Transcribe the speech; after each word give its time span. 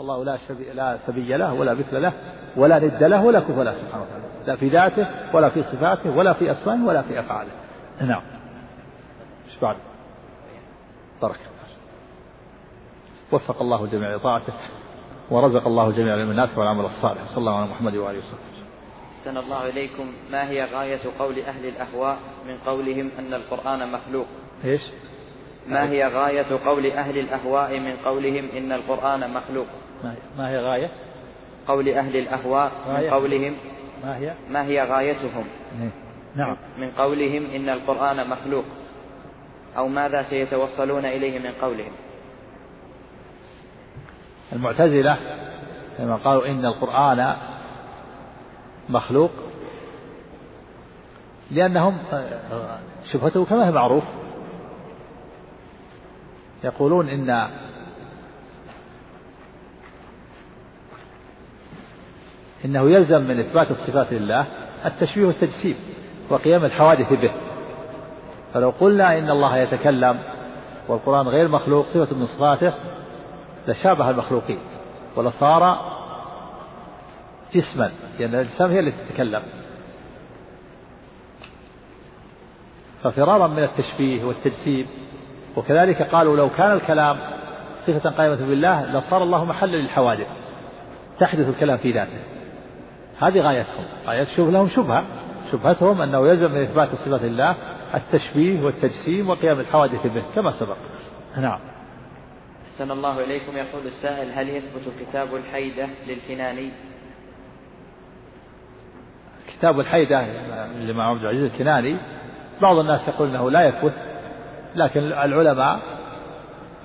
والله 0.00 0.24
لا 0.24 0.36
شبي 0.48 0.64
لا 0.74 0.98
سبي 1.06 1.36
له 1.36 1.52
ولا 1.52 1.74
مثل 1.74 2.02
له 2.02 2.12
ولا 2.56 2.78
ند 2.78 3.04
له 3.04 3.24
ولا 3.24 3.40
كفر 3.40 3.62
له 3.62 3.72
سبحانه 3.72 4.02
وتعالى. 4.02 4.24
لا 4.46 4.56
في 4.56 4.68
ذاته 4.68 5.06
ولا 5.34 5.48
في 5.48 5.62
صفاته 5.62 6.16
ولا 6.16 6.32
في 6.32 6.50
أسمائه 6.52 6.84
ولا 6.84 7.02
في 7.02 7.20
أفعاله. 7.20 7.50
نعم. 8.00 8.22
إيش 9.46 9.58
بعد؟ 9.62 9.76
بارك 11.22 11.36
وفق 13.32 13.62
الله 13.62 13.86
جميع 13.86 14.18
طاعته 14.18 14.52
ورزق 15.30 15.66
الله 15.66 15.90
جميع 15.90 16.14
العلم 16.14 16.30
النافع 16.30 16.58
والعمل 16.58 16.84
الصالح. 16.84 17.28
صلى 17.28 17.38
الله 17.38 17.56
على 17.56 17.66
محمد 17.66 17.96
وآله 17.96 18.18
وصحبه 18.18 18.50
أحسن 19.18 19.36
الله 19.36 19.68
إليكم. 19.68 20.12
ما 20.32 20.50
هي 20.50 20.64
غاية 20.64 21.00
قول 21.18 21.38
أهل 21.38 21.66
الأهواء 21.66 22.18
من 22.46 22.58
قولهم 22.66 23.10
أن 23.18 23.34
القرآن 23.34 23.92
مخلوق؟ 23.92 24.26
إيش؟ 24.64 24.82
ما 25.68 25.90
هي 25.90 26.06
غاية 26.06 26.66
قول 26.66 26.86
أهل 26.86 27.18
الأهواء 27.18 27.80
من 27.80 27.96
قولهم 28.04 28.48
إن 28.56 28.72
القرآن 28.72 29.34
مخلوق؟ 29.34 29.66
ما 30.38 30.48
هي, 30.48 30.58
غاية؟ 30.58 30.90
قول 31.68 31.88
أهل 31.88 32.16
الأهواء 32.16 32.72
من. 32.88 33.10
قولهم 33.10 33.56
ما 34.04 34.16
هي؟ 34.16 34.34
ما 34.50 34.64
هي 34.64 34.82
غايتهم 34.82 35.44
إيه. 35.80 35.90
نعم 36.34 36.56
من 36.78 36.90
قولهم 36.90 37.46
إن 37.54 37.68
القرآن 37.68 38.30
مخلوق 38.30 38.64
أو 39.76 39.88
ماذا 39.88 40.22
سيتوصلون 40.22 41.04
إليه 41.04 41.38
من 41.38 41.52
قولهم 41.62 41.92
المعتزلة 44.52 45.16
لما 45.98 46.16
قالوا 46.16 46.46
إن 46.46 46.64
القرآن 46.64 47.36
مخلوق 48.88 49.30
لأنهم 51.50 51.98
شبهته 53.12 53.44
كما 53.44 53.68
هي 53.68 53.70
معروف 53.70 54.04
يقولون 56.64 57.08
إن 57.08 57.50
إنه 62.64 62.90
يلزم 62.90 63.22
من 63.22 63.40
إثبات 63.40 63.70
الصفات 63.70 64.12
لله 64.12 64.46
التشبيه 64.86 65.26
والتجسيم 65.26 65.76
وقيام 66.30 66.64
الحوادث 66.64 67.12
به. 67.12 67.30
فلو 68.54 68.70
قلنا 68.70 69.18
إن 69.18 69.30
الله 69.30 69.56
يتكلم 69.56 70.18
والقرآن 70.88 71.28
غير 71.28 71.48
مخلوق 71.48 71.86
صفة 71.86 72.16
من 72.16 72.26
صفاته 72.26 72.72
لشابه 73.68 74.10
المخلوقين 74.10 74.58
ولصار 75.16 75.90
جسما 77.54 77.90
لأن 78.18 78.34
الأجسام 78.34 78.70
هي 78.70 78.80
التي 78.80 78.96
تتكلم. 79.08 79.42
ففرارا 83.02 83.46
من 83.46 83.62
التشبيه 83.62 84.24
والتجسيم 84.24 84.86
وكذلك 85.56 86.02
قالوا 86.02 86.36
لو 86.36 86.50
كان 86.50 86.72
الكلام 86.72 87.18
صفة 87.86 88.10
قائمة 88.10 88.36
بالله 88.36 88.98
لصار 88.98 89.22
الله 89.22 89.44
محلا 89.44 89.76
للحوادث 89.76 90.26
تحدث 91.18 91.48
الكلام 91.48 91.78
في 91.78 91.92
ذاته. 91.92 92.39
هذه 93.20 93.40
غايتهم. 93.40 93.84
غاية 94.06 94.24
شوف 94.36 94.48
لهم 94.48 94.68
شبهة. 94.68 95.04
شبهتهم 95.52 96.02
أنه 96.02 96.28
يلزم 96.28 96.50
من 96.50 96.62
إثبات 96.62 96.88
صفة 96.94 97.26
الله 97.26 97.56
التشبيه 97.94 98.64
والتجسيم 98.64 99.30
وقيام 99.30 99.60
الحوادث 99.60 100.06
به 100.06 100.22
كما 100.34 100.52
سبق. 100.52 100.76
نعم. 101.36 101.60
أحسن 102.72 102.90
الله 102.90 103.24
إليكم. 103.24 103.56
يقول 103.56 103.86
السائل 103.86 104.32
هل 104.32 104.48
يثبت 104.48 104.82
كتاب 105.00 105.34
الحيدة 105.34 105.88
للكناني؟ 106.08 106.70
كتاب 109.48 109.80
الحيدة 109.80 110.26
للإمام 110.76 111.10
عبد 111.10 111.20
العزيز 111.20 111.42
الكناني 111.42 111.96
بعض 112.62 112.78
الناس 112.78 113.08
يقول 113.08 113.28
أنه 113.28 113.50
لا 113.50 113.68
يثبت 113.68 113.92
لكن 114.74 115.00
العلماء 115.00 115.80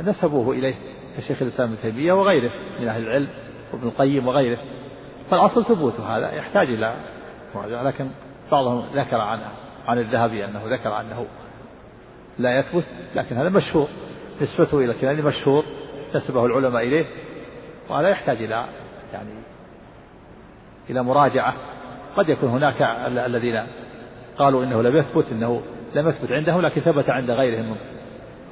نسبوه 0.04 0.56
إليه 0.56 0.76
كشيخ 1.18 1.42
الإسلام 1.42 1.70
ابن 1.70 1.82
تيمية 1.82 2.14
وغيره 2.14 2.52
من 2.80 2.88
أهل 2.88 3.04
العلم 3.04 3.28
وابن 3.74 3.88
القيم 3.88 4.28
وغيره. 4.28 4.58
فالأصل 5.32 5.66
ثبوته 5.66 6.18
هذا 6.18 6.32
يحتاج 6.32 6.68
إلى 6.68 6.96
مراجعة 7.56 7.84
لكن 7.84 8.08
بعضهم 8.52 8.86
ذكر 8.96 9.22
عن 9.22 9.40
عن 9.88 10.00
الذهبي 10.00 10.46
أنه 10.46 10.62
ذكر 10.66 11.00
أنه 11.00 11.26
لا 12.40 12.60
يثبت 12.60 12.84
لكن 13.16 13.36
هذا 13.36 13.50
مشهور. 13.50 13.88
نسبته 14.42 14.80
إلى 14.80 14.92
الكناني 14.92 15.22
مشهور 15.22 15.64
نسبه 16.16 16.46
العلماء 16.46 16.84
إليه. 16.84 17.06
وهذا 17.90 18.10
يحتاج 18.10 18.38
إلى 18.38 18.66
يعني 19.14 19.30
إلى 20.90 21.04
مراجعة. 21.04 21.54
قد 22.18 22.30
يكون 22.30 22.50
هناك 22.50 22.82
الذين 23.26 23.64
قالوا 24.38 24.64
إنه 24.64 24.82
لم 24.82 24.98
يثبت 24.98 25.26
إنه 25.32 25.62
لم 25.96 26.10
يثبت 26.10 26.32
عندهم 26.32 26.62
لكن 26.62 26.82
ثبت 26.82 27.10
عند 27.10 27.32
غيرهم 27.32 27.66
من, 27.66 27.78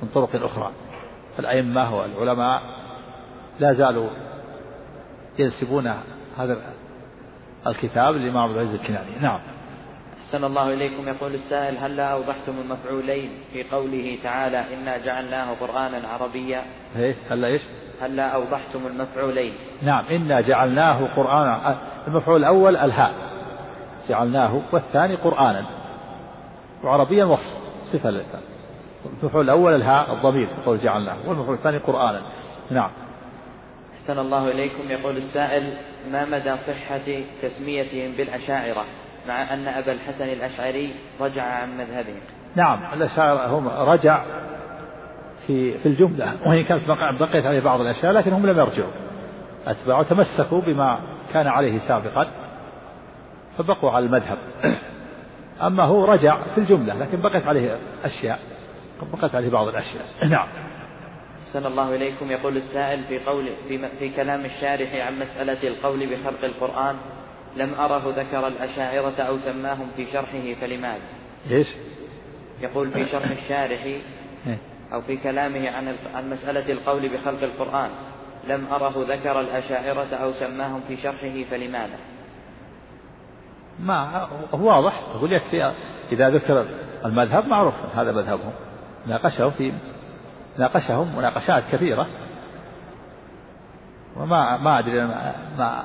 من 0.01 0.09
طرق 0.13 0.43
أخرى. 0.43 0.71
فالأئمة 1.37 1.97
والعلماء 1.97 2.61
لا 3.59 3.73
زالوا 3.73 4.09
ينسبون 5.39 5.93
هذا 6.37 6.57
الكتاب 7.67 8.15
للإمام 8.15 8.43
عبد 8.43 8.57
العزيز 8.57 8.73
الكناني. 8.73 9.19
نعم. 9.21 9.39
أحسن 10.25 10.43
الله 10.43 10.73
إليكم. 10.73 11.07
يقول 11.07 11.33
السائل 11.33 11.77
هل 11.77 11.95
لا 11.95 12.11
أوضحتم 12.11 12.53
المفعولين 12.65 13.29
في 13.53 13.63
قوله 13.63 14.17
تعالى 14.23 14.73
إنا 14.73 14.97
جعلناه 14.97 15.53
قرآنا 15.53 16.07
عربيا؟ 16.07 16.63
إيش؟ 16.95 17.15
هلا 17.29 17.47
إيش؟ 17.47 17.61
هل 18.01 18.15
لا 18.15 18.27
أوضحتم 18.27 18.87
المفعولين؟ 18.87 19.53
نعم. 19.81 20.05
إنا 20.05 20.41
جعلناه 20.41 21.15
قرآنا. 21.15 21.77
المفعول 22.07 22.39
الأول 22.39 22.77
الهاء. 22.77 23.13
جعلناه 24.09 24.61
والثاني 24.71 25.15
قرآنا. 25.15 25.65
وعربيا 26.83 27.25
وصف 27.25 27.53
صفة 27.93 28.23
المفعول 29.21 29.45
الأول 29.45 29.75
الهاء 29.75 30.13
الضمير 30.13 30.47
قول 30.65 30.79
جعلناه. 30.79 31.15
والمفعول 31.27 31.55
الثاني 31.55 31.77
قرآنا. 31.77 32.21
نعم. 32.71 32.89
أحسن 34.03 34.19
الله 34.19 34.51
إليكم. 34.51 34.91
يقول 34.91 35.17
السائل 35.17 35.73
ما 36.11 36.25
مدى 36.25 36.55
صحة 36.57 37.21
تسميتهم 37.41 38.11
بالأشاعرة 38.17 38.85
مع 39.27 39.53
أن 39.53 39.67
أبا 39.67 39.91
الحسن 39.91 40.23
الأشعري 40.23 40.93
رجع 41.21 41.43
عن 41.43 41.77
مذهبهم؟ 41.77 42.19
نعم 42.55 42.93
الأشاعرة 42.93 43.47
هم 43.47 43.67
رجع 43.67 44.23
في 45.47 45.77
في 45.77 45.85
الجملة. 45.85 46.33
وإن 46.47 46.63
كانت 46.63 46.83
بقيت 47.19 47.45
عليه 47.45 47.59
بعض 47.59 47.81
الأشياء 47.81 48.11
لكن 48.11 48.33
هم 48.33 48.45
لم 48.45 48.57
يرجعوا. 48.57 48.91
أتباعوا 49.67 50.03
تمسكوا 50.03 50.61
بما 50.61 50.99
كان 51.33 51.47
عليه 51.47 51.77
سابقا 51.77 52.27
فبقوا 53.57 53.91
على 53.91 54.05
المذهب. 54.05 54.37
أما 55.61 55.83
هو 55.83 56.05
رجع 56.05 56.37
في 56.55 56.57
الجملة 56.57 56.93
لكن 56.93 57.21
بقيت 57.21 57.47
عليه 57.47 57.77
أشياء 58.03 58.39
بقيت 59.13 59.35
عليه 59.35 59.49
بعض 59.49 59.67
الأشياء. 59.67 60.05
نعم. 60.29 60.47
أحسن 61.53 61.65
الله 61.65 61.95
إليكم 61.95 62.31
يقول 62.31 62.57
السائل 62.57 63.03
في 63.03 63.19
قول 63.19 63.45
في, 63.67 63.89
في 63.99 64.09
كلام 64.09 64.45
الشارح 64.45 64.95
عن 64.95 65.19
مسألة 65.19 65.67
القول 65.67 65.99
بخلق 65.99 66.43
القرآن 66.43 66.95
لم 67.55 67.73
أره 67.73 68.13
ذكر 68.17 68.47
الأشاعرة 68.47 69.21
أو 69.21 69.37
سماهم 69.37 69.87
في 69.95 70.05
شرحه 70.13 70.53
فلماذا؟ 70.61 71.01
إيش؟ 71.51 71.67
يقول 72.61 72.91
في 72.91 73.05
شرح 73.05 73.31
الشارح 73.31 73.83
إيه. 73.83 74.57
أو 74.93 75.01
في 75.01 75.17
كلامه 75.17 75.69
عن 75.69 75.95
عن 76.15 76.29
مسألة 76.29 76.71
القول 76.71 77.09
بخلق 77.09 77.43
القرآن 77.43 77.89
لم 78.47 78.65
أره 78.71 78.93
ذكر 78.97 79.39
الأشاعرة 79.39 80.15
أو 80.15 80.31
سماهم 80.31 80.81
في 80.87 80.97
شرحه 80.97 81.43
فلماذا؟ 81.51 81.97
ما 83.79 84.27
هو 84.53 84.67
واضح 84.67 85.01
يقول 85.15 85.33
يكفي 85.33 85.73
إذا 86.11 86.29
ذكر 86.29 86.65
المذهب 87.05 87.47
معروف 87.47 87.73
هذا 87.95 88.11
مذهبهم 88.11 88.53
ناقشهم 89.07 89.51
في 89.51 89.73
ناقشهم 90.57 91.17
مناقشات 91.17 91.63
كثيرة 91.71 92.07
وما 94.17 94.57
ما 94.57 94.79
أدري 94.79 95.05
ما 95.57 95.83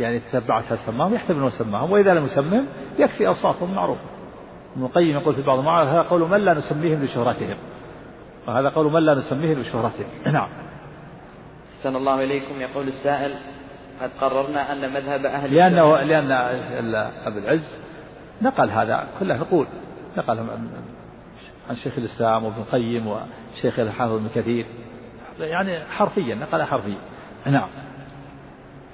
يعني 0.00 0.18
تتبعت 0.18 0.72
هل 0.72 0.78
سماهم 0.78 1.14
يحتمل 1.14 1.36
أنه 1.36 1.48
سماهم 1.48 1.92
وإذا 1.92 2.14
لم 2.14 2.24
يسمهم 2.24 2.66
يكفي 2.98 3.26
أوصافهم 3.26 3.74
معروفة. 3.74 4.00
ابن 4.76 4.84
القيم 4.84 5.16
يقول 5.16 5.34
في 5.34 5.42
بعض 5.42 5.58
المعارف 5.58 5.88
هذا 5.88 6.02
قول 6.02 6.28
من 6.30 6.38
لا 6.38 6.54
نسميهم 6.54 7.04
لشهرتهم؟ 7.04 7.56
وهذا 8.48 8.68
قول 8.68 8.92
من 8.92 9.02
لا 9.02 9.14
نسميهم 9.14 9.60
لشهرتهم. 9.60 10.06
نعم. 10.32 10.48
أحسن 11.76 11.96
الله 11.96 12.24
إليكم. 12.24 12.60
يقول 12.60 12.88
السائل 12.88 13.34
قد 14.02 14.10
قررنا 14.20 14.72
أن 14.72 14.92
مذهب 14.92 15.26
أهل 15.26 15.54
لأنه 15.54 15.96
لأن 15.96 16.32
أبو 17.26 17.38
العز 17.38 17.76
نقل 18.42 18.70
هذا 18.70 19.08
كله 19.20 19.36
نقول 19.36 19.66
نقل 20.16 20.46
عن 21.70 21.76
شيخ 21.76 21.92
الإسلام 21.98 22.44
وابن 22.44 22.60
القيم 22.60 23.06
وشيخ 23.06 23.78
الحافظ 23.78 24.12
ابن 24.12 24.28
كثير. 24.34 24.66
يعني 25.40 25.84
حرفيا 25.84 26.34
نقل 26.34 26.62
حرفيا. 26.62 26.98
نعم. 27.46 27.68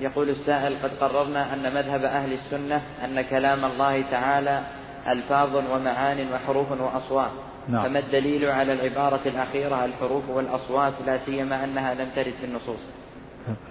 يقول 0.00 0.28
السائل 0.28 0.76
قد 0.82 0.90
قررنا 1.00 1.54
أن 1.54 1.74
مذهب 1.74 2.04
أهل 2.04 2.32
السنة 2.32 2.82
أن 3.04 3.22
كلام 3.22 3.64
الله 3.64 4.02
تعالى 4.10 4.62
ألفاظ 5.08 5.56
ومعان 5.56 6.26
وحروف 6.32 6.72
وأصوات. 6.80 7.30
نعم. 7.68 7.84
فما 7.84 7.98
الدليل 7.98 8.50
على 8.50 8.72
العبارة 8.72 9.20
الأخيرة؟ 9.26 9.84
الحروف 9.84 10.28
والأصوات 10.28 10.92
لا 11.06 11.18
سيما 11.18 11.64
أنها 11.64 11.94
لم 11.94 12.08
ترد 12.16 12.34
في 12.40 12.46
النصوص. 12.46 12.80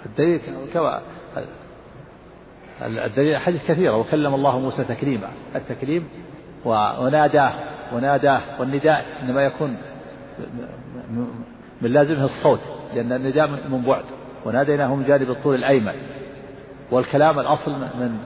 الدليل 0.05 0.41
كما 0.73 1.01
الدليل 2.81 3.37
حديث 3.37 3.61
كثيرة 3.67 3.97
وكلم 3.97 4.33
الله 4.33 4.59
موسى 4.59 4.83
تكليما. 4.83 5.29
التكليم 5.55 6.09
وناداه. 6.65 7.53
وناداه 7.93 8.41
والنداء 8.59 9.05
إنما 9.23 9.41
يكون 9.41 9.77
من 11.81 11.93
لازمه 11.93 12.25
الصوت 12.25 12.59
لأن 12.95 13.11
النداء 13.11 13.47
من 13.47 13.83
بعد. 13.87 14.03
وناديناه 14.45 14.95
من 14.95 15.05
جانب 15.05 15.29
الطول 15.29 15.55
الأيمن. 15.55 15.93
والكلام 16.91 17.39
الأصل 17.39 17.71
من 17.71 18.17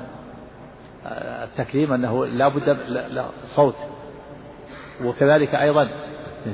التكريم 1.43 1.93
أنه 1.93 2.25
لا 2.25 2.47
بد 2.47 2.77
صوت. 3.55 3.75
وكذلك 5.05 5.55
أيضا 5.55 5.87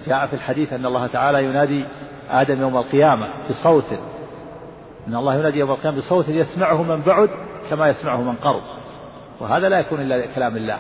جاء 0.08 0.28
في 0.28 0.34
الحديث 0.34 0.74
أن 0.74 0.86
الله 0.86 1.08
تعالى 1.08 1.46
ينادي 1.46 1.86
آدم 2.30 2.62
يوم 2.62 2.78
القيامة 2.78 3.28
بصوت. 3.50 3.94
أن 5.08 5.16
الله 5.16 5.36
ينادي 5.36 5.60
يوم 5.60 5.72
القيامة 5.72 5.98
بصوت 5.98 6.30
يسمعه 6.30 6.84
من 6.84 7.02
بعد 7.02 7.30
كما 7.70 7.90
يسمعه 7.90 8.22
من 8.22 8.36
قرب. 8.36 8.64
وهذا 9.40 9.70
لا 9.70 9.80
يكون 9.80 10.02
إلا 10.02 10.26
كلام 10.36 10.58
الله. 10.58 10.78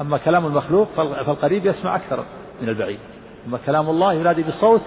أما 0.00 0.18
كلام 0.18 0.46
المخلوق 0.46 0.88
فالقريب 0.96 1.66
يسمع 1.66 1.96
أكثر 1.96 2.24
من 2.62 2.68
البعيد. 2.68 2.98
أما 3.46 3.58
كلام 3.66 3.90
الله 3.90 4.12
ينادي 4.12 4.42
بصوت 4.42 4.82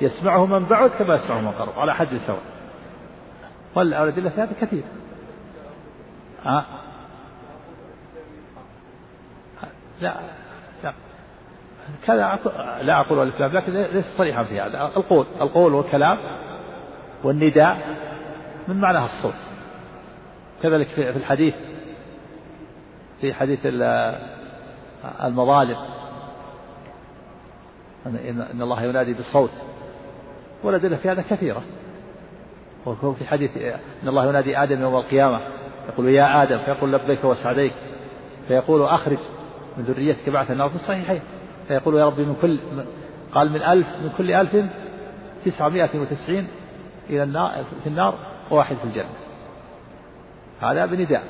يسمعه 0.00 0.46
من 0.46 0.64
بعد 0.64 0.90
كما 0.90 1.14
يسمعه 1.14 1.40
من 1.40 1.50
قرب 1.50 1.78
على 1.78 1.94
حد 1.94 2.16
سواء. 2.26 2.42
والأدلة 3.74 4.30
في 4.30 4.40
هذا 4.40 4.52
كثير. 4.60 4.82
ها؟ 6.44 6.64
لا 10.00 10.14
لا. 10.84 10.92
كذا 12.06 12.38
لا 12.82 13.00
أقول 13.00 13.28
الإسلام 13.28 13.52
لكن 13.52 13.72
ليس 13.72 14.04
صريحا 14.18 14.44
في 14.44 14.60
هذا. 14.60 14.92
القول 14.96 15.26
القول 15.40 15.74
والكلام 15.74 16.18
والنداء 17.24 17.96
من 18.68 18.80
معناها 18.80 19.04
الصوت. 19.04 19.40
كذلك 20.62 20.86
في 20.86 21.10
الحديث 21.10 21.54
في 23.20 23.34
حديث 23.34 23.60
المظالم. 25.24 25.76
إن 28.06 28.62
الله 28.62 28.82
ينادي 28.82 29.12
بالصوت. 29.12 29.50
والأدلة 30.62 30.96
في 30.96 31.10
هذا 31.10 31.24
كثيرة. 31.30 31.62
وهو 32.86 33.12
في 33.12 33.24
حديث 33.26 33.56
إن 34.02 34.08
الله 34.08 34.28
ينادي 34.28 34.62
آدم 34.62 34.80
يوم 34.80 34.96
القيامة. 34.96 35.40
يقول 35.88 36.08
يا 36.08 36.42
آدم 36.42 36.58
فيقول 36.58 36.92
لبيك 36.92 37.24
وسعديك. 37.24 37.72
فيقول 38.48 38.82
أخرج 38.82 39.18
من 39.76 39.84
ذريتك 39.84 40.28
بعث 40.28 40.50
النار 40.50 40.68
في 40.68 40.76
الصحيحين. 40.76 41.20
فيقول 41.68 41.96
يا 41.96 42.06
ربي 42.06 42.24
من 42.24 42.36
كل 42.42 42.58
قال 43.32 43.52
من 43.52 43.62
ألف 43.62 43.86
من 44.02 44.10
كل 44.18 44.32
ألف 44.32 44.56
تسعمائة 45.44 46.00
وتسعين 46.00 46.48
إلى 47.10 47.22
النار 47.22 47.64
في 47.82 47.88
النار 47.88 48.14
وواحد 48.50 48.76
في 48.76 48.84
الجنة. 48.84 49.10
هذا 50.60 50.86
بنداء. 50.86 51.22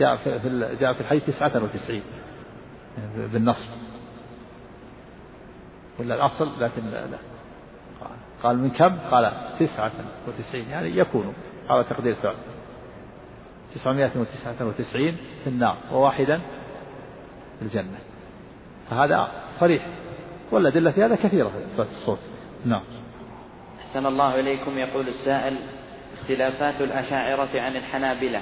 جاء 0.00 0.16
في 0.16 0.76
جاء 0.80 0.92
في 0.92 1.00
الحديث 1.00 1.26
تسعة 1.26 1.62
وتسعين 1.64 2.02
بالنص. 3.16 3.70
ولا 5.98 6.14
الأصل 6.14 6.62
لكن 6.62 6.90
لا 6.90 7.18
قال 8.42 8.58
من 8.58 8.70
كم؟ 8.70 8.98
قال 9.10 9.32
تسعة 9.60 9.92
وتسعين 10.28 10.68
يعني 10.70 10.98
يكون 10.98 11.34
على 11.68 11.84
تقدير 11.84 12.14
فعل 12.14 12.34
تسعمائة 13.74 14.10
وتسعة 14.16 14.66
وتسعين 14.66 15.16
في 15.44 15.50
النار 15.50 15.76
وواحدا 15.92 16.40
في 17.58 17.64
الجنة. 17.64 17.98
فهذا 18.90 19.28
صريح 19.60 19.86
والأدلة 20.50 20.90
في 20.90 21.04
هذا 21.04 21.16
كثيرة 21.16 21.52
في 21.76 21.82
الصوت. 21.82 22.18
نعم. 22.64 22.82
أحسن 23.80 24.06
الله 24.06 24.40
إليكم 24.40 24.78
يقول 24.78 25.08
السائل 25.08 25.56
اختلافات 26.20 26.80
الأشاعرة 26.80 27.60
عن 27.60 27.76
الحنابلة. 27.76 28.40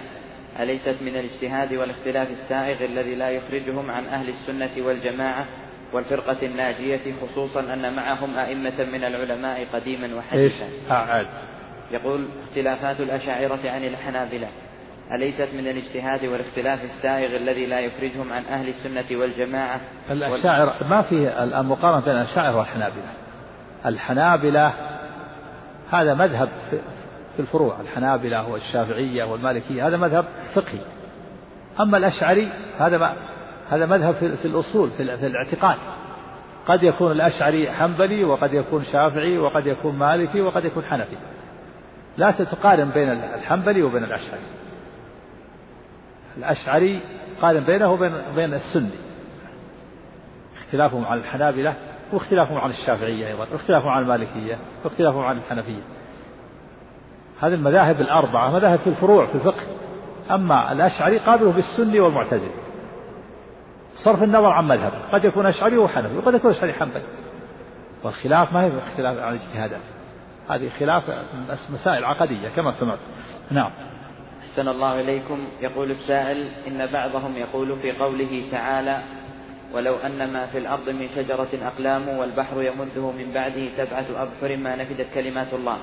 أليست 0.62 0.96
من 1.00 1.16
الاجتهاد 1.16 1.74
والاختلاف 1.74 2.28
السائغ 2.30 2.84
الذي 2.84 3.14
لا 3.14 3.30
يخرجهم 3.30 3.90
عن 3.90 4.06
أهل 4.06 4.28
السنة 4.28 4.86
والجماعة 4.86 5.44
والفرقة 5.92 6.36
الناجية 6.42 7.00
خصوصا 7.22 7.60
أن 7.60 7.96
معهم 7.96 8.36
أئمة 8.36 8.84
من 8.92 9.04
العلماء 9.04 9.66
قديما 9.72 10.08
وحديثا. 10.16 10.64
أعاد. 10.90 11.26
يقول 11.90 12.26
اختلافات 12.48 13.00
الأشاعرة 13.00 13.60
عن 13.64 13.84
الحنابلة. 13.84 14.48
أليست 15.12 15.48
من 15.54 15.66
الاجتهاد 15.66 16.24
والاختلاف 16.24 16.84
السائغ 16.84 17.36
الذي 17.36 17.66
لا 17.66 17.80
يخرجهم 17.80 18.32
عن 18.32 18.44
أهل 18.44 18.68
السنة 18.68 19.20
والجماعة؟ 19.20 19.80
الأشاعرة 20.10 20.74
ما 20.90 21.02
في 21.02 21.42
الآن 21.42 21.66
مقارنة 21.66 22.04
بين 22.04 22.16
الأشاعرة 22.16 22.56
والحنابلة. 22.56 23.12
الحنابلة 23.86 24.72
هذا 25.92 26.14
مذهب 26.14 26.48
في 27.36 27.42
الفروع 27.42 27.80
الحنابلة 27.80 28.48
والشافعية 28.48 29.24
والمالكية 29.24 29.86
هذا 29.86 29.96
مذهب 29.96 30.24
فقهي. 30.54 30.80
أما 31.80 31.98
الأشعري 31.98 32.48
هذا 32.78 32.98
ما 32.98 33.14
هذا 33.70 33.86
مذهب 33.86 34.14
في 34.14 34.44
الأصول 34.44 34.90
في 34.90 35.02
الاعتقاد. 35.02 35.76
قد 36.66 36.82
يكون 36.82 37.12
الأشعري 37.12 37.72
حنبلي 37.72 38.24
وقد 38.24 38.54
يكون 38.54 38.84
شافعي 38.84 39.38
وقد 39.38 39.66
يكون 39.66 39.98
مالكي 39.98 40.40
وقد 40.40 40.64
يكون 40.64 40.84
حنفي. 40.84 41.16
لا 42.16 42.30
تقارن 42.30 42.90
بين 42.90 43.08
الحنبلي 43.08 43.82
وبين 43.82 44.04
الأشعري. 44.04 44.40
الأشعري 46.36 47.00
قارن 47.42 47.60
بينه 47.60 47.92
وبين 47.92 48.12
بين 48.36 48.54
السني. 48.54 49.10
اختلافهم 50.58 51.04
عن 51.04 51.18
الحنابلة 51.18 51.74
واختلافهم 52.12 52.58
عن 52.58 52.70
الشافعية 52.70 53.26
أيضا 53.26 53.46
واختلافهم 53.52 53.88
عن 53.88 54.02
المالكية 54.02 54.58
واختلافهم 54.84 55.24
عن 55.24 55.36
الحنفية. 55.36 55.82
هذه 57.40 57.54
المذاهب 57.54 58.00
الأربعة 58.00 58.50
مذاهب 58.50 58.78
في 58.78 58.86
الفروع 58.86 59.26
في 59.26 59.34
الفقه. 59.34 59.62
أما 60.30 60.72
الأشعري 60.72 61.18
قابله 61.18 61.52
بالسني 61.52 62.00
والمعتزلي. 62.00 62.50
صرف 63.96 64.22
النظر 64.22 64.50
عن 64.50 64.68
مذهب. 64.68 64.92
قد 65.12 65.24
يكون 65.24 65.46
أشعري 65.46 65.78
وحنفي 65.78 66.16
وقد 66.16 66.34
يكون 66.34 66.50
أشعري 66.50 66.72
حنبلي. 66.72 67.02
والخلاف 68.02 68.52
ما 68.52 68.64
هي 68.64 68.70
اختلاف 68.78 69.18
عن 69.18 69.34
اجتهادات 69.34 69.80
هذه 70.50 70.70
خلاف 70.80 71.02
مسائل 71.70 72.04
عقدية 72.04 72.48
كما 72.48 72.72
سمعت. 72.72 72.98
نعم. 73.50 73.70
أحسن 74.42 74.68
الله 74.68 75.00
إليكم. 75.00 75.38
يقول 75.60 75.90
السائل 75.90 76.48
إن 76.68 76.88
بعضهم 76.92 77.36
يقول 77.36 77.76
في 77.82 77.92
قوله 77.92 78.42
تعالى 78.50 79.02
ولو 79.74 79.94
أن 79.96 80.32
ما 80.32 80.46
في 80.46 80.58
الأرض 80.58 80.88
من 80.88 81.08
شجرة 81.16 81.48
أقلام 81.62 82.08
والبحر 82.08 82.62
يمده 82.62 83.10
من 83.10 83.32
بعده 83.32 83.68
سبعة 83.76 84.06
أبحر 84.22 84.56
ما 84.56 84.76
نفدت 84.76 85.06
كلمات 85.14 85.54
الله 85.54 85.78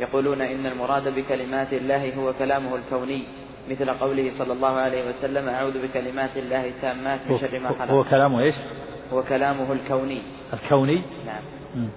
يقولون 0.00 0.40
إن 0.40 0.66
المراد 0.66 1.14
بكلمات 1.14 1.72
الله 1.72 2.14
هو 2.14 2.32
كلامه 2.32 2.76
الكوني 2.76 3.24
مثل 3.70 3.90
قوله 3.90 4.32
صلى 4.38 4.52
الله 4.52 4.68
عليه 4.76 5.08
وسلم 5.08 5.48
أعوذ 5.48 5.86
بكلمات 5.86 6.36
الله 6.36 6.68
التامات 6.68 7.20
من 7.30 7.38
شر 7.38 7.58
ما 7.58 7.68
خلق. 7.68 7.90
هو 7.90 8.04
كلامه 8.04 8.40
إيش؟ 8.40 8.54
هو 9.12 9.22
كلامه 9.22 9.72
الكوني. 9.72 10.22
الكوني؟ 10.52 11.02
نعم. 11.26 11.42
م. 11.74 11.88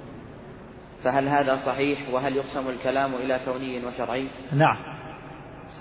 فهل 1.04 1.28
هذا 1.28 1.60
صحيح؟ 1.66 2.00
وهل 2.14 2.36
يقسم 2.36 2.70
الكلام 2.70 3.16
إلى 3.16 3.40
كوني 3.46 3.86
وشرعي؟ 3.86 4.28
نعم. 4.54 4.78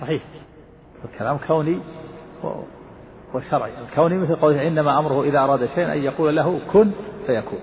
صحيح. 0.01 0.21
الكلام 1.05 1.37
كوني 1.47 1.79
وشرعي. 3.33 3.71
الكوني 3.89 4.17
مثل 4.17 4.35
قوله 4.35 4.67
إنما 4.67 4.99
أمره 4.99 5.23
إذا 5.23 5.39
أراد 5.39 5.69
شيئا 5.75 5.93
أن 5.93 6.03
يقول 6.03 6.35
له 6.35 6.59
كن 6.73 6.91
فيكون. 7.27 7.59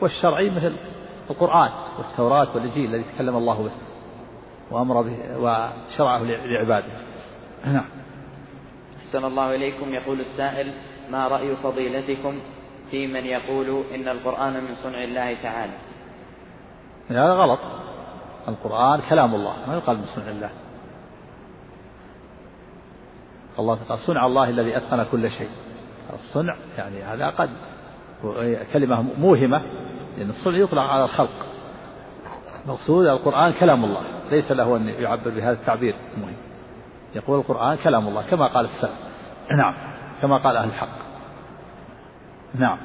والشرعي 0.00 0.50
مثل 0.50 0.72
القرآن. 1.30 1.70
والتوراة 2.00 2.48
والإنجيل 2.54 2.94
الذي 2.94 3.04
تكلم 3.14 3.36
الله 3.36 3.62
به 3.62 3.70
وأمر 4.70 5.02
به 5.02 5.16
وشرعه 5.36 6.22
لعباده. 6.22 6.92
نعم. 7.64 7.84
أحسن 8.98 9.24
الله 9.24 9.54
إليكم. 9.54 9.94
يقول 9.94 10.20
السائل 10.20 10.72
ما 11.10 11.28
رأي 11.28 11.56
فضيلتكم 11.56 12.34
في 12.90 13.06
من 13.06 13.26
يقول 13.26 13.82
إن 13.94 14.08
القرآن 14.08 14.52
من 14.52 14.74
صنع 14.82 15.04
الله 15.04 15.36
تعالى؟ 15.42 15.72
هذا 17.10 17.32
غلط. 17.32 17.58
القرآن 18.48 19.00
كلام 19.10 19.34
الله 19.34 19.56
ما 19.68 19.74
يقال 19.74 19.96
من 19.96 20.04
صنع 20.04 20.28
الله. 20.28 20.50
الله 23.58 23.78
قال 23.88 23.98
صنع 23.98 24.26
الله 24.26 24.48
الذي 24.48 24.76
أتقن 24.76 25.06
كل 25.12 25.30
شيء. 25.30 25.50
الصنع 26.12 26.56
يعني 26.78 27.02
هذا 27.02 27.26
قد 27.30 27.50
كلمة 28.72 29.02
موهمة 29.18 29.62
لأن 30.18 30.30
الصنع 30.30 30.58
يطلق 30.58 30.82
على 30.82 31.04
الخلق. 31.04 31.49
المقصود 32.64 33.06
القرآن 33.06 33.52
كلام 33.52 33.84
الله 33.84 34.02
ليس 34.30 34.52
له 34.52 34.76
أن 34.76 34.88
يعبر 34.88 35.30
بهذا 35.30 35.52
التعبير. 35.52 35.94
المهم 36.16 36.36
يقول 37.14 37.38
القرآن 37.38 37.76
كلام 37.76 38.08
الله 38.08 38.22
كما 38.22 38.46
قال 38.46 38.64
السلف. 38.64 38.98
نعم 39.58 39.74
كما 40.22 40.36
قال 40.36 40.56
أهل 40.56 40.68
الحق. 40.68 40.98
نعم. 42.54 42.78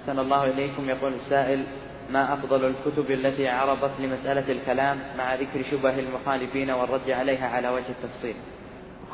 أحسن 0.00 0.18
الله 0.18 0.44
إليكم 0.44 0.88
يقول 0.88 1.12
السائل 1.12 1.64
ما 2.12 2.34
أفضل 2.34 2.64
الكتب 2.64 3.10
التي 3.10 3.48
عرضت 3.48 3.90
لمسألة 4.00 4.52
الكلام 4.52 4.98
مع 5.18 5.34
ذكر 5.34 5.62
شبه 5.70 5.98
المخالفين 5.98 6.70
والرد 6.70 7.10
عليها 7.10 7.48
على 7.48 7.68
وجه 7.68 7.88
التفصيل؟ 7.88 8.34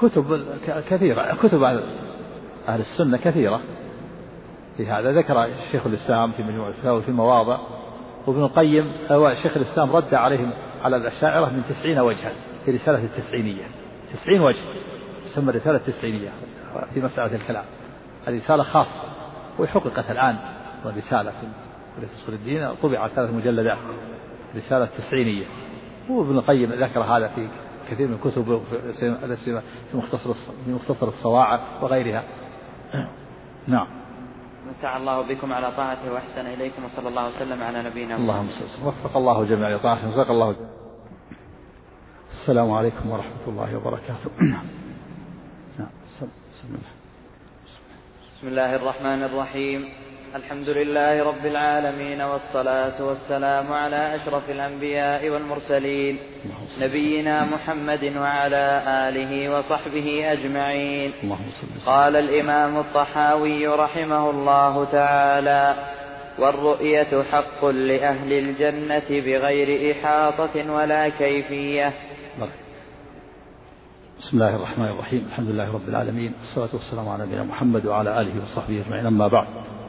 كتب 0.02 0.44
كثيرة 0.90 1.34
كتب 1.34 1.62
أهل 2.68 2.80
السنة 2.80 3.16
كثيرة. 3.16 3.60
في 4.76 4.86
هذا 4.86 5.12
ذكر 5.12 5.48
شيخ 5.72 5.86
الإسلام 5.86 6.32
في 6.32 6.42
مجموع 6.42 6.68
الفتاوى 6.68 7.02
في 7.02 7.12
مواضع 7.12 7.58
وابن 8.26 8.42
القيم 8.42 8.92
شيخ 9.42 9.56
الإسلام 9.56 9.96
رد 9.96 10.14
عليهم 10.14 10.50
على 10.82 10.96
الأشاعرة 10.96 11.46
من 11.46 11.62
تسعين 11.68 11.98
وجها 11.98 12.32
في 12.64 12.70
رسالة 12.70 13.04
التسعينية. 13.04 13.64
تسعين 14.12 14.40
وجه 14.40 14.60
تسمى 15.24 15.50
الرسالة 15.50 15.76
التسعينية 15.76 16.28
في 16.94 17.00
مسألة 17.00 17.34
الكلام. 17.34 17.64
هذه 18.26 18.36
رسالة 18.36 18.62
خاصة 18.62 19.02
وحققت 19.58 20.10
الآن 20.10 20.36
رسالة 20.86 21.30
في 22.00 22.06
أصول 22.22 22.34
الدين 22.34 22.74
طبعت 22.82 23.10
ثلاث 23.10 23.30
مجلدات. 23.30 23.78
رسالة 24.56 24.88
تسعينية 24.98 25.44
وابن 26.08 26.38
القيم 26.38 26.72
ذكر 26.72 27.00
هذا 27.00 27.28
في 27.28 27.48
كثير 27.90 28.08
من 28.08 28.18
كتب 28.18 28.62
في 29.40 29.60
مختصر 29.94 30.32
في 30.64 30.70
مختصر 30.72 31.08
الصواعق 31.08 31.60
وغيرها. 31.82 32.24
نعم. 33.66 33.99
متع 34.70 34.96
الله 34.96 35.22
بكم 35.22 35.52
على 35.52 35.72
طاعته 35.76 36.12
وأحسن 36.12 36.46
إليكم 36.46 36.84
وصلى 36.84 37.08
الله 37.08 37.28
وسلم 37.28 37.62
على 37.62 37.82
نبينا 37.82 38.18
محمد. 38.18 38.30
اللهم 38.30 38.48
صل 38.50 38.86
وفق 38.86 39.16
الله 39.16 39.44
جميع 39.44 39.68
لطاعته 39.68 40.08
وفق 40.08 40.30
الله 40.30 40.52
جميع. 40.52 40.68
السلام 42.32 42.70
عليكم 42.72 43.10
ورحمة 43.10 43.44
الله 43.46 43.76
وبركاته. 43.76 44.30
نعم. 44.40 44.64
الله. 46.64 46.90
بسم 48.38 48.48
الله 48.48 48.76
الرحمن 48.76 49.22
الرحيم. 49.22 50.09
الحمد 50.36 50.68
لله 50.68 51.24
رب 51.24 51.46
العالمين 51.46 52.20
والصلاة 52.20 53.02
والسلام 53.02 53.72
على 53.72 54.16
أشرف 54.16 54.50
الأنبياء 54.50 55.28
والمرسلين 55.28 56.18
نبينا 56.80 57.44
محمد 57.44 58.04
وعلى 58.16 58.82
آله 59.08 59.58
وصحبه 59.58 60.32
أجمعين. 60.32 61.12
قال 61.86 62.16
الإمام 62.16 62.78
الطحاوي 62.78 63.66
رحمه 63.66 64.30
الله 64.30 64.84
تعالى 64.84 65.74
والرؤية 66.38 67.22
حق 67.32 67.64
لأهل 67.64 68.32
الجنة 68.32 69.08
بغير 69.10 69.92
إحاطة 69.92 70.72
ولا 70.72 71.08
كيفية. 71.08 71.92
بسم 74.18 74.32
الله 74.32 74.56
الرحمن 74.56 74.88
الرحيم. 74.88 75.26
الحمد 75.28 75.48
لله 75.48 75.74
رب 75.74 75.88
العالمين. 75.88 76.32
والصلاة 76.40 76.74
والسلام 76.74 77.08
على 77.08 77.22
نبينا 77.26 77.44
محمد 77.44 77.86
وعلى 77.86 78.20
آله 78.20 78.42
وصحبه 78.42 78.82
أجمعين. 78.86 79.06
أما 79.06 79.28
بعد. 79.28 79.79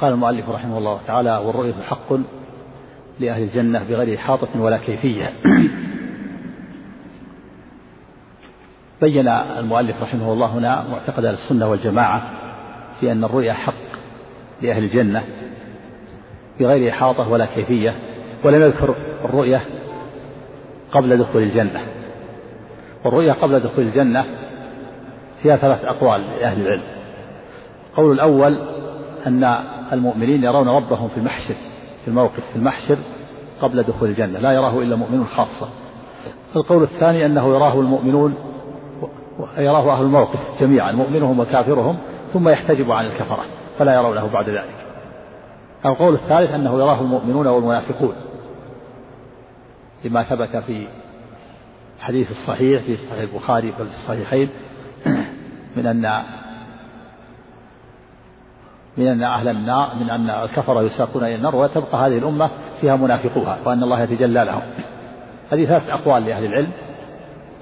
قال 0.00 0.12
المؤلف 0.12 0.48
رحمه 0.48 0.78
الله 0.78 1.00
تعالى 1.06 1.36
والرؤية 1.36 1.74
حق 1.88 2.12
لأهل 3.20 3.42
الجنة 3.42 3.84
بغير 3.88 4.18
إحاطة 4.18 4.60
ولا 4.60 4.76
كيفية. 4.76 5.32
بين 9.00 9.28
المؤلف 9.28 10.02
رحمه 10.02 10.32
الله 10.32 10.46
هنا 10.46 10.84
معتقد 10.90 11.24
السنة 11.24 11.70
والجماعة 11.70 12.30
في 13.00 13.12
أن 13.12 13.24
الرؤيا 13.24 13.52
حق 13.52 13.74
لأهل 14.62 14.84
الجنة 14.84 15.22
بغير 16.60 16.90
إحاطة 16.90 17.28
ولا 17.28 17.46
كيفية 17.46 17.94
ولم 18.44 18.62
يذكر 18.62 18.94
الرؤية 19.24 19.60
قبل 20.92 21.16
دخول 21.18 21.42
الجنة. 21.42 21.80
والرؤيا 23.04 23.32
قبل 23.32 23.60
دخول 23.60 23.84
الجنة 23.84 24.24
فيها 25.42 25.56
ثلاث 25.56 25.84
أقوال 25.84 26.22
لأهل 26.40 26.66
العلم. 26.66 26.82
القول 27.90 28.12
الأول 28.12 28.58
أن 29.26 29.58
المؤمنين 29.92 30.44
يرون 30.44 30.68
ربهم 30.68 31.08
في 31.08 31.16
المحشر 31.16 31.54
في 32.04 32.08
الموقف 32.08 32.40
في 32.52 32.56
المحشر 32.56 32.98
قبل 33.60 33.82
دخول 33.82 34.08
الجنة 34.08 34.38
لا 34.38 34.52
يراه 34.52 34.78
إلا 34.78 34.96
مؤمن 34.96 35.26
خاصة. 35.26 35.68
القول 36.56 36.82
الثاني 36.82 37.26
أنه 37.26 37.48
يراه 37.54 37.80
المؤمنون 37.80 38.34
يراه 39.58 39.92
أهل 39.92 40.02
الموقف 40.02 40.38
جميعا 40.60 40.92
مؤمنهم 40.92 41.40
وكافرهم 41.40 41.98
ثم 42.32 42.48
يحتجب 42.48 42.90
عن 42.90 43.06
الكفرة 43.06 43.44
فلا 43.78 43.94
يرونه 43.94 44.26
بعد 44.26 44.48
ذلك. 44.48 44.74
القول 45.86 46.14
الثالث 46.14 46.54
أنه 46.54 46.78
يراه 46.78 47.00
المؤمنون 47.00 47.46
والمنافقون. 47.46 48.14
لما 50.04 50.22
ثبت 50.22 50.56
في 50.56 50.86
الحديث 51.98 52.30
الصحيح 52.30 52.82
في 52.82 52.96
صحيح 52.96 53.20
البخاري 53.20 53.72
في 53.72 53.82
الصحيحين 53.82 54.48
من 55.76 55.86
أن 55.86 56.22
من 58.96 59.06
أن 59.06 59.22
أهل 59.22 59.48
النار 59.48 59.94
من 60.00 60.10
أن 60.10 60.30
الكفر 60.30 60.82
يساقون 60.82 61.24
إلى 61.24 61.34
النار 61.34 61.56
وتبقى 61.56 62.06
هذه 62.06 62.18
الأمة 62.18 62.50
فيها 62.80 62.96
منافقوها 62.96 63.58
وأن 63.64 63.82
الله 63.82 64.02
يتجلى 64.02 64.44
لهم. 64.44 64.62
هذه 65.52 65.66
ثلاث 65.66 65.90
أقوال 65.90 66.24
لأهل 66.24 66.44
العلم 66.44 66.70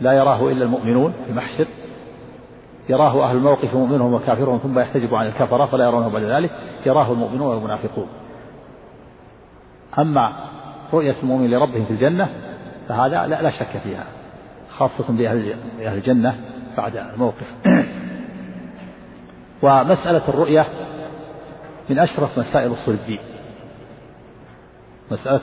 لا 0.01 0.13
يراه 0.13 0.49
إلا 0.49 0.65
المؤمنون 0.65 1.13
في 1.27 1.33
محشر 1.33 1.67
يراه 2.89 3.25
أهل 3.25 3.37
الموقف 3.37 3.75
مؤمنهم 3.75 4.15
وكافرهم 4.15 4.59
ثم 4.59 4.79
يحتجب 4.79 5.15
عن 5.15 5.27
الكفرة 5.27 5.67
فلا 5.67 5.85
يرونه 5.85 6.09
بعد 6.09 6.23
ذلك 6.23 6.51
يراه 6.87 7.13
المؤمنون 7.13 7.55
والمنافقون. 7.55 8.07
أما 9.99 10.33
رؤية 10.93 11.15
المؤمن 11.23 11.51
لربهم 11.51 11.85
في 11.85 11.91
الجنة 11.91 12.29
فهذا 12.89 13.27
لا, 13.27 13.43
لا 13.43 13.51
شك 13.51 13.79
فيها 13.85 14.05
خاصة 14.71 15.13
بأهل 15.17 15.55
الجنة 15.81 16.35
بعد 16.77 16.97
الموقف. 16.97 17.55
ومسألة 19.63 20.29
الرؤية 20.29 20.67
من 21.91 21.99
أشرف 21.99 22.39
مسائل 22.39 22.73
أصول 22.73 22.95
الدين 22.95 23.19
مسألة 25.11 25.41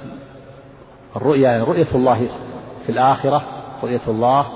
الرؤيا 1.16 1.42
يعني 1.42 1.64
رؤية 1.64 1.88
الله 1.96 2.28
في 2.86 2.92
الآخرة 2.92 3.44
رؤية 3.84 4.02
الله 4.08 4.48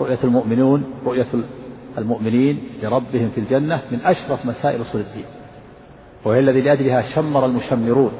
رؤية 0.00 0.18
المؤمنون 0.24 0.84
رؤية 1.06 1.26
المؤمنين 1.98 2.60
لربهم 2.82 3.30
في 3.34 3.40
الجنة 3.40 3.82
من 3.90 4.00
أشرف 4.04 4.46
مسائل 4.46 4.82
أصول 4.82 5.00
الدين 5.00 5.24
وهي 6.24 6.40
الذي 6.40 6.60
لأجلها 6.60 7.02
شمر 7.02 7.46
المشمرون 7.46 8.12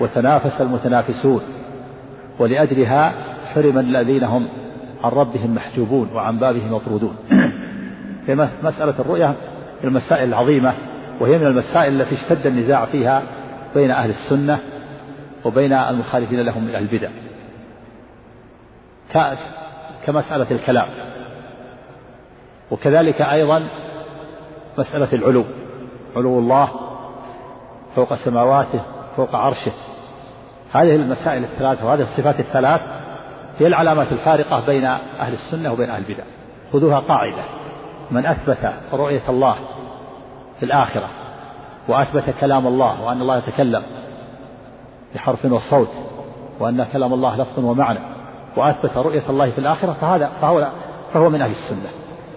وتنافس 0.00 0.60
المتنافسون 0.60 1.42
ولأجلها 2.38 3.14
حرم 3.54 3.78
الذين 3.78 4.24
هم 4.24 4.48
عن 5.04 5.10
ربهم 5.10 5.54
محجوبون 5.54 6.10
وعن 6.14 6.38
بابه 6.38 6.66
مطرودون 6.66 7.16
مسألة 8.62 8.94
الرؤيا 8.98 9.34
المسائل 9.84 10.28
العظيمة. 10.28 10.74
وهي 11.20 11.38
من 11.38 11.46
المسائل 11.46 12.00
التي 12.00 12.14
اشتد 12.14 12.46
النزاع 12.46 12.84
فيها 12.84 13.22
بين 13.74 13.90
أهل 13.90 14.10
السنة 14.10 14.58
وبين 15.44 15.72
المخالفين 15.72 16.40
لهم 16.40 16.64
من 16.64 16.74
البدع. 16.74 17.08
كمسألة 20.06 20.46
الكلام. 20.50 20.88
وكذلك 22.70 23.22
أيضا 23.22 23.68
مسألة 24.78 25.12
العلو. 25.12 25.44
علو 26.16 26.38
الله 26.38 26.68
فوق 27.96 28.14
سماواته 28.14 28.80
فوق 29.16 29.34
عرشه. 29.34 29.72
هذه 30.72 30.94
المسائل 30.94 31.44
الثلاث 31.44 31.82
وهذه 31.82 32.02
الصفات 32.02 32.40
الثلاث 32.40 32.80
هي 33.58 33.66
العلامات 33.66 34.12
الفارقة 34.12 34.66
بين 34.66 34.84
أهل 34.84 35.32
السنة 35.32 35.72
وبين 35.72 35.90
أهل 35.90 36.04
البدع. 36.08 36.24
خذوها 36.72 37.00
قاعدة. 37.00 37.42
من 38.10 38.26
أثبت 38.26 38.72
رؤية 38.92 39.22
الله 39.28 39.56
في 40.60 40.66
الآخرة 40.66 41.08
وأثبت 41.88 42.34
كلام 42.40 42.66
الله 42.66 43.02
وأن 43.02 43.20
الله 43.20 43.36
يتكلم 43.36 43.82
بحرف 45.14 45.44
وصوت 45.44 45.90
وأن 46.60 46.84
كلام 46.84 47.12
الله 47.12 47.36
لفظ 47.36 47.64
ومعنى 47.64 47.98
وأثبت 48.56 48.96
رؤية 48.96 49.22
الله 49.28 49.50
في 49.50 49.58
الآخرة 49.58 49.92
فهذا 49.92 50.30
فهو 50.40 50.68
فهو 51.12 51.30
من 51.30 51.42
أهل 51.42 51.50
السنة 51.50 51.90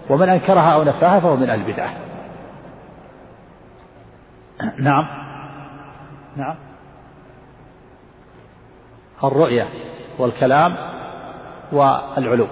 ومن 0.10 0.30
أنكرها 0.30 0.74
أو 0.74 0.84
نفاها 0.84 1.20
فهو 1.20 1.36
من 1.36 1.50
أهل 1.50 1.60
البدعة. 1.60 1.94
نعم. 4.80 5.08
نعم. 6.36 6.56
الرؤية 9.24 9.68
والكلام 10.20 10.75
والعلو 11.72 12.48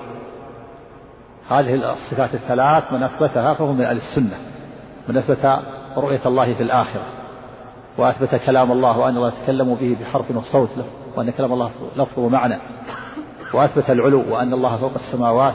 هذه 1.49 1.91
الصفات 1.91 2.33
الثلاث 2.33 2.93
من 2.93 3.03
أثبتها 3.03 3.53
فهو 3.53 3.73
من 3.73 3.85
أهل 3.85 3.97
السنة. 3.97 4.50
من 5.07 5.17
أثبت 5.17 5.59
رؤية 5.97 6.21
الله 6.25 6.53
في 6.53 6.63
الآخرة 6.63 7.03
وأثبت 7.97 8.35
كلام 8.35 8.71
الله 8.71 8.97
وأن 8.97 9.17
الله 9.17 9.27
يتكلم 9.27 9.75
به 9.75 9.97
بحرف 10.01 10.35
وصوت 10.35 10.69
وأن 11.15 11.29
كلام 11.29 11.53
الله 11.53 11.71
لفظ 11.95 12.19
ومعنى. 12.19 12.57
وأثبت 13.53 13.89
العلو 13.89 14.23
وأن 14.33 14.53
الله 14.53 14.77
فوق 14.77 14.93
السماوات 14.95 15.53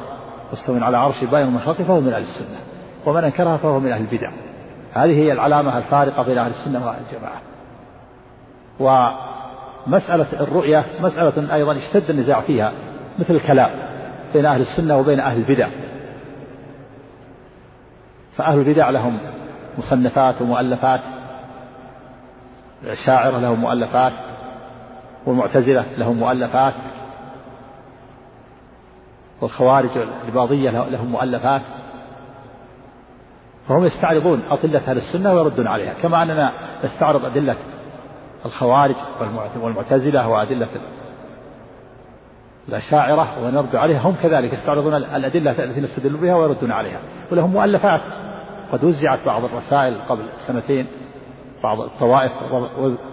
مستوى 0.52 0.80
على 0.80 0.96
عرش 0.96 1.24
باين 1.24 1.46
من 1.46 1.58
فهو 1.58 2.00
من 2.00 2.12
أهل 2.12 2.22
السنة 2.22 2.58
ومن 3.06 3.24
أنكرها 3.24 3.56
فهو 3.56 3.80
من 3.80 3.92
أهل 3.92 4.00
البدع. 4.00 4.32
هذه 4.92 5.10
هي 5.10 5.32
العلامة 5.32 5.78
الفارقة 5.78 6.22
بين 6.22 6.38
أهل 6.38 6.50
السنة 6.50 6.86
وأهل 6.86 6.98
الجماعة. 7.06 7.40
ومسألة 8.80 10.26
الرؤية 10.40 10.84
مسألة 11.00 11.54
أيضا 11.54 11.76
اشتد 11.76 12.10
النزاع 12.10 12.40
فيها 12.40 12.72
مثل 13.18 13.34
الكلام 13.34 13.70
بين 14.34 14.46
أهل 14.46 14.60
السنة 14.60 14.98
وبين 14.98 15.20
أهل 15.20 15.36
البدع. 15.38 15.68
فأهل 18.36 18.58
البدع 18.58 18.90
لهم 18.90 19.18
مصنفات 19.78 20.42
ومؤلفات 20.42 21.00
الأشاعرة 22.82 23.38
لهم 23.38 23.60
مؤلفات 23.60 24.12
والمعتزلة 25.26 25.84
لهم 25.98 26.16
مؤلفات 26.16 26.74
والخوارج 29.40 29.90
الإباضية 30.24 30.70
لهم 30.70 31.06
مؤلفات. 31.06 31.62
فهم 33.68 33.84
يستعرضون 33.84 34.42
أدلة 34.50 34.78
أهل 34.88 34.96
السنة 34.96 35.32
ويردون 35.32 35.66
عليها 35.66 35.94
كما 35.94 36.22
أننا 36.22 36.52
نستعرض 36.84 37.24
أدلة 37.24 37.56
الخوارج 38.46 38.94
والمعتزلة 39.60 40.28
وأدلة 40.28 40.68
الأشاعرة 42.68 43.28
ونرد 43.44 43.76
عليها. 43.76 44.00
هم 44.00 44.14
كذلك 44.22 44.52
يستعرضون 44.52 44.94
الأدلة 44.94 45.64
التي 45.64 45.80
نستدل 45.80 46.16
بها 46.16 46.34
ويردون 46.34 46.72
عليها 46.72 46.98
ولهم 47.32 47.50
مؤلفات. 47.50 48.00
قد 48.72 48.84
وزعت 48.84 49.18
بعض 49.26 49.44
الرسائل 49.44 50.00
قبل 50.08 50.28
سنتين 50.46 50.86
بعض 51.62 51.80
الطوائف 51.80 52.32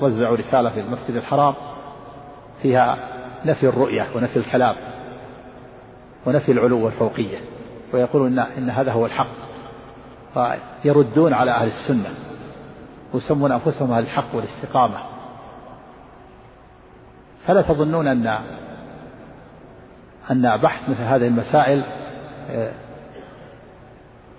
وزعوا 0.02 0.38
رسالة 0.38 0.70
في 0.70 0.80
المسجد 0.80 1.16
الحرام 1.16 1.54
فيها 2.62 2.98
نفي 3.46 3.68
الرؤية 3.68 4.08
ونفي 4.16 4.38
الكلام 4.38 4.76
ونفي 6.26 6.52
العلو 6.52 6.86
والفوقية 6.86 7.38
ويقولون 7.94 8.40
إن, 8.40 8.46
إن 8.58 8.70
هذا 8.70 8.92
هو 8.92 9.06
الحق. 9.06 9.28
فيردون 10.84 11.34
على 11.34 11.52
أهل 11.52 11.68
السنة 11.68 12.10
ويسمون 13.14 13.52
أنفسهم 13.52 13.92
أهل 13.92 14.04
الحق 14.04 14.36
والاستقامة. 14.36 14.98
فلا 17.48 17.62
تظنون 17.62 18.08
أن 18.08 18.40
أن 20.32 20.58
بحث 20.58 20.90
مثل 20.90 21.02
هذه 21.02 21.28
المسائل 21.28 21.84
آه، 22.50 22.72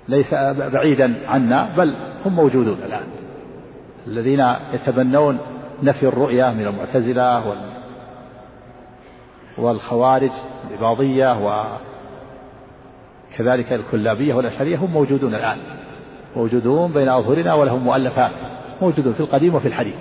ليس 0.09 0.35
بعيدا 0.73 1.15
عنا 1.29 1.69
بل 1.77 1.95
هم 2.27 2.37
موجودون 2.37 2.79
الآن. 2.87 3.07
الذين 4.07 4.55
يتبنون 4.73 5.39
نفي 5.83 6.07
الرؤيا 6.07 6.51
من 6.51 6.67
المعتزلة 6.67 7.55
والخوارج 9.59 10.31
الإباضية 10.71 11.39
وكذلك 13.33 13.73
الكلابية 13.73 14.35
والأشعرية 14.35 14.77
هم 14.77 14.91
موجودون 14.91 15.35
الآن. 15.35 15.59
موجودون 16.37 16.93
بين 16.93 17.09
أظهرنا 17.09 17.55
ولهم 17.55 17.85
مؤلفات. 17.85 18.33
موجودون 18.83 19.13
في 19.13 19.21
القديم 19.21 19.55
وفي 19.55 19.69
الحديث. 19.69 19.97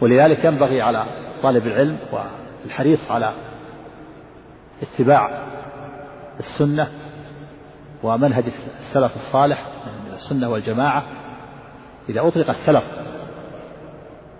ولذلك 0.00 0.44
ينبغي 0.44 0.82
على 0.82 1.04
طالب 1.42 1.66
العلم 1.66 1.96
والحريص 2.12 3.10
على 3.10 3.32
اتباع 4.82 5.30
السنة 6.38 6.88
ومنهج 8.02 8.44
السلف 8.80 9.16
الصالح 9.16 9.66
من 10.06 10.12
السنة 10.12 10.48
والجماعة. 10.48 11.02
إذا 12.08 12.20
أطلق 12.20 12.50
السلف 12.50 12.84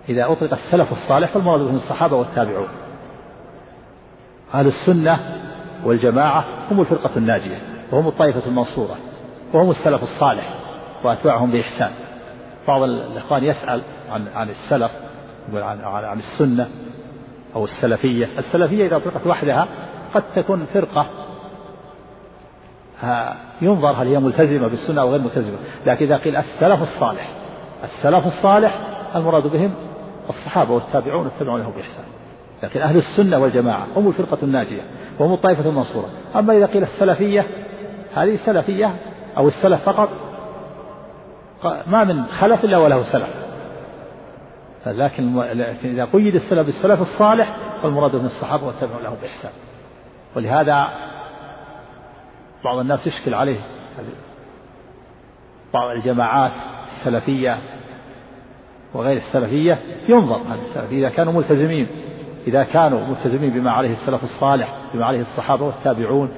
إذا 0.09 0.31
أطلق 0.31 0.53
السلف 0.53 0.91
الصالح 0.91 1.29
فالمراد 1.29 1.61
بهم 1.61 1.75
الصحابة 1.75 2.15
والتابعون. 2.15 2.67
أهل 4.53 4.67
السنة 4.67 5.19
والجماعة 5.83 6.45
هم 6.71 6.81
الفرقة 6.81 7.17
الناجية 7.17 7.61
وهم 7.91 8.07
الطائفة 8.07 8.45
المنصورة 8.45 8.95
وهم 9.53 9.71
السلف 9.71 10.03
الصالح 10.03 10.53
وأتباعهم 11.03 11.51
بإحسان. 11.51 11.91
بعض 12.67 12.81
الإخوان 12.83 13.43
يسأل 13.43 13.81
عن 14.09 14.27
عن 14.35 14.49
السلف 14.49 14.91
عن 15.53 15.81
عن 15.83 16.19
السنة 16.19 16.67
أو 17.55 17.63
السلفية. 17.63 18.29
السلفية 18.37 18.85
إذا 18.85 18.95
أطلقت 18.95 19.27
وحدها 19.27 19.67
قد 20.13 20.23
تكون 20.35 20.65
فرقة 20.65 21.20
ينظر 23.61 23.91
هل 23.91 24.07
هي 24.07 24.19
ملتزمة 24.19 24.67
بالسنة 24.67 25.01
أو 25.01 25.11
غير 25.11 25.21
ملتزمة. 25.21 25.57
لكن 25.85 26.05
إذا 26.05 26.17
قيل 26.17 26.35
السلف 26.35 26.81
الصالح 26.81 27.29
السلف 27.83 28.27
الصالح 28.27 28.77
المراد 29.15 29.47
بهم 29.47 29.71
الصحابة 30.29 30.73
والتابعون 30.73 31.25
والتابعون 31.25 31.61
لهم 31.61 31.71
بإحسان. 31.71 32.05
لكن 32.63 32.81
أهل 32.81 32.97
السنة 32.97 33.39
والجماعة 33.39 33.87
هم 33.95 34.07
الفرقة 34.07 34.37
الناجية 34.43 34.81
وهم 35.19 35.33
الطائفة 35.33 35.69
المنصورة. 35.69 36.09
أما 36.35 36.57
إذا 36.57 36.65
قيل 36.65 36.83
السلفية 36.83 37.47
هذه 38.15 38.33
السلفية 38.33 38.95
أو 39.37 39.47
السلف 39.47 39.81
فقط 39.89 40.09
ما 41.87 42.03
من 42.03 42.25
خلف 42.25 42.63
إلا 42.63 42.77
وله 42.77 43.03
سلف. 43.03 43.35
لكن 44.85 45.39
إذا 45.83 46.05
قيد 46.05 46.35
السلف 46.35 46.65
بالسلف 46.65 47.01
الصالح 47.01 47.55
فالمراد 47.83 48.15
من 48.15 48.25
الصحابة 48.25 48.67
والتابعون 48.67 49.03
لهم 49.03 49.15
بإحسان. 49.21 49.51
ولهذا 50.35 50.87
بعض 52.63 52.77
الناس 52.77 53.07
يشكل 53.07 53.33
عليه. 53.33 53.59
بعض 55.73 55.89
الجماعات 55.89 56.51
السلفية 56.87 57.57
وغير 58.93 59.17
السلفية 59.17 59.79
ينظر 60.09 60.35
هل 60.35 60.59
السلفية 60.59 61.07
إذا 61.07 61.09
كانوا 61.09 61.33
ملتزمين 61.33 61.87
إذا 62.47 62.63
كانوا 62.63 63.07
ملتزمين 63.07 63.49
بما 63.49 63.71
عليه 63.71 63.91
السلف 63.91 64.23
الصالح 64.23 64.73
بما 64.93 65.05
عليه 65.05 65.21
الصحابة 65.21 65.65
والتابعون 65.65 66.31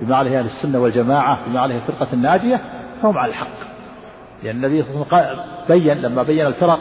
بما 0.00 0.16
عليه 0.16 0.38
أهل 0.38 0.46
السنة 0.46 0.78
والجماعة 0.78 1.48
بما 1.48 1.60
عليه 1.60 1.76
الفرقة 1.76 2.08
الناجية 2.12 2.60
فهم 3.02 3.18
على 3.18 3.30
الحق. 3.30 3.74
لأن 4.42 4.56
النبي 4.56 4.82
صلى 4.82 4.94
الله 4.94 5.06
عليه 5.12 5.32
وسلم 5.32 5.44
بين 5.68 5.96
لما 5.96 6.22
بين 6.22 6.46
الفرق 6.46 6.80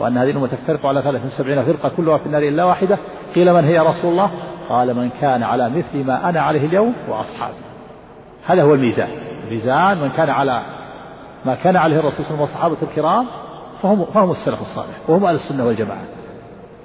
وأن 0.00 0.18
هذه 0.18 0.30
الأمة 0.30 0.46
تفترق 0.46 0.86
على 0.86 1.02
73 1.02 1.64
فرقة 1.64 1.88
كلها 1.96 2.18
في 2.18 2.26
النار 2.26 2.42
إلا 2.42 2.64
واحدة 2.64 2.98
قيل 3.34 3.52
من 3.52 3.64
هي 3.64 3.78
رسول 3.78 4.10
الله؟ 4.10 4.30
قال 4.68 4.94
من 4.94 5.10
كان 5.20 5.42
على 5.42 5.68
مثل 5.68 6.06
ما 6.06 6.28
أنا 6.28 6.40
عليه 6.40 6.66
اليوم 6.66 6.94
وأصحابي. 7.08 7.65
هذا 8.46 8.62
هو 8.62 8.74
الميزان. 8.74 9.08
الميزان 9.44 10.00
من 10.00 10.10
كان 10.10 10.30
على 10.30 10.62
ما 11.44 11.54
كان 11.54 11.76
عليه 11.76 11.98
الرسول 11.98 12.24
صلى 12.24 12.34
الله 12.34 12.46
عليه 12.46 12.54
وسلم 12.54 12.70
والصحابة 12.70 12.76
الكرام 12.90 13.26
فهم 13.82 14.04
فهم 14.04 14.30
السلف 14.30 14.60
الصالح 14.60 15.10
وهم 15.10 15.24
أهل 15.24 15.34
السنة 15.34 15.66
والجماعة 15.66 16.04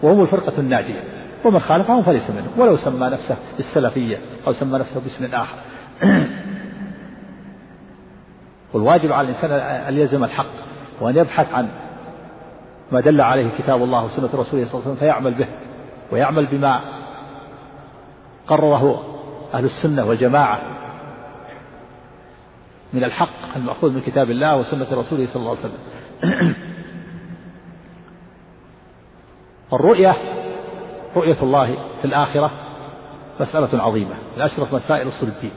وهم 0.04 0.22
الفرقة 0.22 0.60
الناجية 0.60 1.04
ومن 1.46 1.60
خالفهم 1.60 2.04
فليس 2.04 2.30
منهم. 2.30 2.60
ولو 2.60 2.78
سمى 2.78 3.10
نفسه 3.10 3.38
بالسلفية 3.58 4.18
أو 4.48 4.54
سمى 4.54 4.80
نفسه 4.80 5.00
باسم 5.00 5.36
آخر. 5.36 5.56
والواجب 8.74 9.12
على 9.12 9.30
الإنسان 9.30 9.52
أن 9.88 9.98
يلزم 9.98 10.24
الحق 10.24 10.52
وأن 11.02 11.18
يبحث 11.18 11.54
عن 11.54 11.68
ما 12.92 13.02
دل 13.02 13.22
عليه 13.22 13.50
كتاب 13.58 13.84
الله 13.84 14.06
وسنة 14.06 14.30
رسوله 14.34 14.46
صلى 14.46 14.58
الله 14.58 14.66
عليه 14.74 14.80
وسلم 14.82 14.96
فيعمل 14.96 15.34
به 15.34 15.48
ويعمل 16.12 16.46
بما 16.46 16.82
قرره 18.48 19.04
أهل 19.54 19.66
السنة 19.66 20.06
والجماعة. 20.06 20.60
من 22.94 23.04
الحق 23.04 23.56
المأخوذ 23.56 23.92
من 23.92 24.02
كتاب 24.02 24.32
الله 24.32 24.58
وسنة 24.58 24.88
رسوله 24.92 25.28
صلى 25.28 25.36
الله 25.36 25.50
عليه 25.50 25.60
وسلم. 25.60 25.80
الرؤية 29.74 30.16
رؤية 31.16 31.38
الله 31.44 31.78
في 32.02 32.06
الآخرة 32.06 32.52
مسألة 33.40 33.84
عظيمة 33.84 34.16
من 34.38 34.42
أشرف 34.42 34.74
مسائل 34.74 35.08
أصول 35.08 35.30
الدين. 35.30 35.52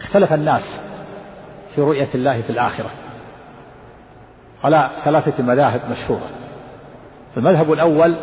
اختلف 0.00 0.32
الناس 0.32 0.80
في 1.74 1.80
رؤية 1.80 2.08
الله 2.14 2.42
في 2.42 2.50
الآخرة 2.50 2.90
على 4.64 4.90
ثلاثة 5.04 5.42
مذاهب 5.42 5.80
مشهورة. 5.90 6.28
المذهب 7.36 7.72
الأول 7.72 8.14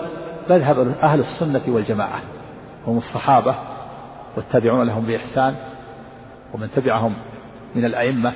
مذهب 0.49 0.95
أهل 1.03 1.19
السنة 1.19 1.61
والجماعة 1.67 2.21
هم 2.87 2.97
الصحابة 2.97 3.55
والتابعون 4.37 4.87
لهم 4.87 5.05
بإحسان 5.05 5.55
ومن 6.53 6.69
تبعهم 6.75 7.13
من 7.75 7.85
الأئمة. 7.85 8.33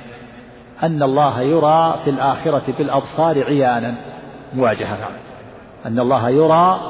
أن 0.82 1.02
الله 1.02 1.40
يرى 1.40 2.00
في 2.04 2.10
الآخرة 2.10 2.62
بالأبصار 2.78 3.44
عيانا 3.44 3.94
مواجهة. 4.54 4.98
أن 5.86 5.98
الله 5.98 6.28
يرى 6.28 6.80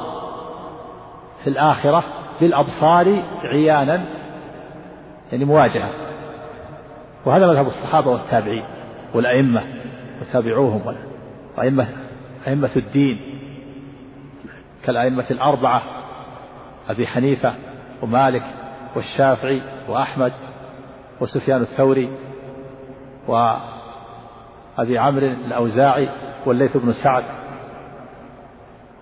في 1.43 1.49
الآخرة 1.49 2.03
بالأبصار 2.41 3.21
عيانا 3.43 4.03
يعني 5.31 5.45
مواجهة. 5.45 5.89
وهذا 7.25 7.47
مذهب 7.47 7.67
الصحابة 7.67 8.11
والتابعين 8.11 8.63
والأئمة 9.13 9.63
وتابعوهم 10.21 10.95
وأئمة 11.57 11.87
أئمة 12.47 12.69
الدين 12.75 13.19
كالأئمة 14.83 15.25
الأربعة 15.31 15.81
أبي 16.89 17.07
حنيفة 17.07 17.53
ومالك 18.01 18.43
والشافعي 18.95 19.61
وأحمد 19.89 20.33
وسفيان 21.21 21.61
الثوري 21.61 22.09
وأبي 24.77 24.97
عمرو 24.97 25.27
الأوزاعي 25.27 26.09
والليث 26.45 26.77
بن 26.77 26.93
سعد 26.93 27.23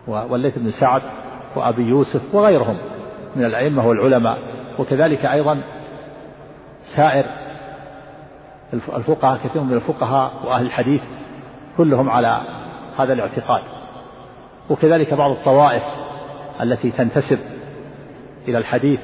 والليث 0.08 0.58
بن 0.58 0.72
سعد 0.72 1.02
وأبي 1.56 1.82
يوسف 1.82 2.36
وغيرهم 2.36 2.78
من 3.36 3.46
الأئمة 3.46 3.88
والعلماء. 3.88 4.38
وكذلك 4.80 5.26
أيضا 5.26 5.62
سائر 6.96 7.26
الفقهاء 8.74 9.40
كثير 9.44 9.62
من 9.62 9.74
الفقهاء 9.74 10.32
وأهل 10.46 10.66
الحديث 10.66 11.02
كلهم 11.78 12.10
على 12.10 12.42
هذا 12.98 13.14
الاعتقاد. 13.14 13.62
وكذلك 14.70 15.14
بعض 15.14 15.32
الطوائف 15.32 15.84
التي 16.62 16.92
تنتسب 16.92 17.40
إلى 18.48 18.58
الحديث 18.58 19.00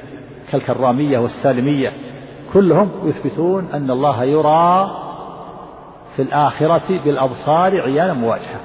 كالكرامية 0.52 1.18
والسالمية 1.18 1.92
كلهم 2.52 2.90
يثبتون 3.04 3.68
أن 3.72 3.90
الله 3.90 4.24
يرى 4.24 5.01
في 6.16 6.22
الآخرة 6.22 7.00
بالأبصار 7.04 7.80
عيانا 7.80 8.12
مواجهة. 8.12 8.60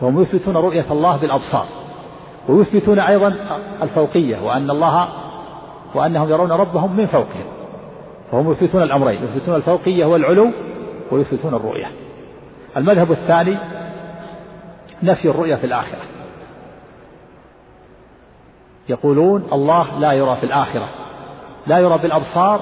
فهم 0.00 0.22
يثبتون 0.22 0.56
رؤية 0.56 0.84
الله 0.90 1.16
بالأبصار. 1.16 1.66
ويثبتون 2.48 2.98
أيضا 2.98 3.34
الفوقية 3.82 4.38
وأن 4.42 4.70
الله 4.70 5.08
وأنهم 5.94 6.30
يرون 6.30 6.52
ربهم 6.52 6.96
من 6.96 7.06
فوقهم. 7.06 7.44
فهم 8.32 8.52
يثبتون 8.52 8.82
الأمرين 8.82 9.24
يثبتون 9.24 9.54
الفوقية 9.54 10.04
والعلو 10.04 10.50
ويثبتون 11.10 11.54
الرؤية. 11.54 11.86
المذهب 12.76 13.12
الثاني 13.12 13.58
نفي 15.02 15.28
الرؤية 15.30 15.54
في 15.54 15.66
الآخرة. 15.66 16.00
يقولون 18.88 19.48
الله 19.52 19.98
لا 19.98 20.12
يرى 20.12 20.36
في 20.36 20.46
الآخرة. 20.46 20.88
لا 21.66 21.78
يرى 21.78 21.98
بالأبصار 21.98 22.60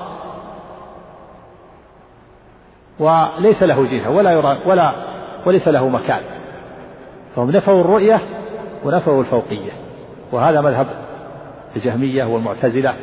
وليس 3.00 3.62
له 3.62 3.86
جهة 3.90 4.10
ولا 4.10 4.30
يرى 4.30 4.58
ولا 4.66 4.92
وليس 5.46 5.68
له 5.68 5.88
مكان. 5.88 6.20
فهم 7.36 7.50
نفوا 7.50 7.80
الرؤية 7.80 8.20
ونفوا 8.84 9.20
الفوقية. 9.20 9.70
وهذا 10.32 10.60
مذهب 10.60 10.86
الجهمية 11.76 12.24
والمعتزلة 12.24 12.94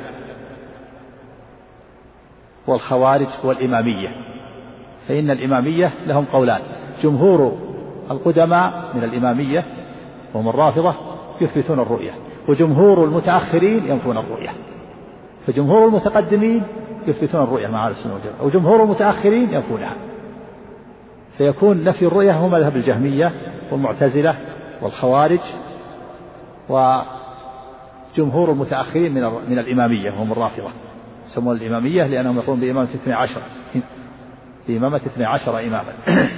والخوارج 2.68 3.28
والإمامية. 3.44 4.10
فإن 5.08 5.32
الإمامية 5.32 5.92
لهم 6.08 6.26
قولان 6.34 6.62
جمهور 7.04 7.58
القدماء 8.12 8.92
من 8.94 9.04
الإمامية 9.04 9.64
وهم 10.34 10.50
الرافضة 10.50 10.94
يثبتون 11.42 11.80
الرؤية 11.80 12.12
وجمهور 12.48 13.04
المتأخرين 13.04 13.88
ينفون 13.88 14.18
الرؤية. 14.18 14.50
فجمهور 15.48 15.88
المتقدمين 15.88 16.64
يثبتون 17.08 17.44
الرؤية 17.44 17.68
مع 17.68 17.86
أهل 17.86 17.92
السنة 17.92 18.14
والجماعة. 18.14 18.44
وجمهور 18.44 18.84
المتأخرين 18.84 19.54
ينفونها 19.54 19.96
فيكون 21.38 21.84
نفي 21.84 22.06
الرؤية 22.06 22.32
هو 22.32 22.50
مذهب 22.50 22.76
الجهمية 22.76 23.32
والمعتزلة 23.72 24.36
والخوارج 24.82 25.40
وجمهور 26.70 28.52
المتأخرين 28.52 29.14
من 29.14 29.22
من 29.50 29.60
الإمامية 29.60 30.12
وهم 30.12 30.32
الرافضة. 30.32 30.70
يسمون 31.28 31.58
الإمامية 31.58 32.04
لأنهم 32.08 32.38
يقولون 32.38 32.60
بإمامة 32.60 32.88
اثني 32.96 33.14
عشر. 33.14 33.42
بإمامة 34.68 34.98
اثني 34.98 35.26
عشر 35.26 35.60
إماما. 35.60 35.94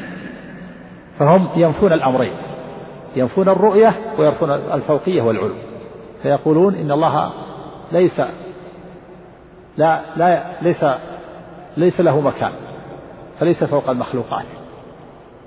فهم 1.20 1.48
ينفون 1.56 1.94
الأمرين. 1.94 2.34
ينفون 3.16 3.50
الرؤية 3.50 3.96
وينفون 4.18 4.52
الفوقية 4.52 5.22
والعلو. 5.22 5.56
فيقولون 6.24 6.76
إن 6.76 6.92
الله 6.92 7.32
ليس 7.92 8.22
لا 9.78 10.02
لا 10.18 10.44
ليس 10.62 10.86
ليس 11.78 12.02
له 12.02 12.22
مكان 12.22 12.52
فليس 13.40 13.64
فوق 13.64 13.90
المخلوقات 13.90 14.46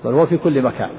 بل 0.05 0.15
هو 0.15 0.27
في 0.27 0.37
كل 0.37 0.63
مكان. 0.63 0.91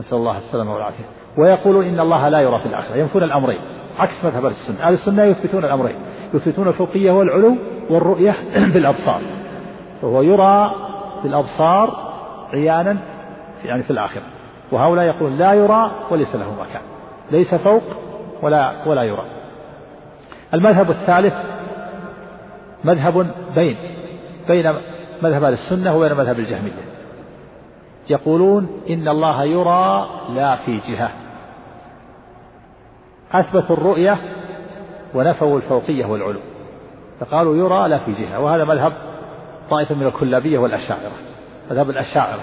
نسأل 0.00 0.18
الله 0.18 0.38
السلامة 0.38 0.74
والعافية. 0.74 1.04
ويقولون 1.38 1.84
إن 1.84 2.00
الله 2.00 2.28
لا 2.28 2.40
يرى 2.40 2.58
في 2.58 2.66
الآخرة 2.66 2.96
ينفون 2.96 3.22
الأمرين 3.22 3.58
عكس 3.98 4.24
مذهب 4.24 4.46
السنة. 4.46 4.86
أهل 4.86 4.94
السنة 4.94 5.24
يثبتون 5.24 5.64
الأمرين 5.64 5.96
يثبتون 6.34 6.68
الفوقية 6.68 7.10
والعلو 7.10 7.56
والرؤية 7.90 8.36
بالأبصار 8.74 9.20
فهو 10.02 10.22
يرى 10.22 10.74
بالأبصار 11.22 11.90
عيانا 12.52 12.96
يعني 13.64 13.82
في 13.82 13.90
الآخرة. 13.90 14.22
وهؤلاء 14.72 15.04
يقولون 15.04 15.38
لا 15.38 15.52
يرى 15.52 15.90
وليس 16.10 16.36
له 16.36 16.54
مكان 16.54 16.82
ليس 17.30 17.54
فوق 17.54 17.82
ولا 18.42 18.72
ولا 18.86 19.02
يرى. 19.02 19.24
المذهب 20.54 20.90
الثالث 20.90 21.34
مذهب 22.84 23.26
بين 23.54 23.76
بين 24.48 24.74
مذهب 25.22 25.44
أهل 25.44 25.52
السنة 25.52 25.96
وبين 25.96 26.14
مذهب 26.14 26.38
الجهمية. 26.38 26.72
يقولون 28.10 28.82
إن 28.90 29.08
الله 29.08 29.44
يرى 29.44 30.10
لا 30.34 30.56
في 30.56 30.76
جهة. 30.76 31.10
أثبتوا 33.32 33.76
الرؤية 33.76 34.18
ونفوا 35.14 35.56
الفوقية 35.56 36.04
والعلو. 36.04 36.40
فقالوا 37.20 37.56
يرى 37.56 37.88
لا 37.88 37.98
في 37.98 38.12
جهة. 38.12 38.40
وهذا 38.40 38.64
مذهب 38.64 38.92
طائفة 39.70 39.94
من 39.94 40.06
الكلابية 40.06 40.58
والأشاعرة. 40.58 41.12
مذهب 41.70 41.90
الأشاعرة. 41.90 42.42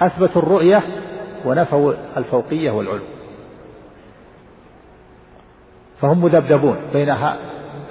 أثبتوا 0.00 0.42
الرؤية 0.42 0.82
ونفوا 1.44 1.92
الفوقية 2.16 2.70
والعلو. 2.70 3.04
فهم 6.00 6.24
مذبذبون 6.24 6.76
بين 6.92 7.10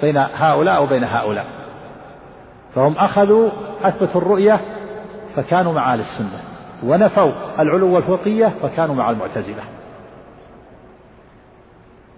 بين 0.02 0.16
هؤلاء 0.16 0.82
وبين 0.82 1.04
هؤلاء. 1.04 1.46
فهم 2.74 2.96
أخذوا 2.96 3.50
أثبتوا 3.82 4.20
الرؤية 4.20 4.60
فكانوا 5.36 5.72
مع 5.72 5.92
أهل 5.92 6.00
السنة 6.00 6.40
ونفوا 6.82 7.32
العلو 7.58 7.94
والفوقية 7.94 8.52
فكانوا 8.62 8.94
مع 8.94 9.10
المعتزلة. 9.10 9.62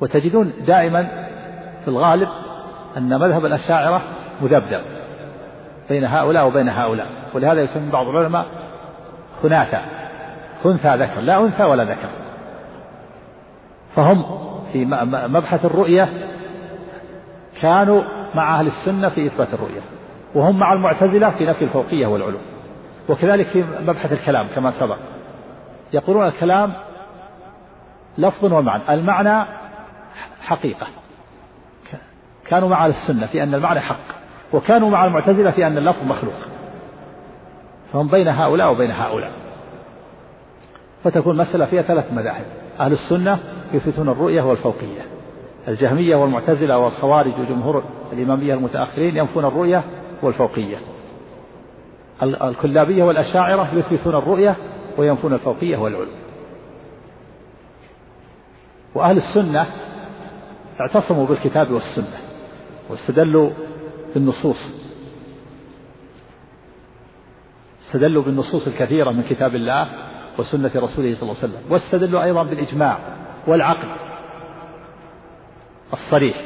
وتجدون 0.00 0.52
دائما 0.66 1.02
في 1.84 1.88
الغالب 1.88 2.28
أن 2.96 3.18
مذهب 3.20 3.46
الأشاعرة 3.46 4.02
مذبذب 4.42 4.80
بين 5.88 6.04
هؤلاء 6.04 6.46
وبين 6.46 6.68
هؤلاء 6.68 7.06
ولهذا 7.34 7.60
يسمى 7.60 7.90
بعض 7.90 8.08
العلماء 8.08 8.46
خناثة 9.42 9.78
خنثى 10.64 10.96
ذكر 10.96 11.20
لا 11.20 11.40
أنثى 11.40 11.62
ولا 11.62 11.84
ذكر. 11.84 12.08
فهم 13.96 14.24
في 14.72 14.84
مبحث 15.28 15.64
الرؤية 15.64 16.08
كانوا 17.60 18.02
مع 18.34 18.58
أهل 18.58 18.66
السنة 18.66 19.08
في 19.08 19.26
إثبات 19.26 19.54
الرؤية 19.54 19.80
وهم 20.34 20.58
مع 20.58 20.72
المعتزلة 20.72 21.30
في 21.30 21.46
نفي 21.46 21.64
الفوقية 21.64 22.06
والعلو 22.06 22.38
وكذلك 23.08 23.46
في 23.46 23.64
مبحث 23.80 24.12
الكلام 24.12 24.46
كما 24.54 24.70
سبق. 24.70 24.98
يقولون 25.92 26.26
الكلام 26.26 26.72
لفظ 28.18 28.52
ومعنى 28.52 28.82
المعنى 28.88 29.46
حقيقة. 30.42 30.86
كانوا 32.46 32.68
مع 32.68 32.84
أهل 32.84 32.90
السنة 32.90 33.26
في 33.26 33.42
أن 33.42 33.54
المعنى 33.54 33.80
حق 33.80 34.24
وكانوا 34.52 34.90
مع 34.90 35.04
المعتزلة 35.04 35.50
في 35.50 35.66
أن 35.66 35.78
اللفظ 35.78 36.02
مخلوق. 36.04 36.34
فهم 37.92 38.08
بين 38.08 38.28
هؤلاء 38.28 38.72
وبين 38.72 38.90
هؤلاء. 38.90 39.32
فتكون 41.04 41.32
المسألة 41.40 41.64
فيها 41.64 41.82
ثلاث 41.82 42.12
مذاهب 42.12 42.44
أهل 42.80 42.92
السنة 42.92 43.38
يثبتون 43.72 44.08
الرؤية 44.08 44.42
والفوقية. 44.42 45.13
الجهمية 45.68 46.16
والمعتزلة 46.16 46.78
والخوارج 46.78 47.32
وجمهور 47.40 47.84
الإمامية 48.12 48.54
المتأخرين 48.54 49.16
ينفون 49.16 49.44
الرؤية 49.44 49.84
والفوقية. 50.22 50.76
الكلابية 52.22 53.04
والأشاعرة 53.04 53.68
يثبتون 53.74 54.14
الرؤية 54.14 54.56
وينفون 54.98 55.32
الفوقية 55.32 55.76
والعلو. 55.76 56.06
وأهل 58.94 59.16
السنة 59.16 59.66
اعتصموا 60.80 61.26
بالكتاب 61.26 61.70
والسنة 61.70 62.18
واستدلوا 62.90 63.50
بالنصوص. 64.14 64.84
استدلوا 67.86 68.22
بالنصوص 68.22 68.66
الكثيرة 68.66 69.10
من 69.10 69.22
كتاب 69.22 69.54
الله 69.54 69.88
وسنة 70.38 70.70
رسوله 70.76 71.14
صلى 71.14 71.22
الله 71.22 71.36
عليه 71.42 71.54
وسلم. 71.54 71.60
واستدلوا 71.70 72.24
أيضا 72.24 72.42
بالإجماع 72.42 72.98
والعقل. 73.46 73.88
الصريح. 75.92 76.36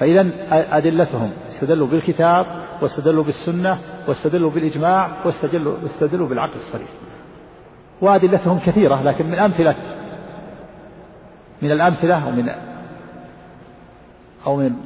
فإذا 0.00 0.30
أدلتهم 0.50 1.30
استدلوا 1.48 1.86
بالكتاب 1.86 2.46
واستدلوا 2.82 3.24
بالسنة 3.24 3.78
واستدلوا 4.08 4.50
بالإجماع 4.50 5.10
واستدلوا 5.24 5.76
واستدلوا 5.82 6.28
بالعقل 6.28 6.56
الصريح. 6.56 6.88
وأدلتهم 8.00 8.58
كثيرة 8.58 9.02
لكن 9.02 9.26
من 9.26 9.38
أمثلة 9.38 9.74
من 11.62 11.72
الأمثلة 11.72 12.26
أو 12.26 12.30
من 12.30 12.50
أو 14.46 14.56
من 14.56 14.76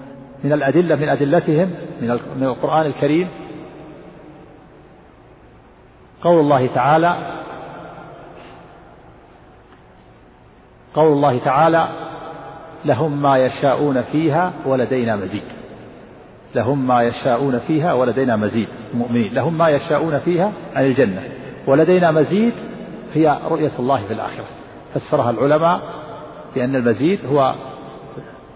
من 0.45 0.53
الأدلة 0.53 0.97
من 0.97 1.09
أدلتهم 1.09 1.71
من 2.01 2.21
من 2.37 2.45
القرآن 2.45 2.87
الكريم 2.87 3.29
قول 6.23 6.41
الله 6.41 6.67
تعالى 6.67 7.43
قول 10.95 11.13
الله 11.13 11.39
تعالى 11.39 11.89
لهم 12.85 13.23
ما 13.23 13.39
يشاءون 13.39 14.03
فيها 14.03 14.53
ولدينا 14.67 15.17
مزيد. 15.17 15.43
لهم 16.55 16.87
ما 16.87 17.03
يشاءون 17.03 17.59
فيها 17.59 17.93
ولدينا 17.93 18.37
مزيد. 18.37 18.69
المؤمنين 18.95 19.35
لهم 19.35 19.59
ما 19.59 19.69
يشاءون 19.69 20.19
فيها 20.19 20.53
عن 20.75 20.85
الجنة. 20.85 21.23
ولدينا 21.67 22.11
مزيد 22.11 22.53
هي 23.15 23.39
رؤية 23.51 23.73
الله 23.79 24.05
في 24.07 24.13
الآخرة. 24.13 24.45
فسرها 24.95 25.31
العلماء 25.31 25.81
بأن 26.55 26.77
المزيد 26.77 27.27
هو 27.27 27.55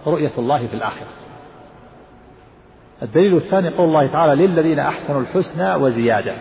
رؤية 0.07 0.33
الله 0.39 0.67
في 0.67 0.75
الآخرة. 0.75 1.09
الدليل 3.03 3.37
الثاني 3.37 3.69
قول 3.69 3.89
الله 3.89 4.07
تعالى 4.07 4.47
للذين 4.47 4.79
أحسنوا 4.79 5.21
الحسنى 5.21 5.75
وزيادة. 5.75 6.35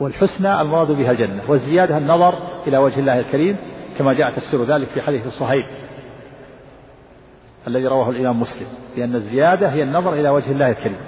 والحسنى 0.00 0.60
المراد 0.60 0.92
بها 0.92 1.10
الجنة 1.10 1.42
والزيادة 1.48 1.98
النظر 1.98 2.34
إلى 2.66 2.78
وجه 2.78 3.00
الله 3.00 3.18
الكريم 3.18 3.56
كما 3.98 4.12
جاء 4.12 4.30
تفسير 4.30 4.64
ذلك 4.64 4.88
في 4.88 5.02
حديث 5.02 5.26
الصهيب 5.26 5.66
الذي 7.66 7.86
رواه 7.86 8.10
الإمام 8.10 8.40
مسلم 8.40 8.66
لأن 8.96 9.14
الزيادة 9.14 9.68
هي 9.68 9.82
النظر 9.82 10.12
إلى 10.12 10.28
وجه 10.28 10.52
الله 10.52 10.70
الكريم. 10.70 11.00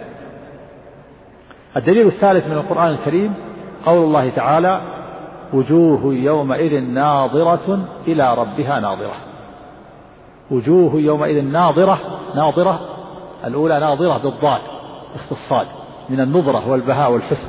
الدليل 1.76 2.06
الثالث 2.06 2.46
من 2.46 2.52
القرآن 2.52 2.90
الكريم 2.90 3.34
قول 3.86 4.04
الله 4.04 4.30
تعالى 4.30 4.80
وجوه 5.52 6.14
يومئذ 6.14 6.80
ناظرة 6.80 7.84
إلى 8.06 8.34
ربها 8.34 8.80
ناظرة. 8.80 9.16
وجوه 10.50 10.94
يومئذ 10.94 11.44
ناظرة 11.44 12.00
ناظرة 12.34 12.80
الأولى 13.44 13.80
ناظرة 13.80 14.18
بالضاد 14.18 14.60
اختصاد 15.14 15.66
من 16.08 16.20
النظرة 16.20 16.70
والبهاء 16.70 17.12
والحسن. 17.12 17.48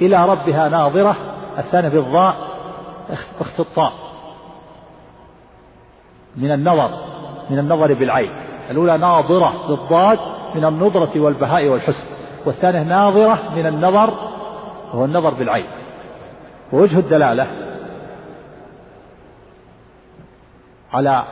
إلى 0.00 0.28
ربها 0.28 0.68
ناظرة 0.68 1.16
الثانية 1.58 1.88
بالضاء 1.88 2.34
اخت 3.10 3.60
من 6.38 6.52
النظر 6.52 6.90
من 7.50 7.58
النظر 7.58 7.94
بالعين. 7.94 8.30
الأولى 8.70 8.98
ناظرة 8.98 9.54
بالضاد 9.68 10.18
من 10.54 10.64
النظرة 10.64 11.20
والبهاء 11.20 11.68
والحسن 11.68 12.04
والثانية 12.46 12.82
ناظرة 12.82 13.38
من 13.56 13.66
النظر 13.66 14.14
وهو 14.92 15.04
النظر 15.04 15.34
بالعين. 15.34 15.66
ووجه 16.72 16.98
الدلالة 16.98 17.46
على 20.92 21.22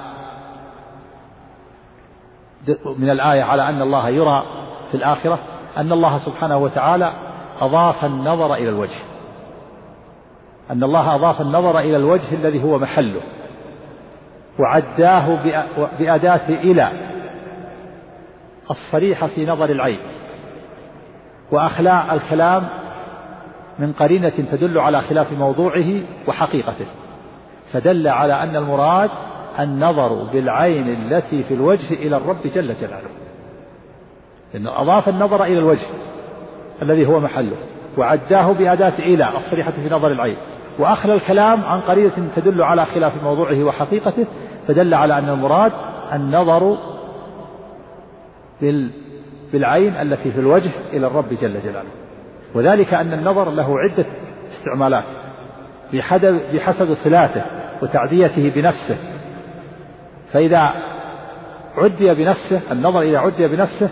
من 2.98 3.10
الآية 3.10 3.42
على 3.42 3.68
أن 3.68 3.82
الله 3.82 4.08
يرى 4.08 4.42
في 4.90 4.96
الآخرة 4.96 5.38
أن 5.76 5.92
الله 5.92 6.18
سبحانه 6.18 6.58
وتعالى 6.58 7.12
أضاف 7.60 8.04
النظر 8.04 8.54
إلى 8.54 8.68
الوجه. 8.68 8.98
أن 10.70 10.82
الله 10.82 11.14
أضاف 11.14 11.40
النظر 11.40 11.78
إلى 11.78 11.96
الوجه 11.96 12.34
الذي 12.34 12.64
هو 12.64 12.78
محله. 12.78 13.20
وعداه 14.58 15.38
بأداة 15.98 16.48
إلى 16.48 16.92
الصريحة 18.70 19.26
في 19.26 19.46
نظر 19.46 19.70
العين 19.70 19.98
وأخلاء 21.50 22.14
الكلام 22.14 22.68
من 23.78 23.92
قرينة 23.92 24.32
تدل 24.52 24.78
على 24.78 25.00
خلاف 25.00 25.32
موضوعه 25.32 26.00
وحقيقته 26.28 26.86
فدل 27.72 28.08
على 28.08 28.42
أن 28.42 28.56
المراد 28.56 29.10
النظر 29.60 30.12
بالعين 30.32 30.88
التي 30.88 31.42
في 31.42 31.54
الوجه 31.54 31.94
إلى 31.94 32.16
الرب 32.16 32.42
جل 32.54 32.74
جلاله 32.74 33.08
لأنه 34.54 34.80
أضاف 34.80 35.08
النظر 35.08 35.44
إلى 35.44 35.58
الوجه 35.58 35.86
الذي 36.82 37.06
هو 37.06 37.20
محله 37.20 37.56
وعداه 37.98 38.52
بأداة 38.52 38.98
إلى 38.98 39.36
الصريحة 39.36 39.70
في 39.70 39.88
نظر 39.90 40.10
العين. 40.10 40.36
وأخلى 40.78 41.14
الكلام 41.14 41.64
عن 41.64 41.80
قرينة 41.80 42.28
تدل 42.36 42.62
على 42.62 42.84
خلاف 42.84 43.22
موضوعه 43.22 43.64
وحقيقته 43.64 44.26
فدل 44.68 44.94
على 44.94 45.18
أن 45.18 45.28
المراد 45.28 45.72
النظر 46.12 46.78
بالعين 49.52 49.96
التي 49.96 50.30
في 50.30 50.40
الوجه 50.40 50.70
إلى 50.92 51.06
الرب 51.06 51.28
جل 51.28 51.60
جلاله. 51.60 51.90
وذلك 52.54 52.94
أن 52.94 53.12
النظر 53.12 53.50
له 53.50 53.74
عدة 53.78 54.06
استعمالات 54.50 55.04
بحسب 56.52 56.94
صلاته 56.94 57.42
وتعديته 57.82 58.50
بنفسه. 58.50 58.96
فإذا 60.32 60.72
عدي 61.76 62.14
بنفسه 62.14 62.72
النظر 62.72 63.02
إذا 63.02 63.18
عدي 63.18 63.48
بنفسه 63.48 63.88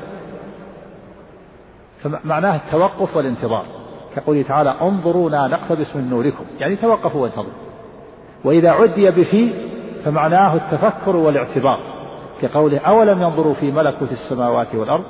فمعناه 2.03 2.57
التوقف 2.57 3.17
والانتظار. 3.17 3.67
كقوله 4.17 4.43
تعالى 4.43 4.75
انظرونا 4.83 5.47
نقتبس 5.47 5.97
من 5.97 6.11
نوركم 6.11 6.45
يعني 6.59 6.77
توقفوا 6.77 7.23
وانتظروا. 7.23 7.53
وإذا 8.45 8.71
عدي 8.71 9.11
بفي 9.11 9.53
فمعناه 10.05 10.55
التفكر 10.55 11.17
والاعتبار 11.17 11.79
كقوله 12.43 12.79
أولم 12.79 13.23
ينظروا 13.23 13.55
في 13.55 13.71
ملكوت 13.71 14.13
السماوات 14.13 14.75
والأرض؟ 14.75 15.05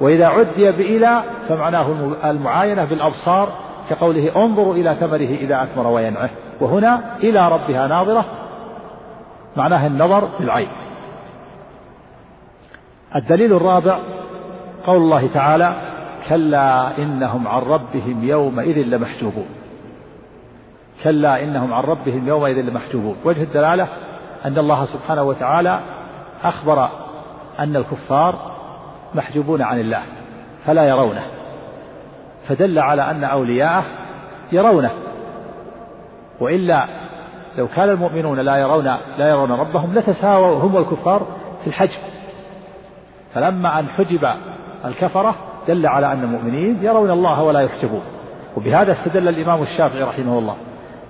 وإذا 0.00 0.26
عدي 0.26 0.72
بإلى 0.72 1.22
فمعناه 1.48 1.86
المعاينة 2.24 2.84
بالأبصار 2.84 3.48
كقوله 3.90 4.44
انظروا 4.44 4.74
إلى 4.74 4.96
ثمره 5.00 5.36
إذا 5.40 5.62
أثمر 5.62 5.86
وينعه. 5.86 6.30
وهنا 6.60 7.00
إلى 7.22 7.48
ربها 7.48 7.86
ناظرة 7.86 8.24
معناه 9.56 9.86
النظر 9.86 10.28
بالعين. 10.40 10.68
الدليل 13.16 13.52
الرابع 13.52 13.98
قول 14.86 14.96
الله 14.96 15.28
تعالى 15.34 15.89
كلا 16.28 16.98
إنهم 16.98 17.48
عن 17.48 17.62
ربهم 17.62 18.24
يومئذ 18.24 18.78
لمحجوبون. 18.78 19.46
كلا 21.04 21.42
إنهم 21.44 21.74
عن 21.74 21.82
ربهم 21.82 22.28
يومئذ 22.28 22.60
لمحجوبون. 22.60 23.16
وجه 23.24 23.42
الدلالة 23.42 23.88
أن 24.44 24.58
الله 24.58 24.84
سبحانه 24.84 25.22
وتعالى 25.22 25.80
أخبر 26.44 26.88
أن 27.58 27.76
الكفار 27.76 28.50
محجوبون 29.14 29.62
عن 29.62 29.80
الله 29.80 30.02
فلا 30.66 30.84
يرونه 30.84 31.22
فدل 32.48 32.78
على 32.78 33.10
أن 33.10 33.24
أولياءه 33.24 33.84
يرونه. 34.52 34.90
وإلا 36.40 36.86
لو 37.58 37.68
كان 37.68 37.88
المؤمنون 37.88 38.40
لا 38.40 38.56
يرون 38.56 38.84
لا 39.18 39.28
يرون 39.28 39.52
ربهم 39.52 39.94
لتساووا 39.94 40.58
هم 40.58 40.74
والكفار 40.74 41.26
في 41.60 41.66
الحجب. 41.66 42.00
فلما 43.34 43.78
أن 43.78 43.88
حجب 43.88 44.28
الكفرة 44.84 45.34
دل 45.68 45.86
على 45.86 46.12
أن 46.12 46.22
المؤمنين 46.22 46.84
يرون 46.84 47.10
الله 47.10 47.42
ولا 47.42 47.60
يحجبون 47.60 48.02
وبهذا 48.56 48.92
استدل 48.92 49.28
الإمام 49.28 49.62
الشافعي 49.62 50.02
رحمه 50.02 50.38
الله. 50.38 50.56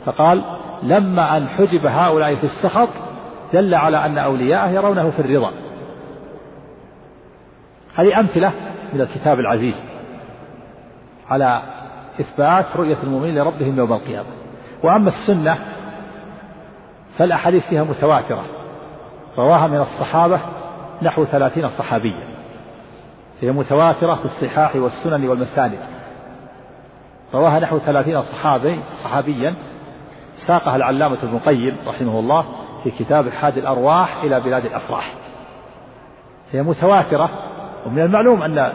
فقال 0.05 0.43
لما 0.83 1.37
أن 1.37 1.49
حجب 1.49 1.87
هؤلاء 1.87 2.35
في 2.35 2.45
السخط 2.45 2.89
دل 3.53 3.75
على 3.75 4.07
أن 4.07 4.19
أولياءه 4.19 4.71
يرونه 4.71 5.11
في 5.11 5.23
الرضا. 5.23 5.53
هذه 7.95 8.21
أمثلة 8.21 8.53
من 8.93 9.01
الكتاب 9.01 9.39
العزيز 9.39 9.85
على 11.31 11.63
إثبات 12.21 12.67
رؤية 12.77 12.97
المؤمنين 13.03 13.39
لربهم 13.39 13.79
يوم 13.79 13.93
القيامة. 13.93 14.29
وأما 14.85 15.09
السنة 15.09 15.59
فالأحاديث 17.19 17.67
فيها 17.67 17.85
متواترة. 17.85 18.45
رواها 19.39 19.67
من 19.67 19.81
الصحابة 19.81 20.41
نحو 21.03 21.25
ثلاثين 21.25 21.69
صحابيا. 21.69 22.30
هي 23.41 23.53
متواترة 23.53 24.15
في 24.15 24.25
الصحاح 24.25 24.77
والسنن 24.77 25.29
والمساند 25.29 25.79
رواها 27.35 27.61
نحو 27.61 27.79
ثلاثين 27.79 28.23
صحابي 28.23 28.81
صحابيا. 29.05 29.55
ساقها 30.47 30.77
العلامة 30.77 31.19
ابن 31.23 31.37
القيم 31.37 31.77
رحمه 31.87 32.19
الله 32.19 32.45
في 32.85 32.91
كتاب 32.91 33.29
حاد 33.29 33.59
الأرواح 33.59 34.23
إلى 34.23 34.41
بلاد 34.41 34.65
الأفراح. 34.65 35.15
هي 36.53 36.63
متواترة 36.63 37.31
ومن 37.87 38.03
المعلوم 38.03 38.43
أن 38.43 38.73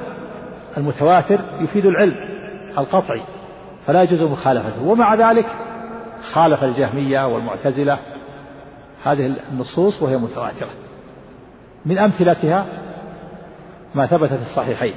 المتواتر 0.77 1.39
يفيد 1.59 1.85
العلم 1.85 2.15
القطعي 2.77 3.21
فلا 3.87 4.03
يجوز 4.03 4.21
مخالفته. 4.21 4.83
ومع 4.83 5.15
ذلك 5.15 5.45
خالف 6.33 6.63
الجهمية 6.63 7.27
والمعتزلة. 7.27 7.97
هذه 9.03 9.33
النصوص 9.51 10.01
وهي 10.03 10.17
متواترة. 10.17 10.69
من 11.85 11.97
أمثلتها 11.97 12.65
ما 13.95 14.05
ثبت 14.05 14.29
في 14.29 14.41
الصحيحين. 14.41 14.93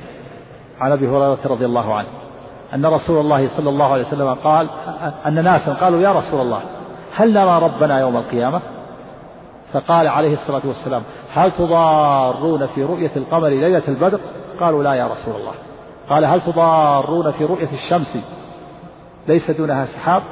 عن 0.80 0.92
أبي 0.92 1.08
هريرة 1.08 1.38
رضي 1.46 1.64
الله 1.64 1.94
عنه. 1.94 2.08
أن 2.74 2.86
رسول 2.86 3.20
الله 3.20 3.48
صلى 3.56 3.68
الله 3.68 3.92
عليه 3.92 4.06
وسلم 4.06 4.34
قال 4.34 4.68
أن 5.26 5.44
ناسا 5.44 5.72
قالوا 5.72 6.00
يا 6.00 6.12
رسول 6.12 6.40
الله 6.40 6.60
هل 7.16 7.32
نرى 7.32 7.58
ربنا 7.62 8.00
يوم 8.00 8.16
القيامة؟ 8.16 8.60
فقال 9.72 10.08
عليه 10.08 10.32
الصلاة 10.32 10.62
والسلام 10.64 11.02
هل 11.34 11.52
تضارون 11.52 12.66
في 12.66 12.84
رؤية 12.84 13.10
القمر 13.16 13.48
ليلة 13.48 13.82
البدر؟ 13.88 14.20
قالوا 14.60 14.82
لا 14.82 14.94
يا 14.94 15.06
رسول 15.06 15.36
الله. 15.36 15.52
قال 16.08 16.24
هل 16.24 16.40
تضارون 16.40 17.30
في 17.30 17.44
رؤية 17.44 17.72
الشمس 17.72 18.18
ليس 19.28 19.50
دونها 19.50 19.84
سحاب؟ 19.84 20.22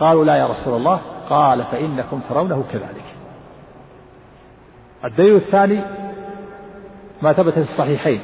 قالوا 0.00 0.24
لا 0.24 0.36
يا 0.36 0.46
رسول 0.46 0.76
الله. 0.76 1.00
قال 1.30 1.64
فإنكم 1.64 2.20
ترونه 2.28 2.64
كذلك. 2.72 3.04
الدليل 5.04 5.36
الثاني 5.36 5.80
ما 7.22 7.32
ثبت 7.32 7.52
في 7.52 7.60
الصحيحين. 7.60 8.20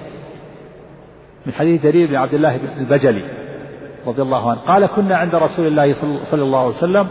من 1.46 1.52
حديث 1.52 1.82
جرير 1.82 2.08
بن 2.08 2.16
عبد 2.16 2.34
الله 2.34 2.56
بن 2.56 2.68
البجلي 2.78 3.24
رضي 4.06 4.22
الله 4.22 4.50
عنه. 4.50 4.60
قال 4.60 4.86
كنا 4.86 5.16
عند 5.16 5.34
رسول 5.34 5.66
الله 5.66 5.94
صلى 6.30 6.42
الله 6.42 6.58
عليه 6.58 6.76
وسلم 6.76 7.06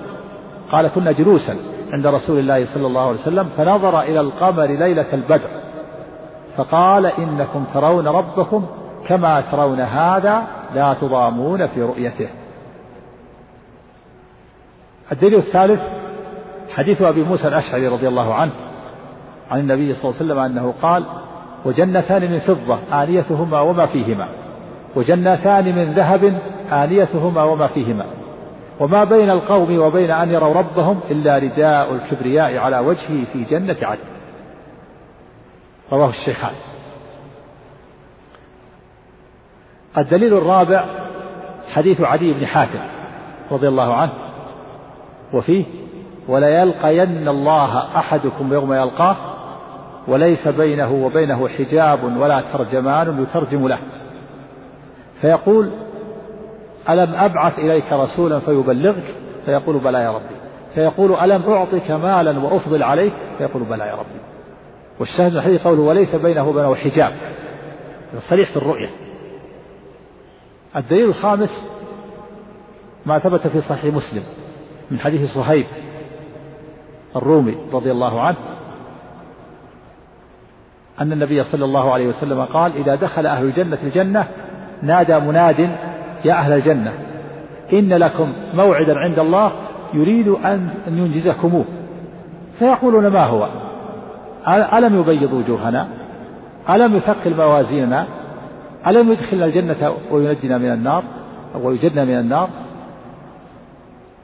قال 0.71 0.88
كنا 0.88 1.12
جلوسا 1.12 1.56
عند 1.93 2.08
رسول 2.08 2.39
الله 2.39 2.65
صلى 2.65 2.88
الله 2.88 3.08
عليه 3.08 3.19
وسلم 3.19 3.43
فنظر 3.58 4.02
إلى 4.02 4.19
القمر 4.19 4.65
ليلة 4.65 5.13
البدر. 5.13 5.50
فقال 6.58 7.06
إنكم 7.06 7.65
ترون 7.74 8.08
ربكم 8.08 8.65
كما 9.08 9.41
ترون 9.52 9.80
هذا 9.80 10.43
لا 10.76 10.93
تضامون 10.93 11.67
في 11.67 11.82
رؤيته. 11.82 12.30
الدليل 15.12 15.36
الثالث 15.36 15.82
حديث 16.69 17.02
أبي 17.02 17.24
موسى 17.24 17.48
الأشعري 17.48 17.88
رضي 17.88 18.08
الله 18.08 18.34
عنه 18.34 18.52
عن 19.52 19.60
النبي 19.60 19.93
صلى 19.93 20.04
الله 20.04 20.21
عليه 20.21 20.26
وسلم 20.26 20.39
أنه 20.39 20.74
قال 20.82 21.06
وجنتان 21.65 22.32
من 22.32 22.39
فضة 22.39 22.80
آنيتهما 23.04 23.60
وما 23.62 23.86
فيهما. 23.86 24.28
وجنتان 24.95 25.75
من 25.75 25.93
ذهب 25.93 26.38
آنيتهما 26.71 27.43
وما 27.43 27.67
فيهما. 27.67 28.06
وما 28.80 29.04
بين 29.04 29.30
القوم 29.30 29.80
وبين 29.80 30.12
أن 30.12 30.32
يروا 30.32 30.54
ربهم 30.54 30.99
إلا 31.12 31.38
رداء 31.38 31.93
الكبرياء 31.93 32.58
على 32.58 32.80
وجهه 32.80 33.25
في 33.34 33.43
جنة 33.43 33.78
عدن. 33.82 34.15
رواه 35.91 36.10
الشيخان 36.10 36.54
الدليل 39.97 40.34
الرابع 40.34 40.86
حديث 41.73 42.01
عدي 42.01 42.34
بن 42.34 42.45
حاتم 42.45 42.80
رضي 43.51 43.67
الله 43.67 43.93
عنه 43.93 44.12
وفيه 45.34 45.65
وليلقين 46.28 47.28
الله 47.28 47.97
أحدكم 47.97 48.54
يوم 48.54 48.73
يلقاه 48.73 49.15
وليس 50.08 50.48
بينه 50.48 50.94
وبينه 50.94 51.48
حجاب 51.48 52.04
ولا 52.04 52.44
ترجمان 52.54 53.24
يترجم 53.24 53.68
له. 53.68 53.80
فيقول 55.22 55.70
ألم 56.89 57.15
أبعث 57.15 57.60
إليك 57.60 57.94
رسولا 57.94 58.39
فيبلغك؟ 58.39 59.15
فيقول 59.46 59.80
بلى 59.80 59.98
يا 59.98 60.12
ربي. 60.12 60.36
فيقول 60.76 61.15
ألم 61.15 61.54
أعطك 61.54 61.91
مالا 61.91 62.39
وأفضل 62.39 62.84
عليك؟ 62.84 63.13
فيقول 63.38 63.63
بلى 63.63 63.84
يا 63.84 63.94
ربي. 63.94 64.20
والشاهد 65.00 65.36
الحديث 65.36 65.68
قوله 65.68 65.82
وليس 65.82 66.15
بينه 66.15 66.50
وبينه 66.50 66.76
حجاب. 66.76 67.13
صريح 68.30 68.50
في 68.50 68.58
الرؤية. 68.58 68.89
الدليل 70.76 71.06
الخامس 71.06 71.70
ما 73.06 73.20
ثبت 73.20 73.48
في 73.48 73.62
صحيح 73.62 73.94
مسلم 73.94 74.24
من 74.91 75.00
حديث 75.00 75.30
صهيب 75.34 75.65
الرومي 77.15 77.58
رضي 77.74 77.91
الله 77.91 78.22
عنه 78.22 78.38
أن 81.01 81.12
النبي 81.12 81.43
صلى 81.43 81.65
الله 81.65 81.93
عليه 81.93 82.08
وسلم 82.08 82.41
قال 82.41 82.71
إذا 82.77 82.95
دخل 82.95 83.25
أهل 83.25 83.45
الجنة 83.45 83.77
الجنة 83.84 84.27
نادى 84.81 85.19
مناد 85.19 85.69
يا 86.25 86.34
أهل 86.34 86.53
الجنة 86.53 86.93
إن 87.73 87.93
لكم 87.93 88.34
موعدا 88.53 88.99
عند 88.99 89.19
الله 89.19 89.51
يريد 89.93 90.27
أن 90.27 90.69
ينجزكموه. 90.88 91.65
فيقولون 92.60 93.08
ما 93.08 93.25
هو؟ 93.25 93.49
ألم 94.47 94.99
يبيض 94.99 95.34
وجوهنا؟ 95.34 95.88
ألم 96.69 96.95
يثقل 96.95 97.36
موازيننا؟ 97.36 98.05
ألم 98.88 99.12
يدخلنا 99.12 99.45
الجنة 99.45 99.93
وينجنا 100.12 100.58
من 100.58 100.71
النار؟ 100.71 101.03
ويجدنا 101.55 102.05
من 102.05 102.19
النار؟ 102.19 102.49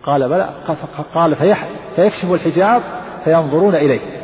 قال 0.03 0.29
بلى 0.29 0.49
قال 1.13 1.35
فيكشف 1.95 2.31
الحجاب 2.33 2.81
فينظرون 3.23 3.75
إليه. 3.75 4.20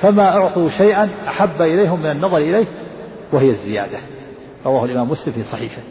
فما 0.00 0.36
أعطوا 0.36 0.68
شيئا 0.68 1.10
أحب 1.28 1.62
إليهم 1.62 2.00
من 2.00 2.10
النظر 2.10 2.36
إليه 2.36 2.66
وهي 3.32 3.50
الزيادة. 3.50 3.98
رواه 4.66 4.84
الإمام 4.84 5.10
مسلم 5.10 5.32
في 5.32 5.42
صحيحه. 5.42 5.82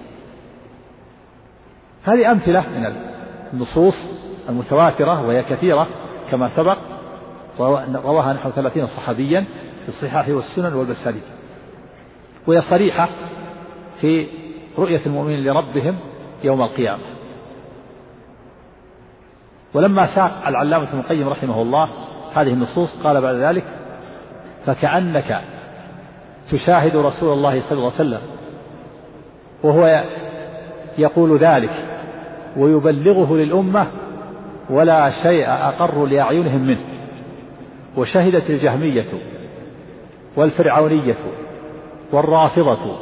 هذه 2.04 2.32
أمثلة 2.32 2.62
من 2.70 2.94
النصوص 3.54 3.96
المتواترة 4.50 5.28
وهي 5.28 5.44
كثيرة 5.44 5.88
كما 6.32 6.50
سبق. 6.50 6.78
رواها 7.60 8.34
نحو 8.34 8.50
ثلاثين 8.50 8.88
صحابيا 8.88 9.46
في 9.84 9.90
الصحاح 9.90 10.30
والسنن 10.30 10.74
والمسانيد 10.74 11.24
وهي 12.48 12.62
صريحة 12.62 13.10
في 14.02 14.28
رؤية 14.78 15.02
المؤمنين 15.06 15.44
لربهم 15.44 15.96
يوم 16.44 16.62
القيامة. 16.62 17.04
ولما 19.74 20.16
ساق 20.16 20.48
العلامة 20.48 20.90
ابن 20.90 21.00
القيم 21.00 21.30
رحمه 21.30 21.62
الله 21.62 21.90
هذه 22.34 22.54
النصوص 22.54 23.02
قال 23.04 23.22
بعد 23.22 23.36
ذلك 23.36 23.64
فكأنك 24.66 25.42
تشاهد 26.52 26.96
رسول 26.96 27.34
الله 27.34 27.62
صلى 27.62 27.78
الله 27.78 27.92
عليه 27.92 27.96
وسلم 27.96 28.22
وهو 29.64 30.04
يقول 30.98 31.38
ذلك 31.38 31.86
ويبلغه 32.58 33.36
للأمة 33.36 33.88
ولا 34.70 35.12
شيء 35.24 35.50
أقر 35.50 36.06
لأعينهم 36.06 36.62
منه 36.62 36.82
وشهدت 37.98 38.50
الجهمية 38.50 39.06
والفرعونية 40.36 41.18
والرافضة 42.12 42.98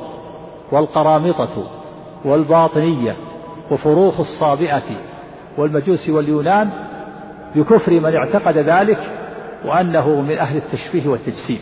والقرامطة 0.71 1.67
والباطنية 2.25 3.15
وفروخ 3.71 4.19
الصابئة 4.19 4.97
والمجوس 5.57 6.09
واليونان 6.09 6.69
بكفر 7.55 7.91
من 7.91 8.15
اعتقد 8.15 8.57
ذلك 8.57 8.99
وأنه 9.65 10.21
من 10.21 10.37
أهل 10.37 10.57
التشبيه 10.57 11.07
والتجسيم. 11.07 11.59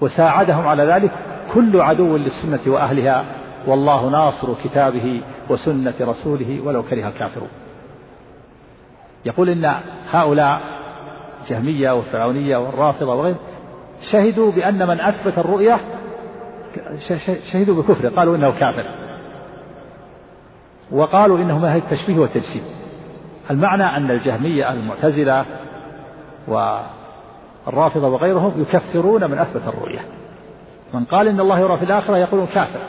وساعدهم 0.00 0.66
على 0.66 0.84
ذلك 0.84 1.10
كل 1.54 1.80
عدو 1.80 2.16
للسنة 2.16 2.72
وأهلها 2.74 3.24
والله 3.66 4.08
ناصر 4.08 4.54
كتابه 4.64 5.22
وسنة 5.50 5.94
رسوله 6.00 6.60
ولو 6.64 6.82
كره 6.82 7.08
الكافرون. 7.08 7.48
يقول 9.24 9.48
إن 9.48 9.74
هؤلاء 10.10 10.60
الجهمية 11.42 11.90
والفرعونية 11.90 12.56
والرافضة 12.56 13.14
وغيرهم 13.14 13.38
شهدوا 14.12 14.52
بأن 14.52 14.88
من 14.88 15.00
أثبت 15.00 15.38
الرؤية 15.38 15.80
شهدوا 17.52 17.82
بكفره 17.82 18.08
قالوا 18.08 18.36
إنه 18.36 18.50
كافر. 18.50 18.84
وقالوا 20.90 21.38
إنه 21.38 21.58
من 21.58 21.64
أهل 21.64 21.78
التشبيه 21.78 22.18
والتجسيم. 22.18 22.62
المعنى 23.50 23.96
أن 23.96 24.10
الجهمية 24.10 24.72
المعتزلة 24.72 25.44
والرافضة 26.48 28.08
وغيرهم 28.08 28.60
يكفرون 28.60 29.30
من 29.30 29.38
أثبت 29.38 29.62
الرؤية. 29.68 30.00
من 30.94 31.04
قال 31.04 31.28
إن 31.28 31.40
الله 31.40 31.58
يرى 31.58 31.76
في 31.76 31.84
الآخرة 31.84 32.16
يقولون 32.16 32.46
كافر. 32.46 32.80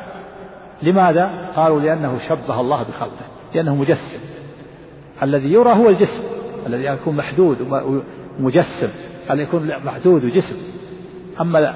لماذا؟ 0.82 1.52
قالوا 1.56 1.80
لأنه 1.80 2.20
شبه 2.30 2.62
الله 2.62 2.84
بخلقه 2.84 3.26
لأنه 3.54 3.76
مجسم. 3.76 4.20
الذي 5.24 5.54
يرى 5.54 5.74
هو 5.74 5.90
الجسم 5.90 6.24
الذي 6.68 6.86
يكون 6.86 7.16
محدود 7.16 7.62
ومجسم 8.40 8.90
أن 9.32 9.40
يكون 9.40 9.72
محدود 9.86 10.26
وجسم. 10.26 10.56
أما 11.42 11.76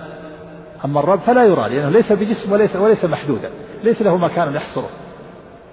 أما 0.86 1.00
الرب 1.00 1.19
فلا 1.19 1.43
يرى 1.43 1.69
لأنه 1.69 1.89
ليس 1.89 2.12
بجسم 2.12 2.52
وليس 2.52 2.76
وليس 2.76 3.06
محدودا 3.06 3.50
ليس 3.84 4.02
له 4.02 4.17
مكان 4.17 4.56
يحصره 4.56 4.89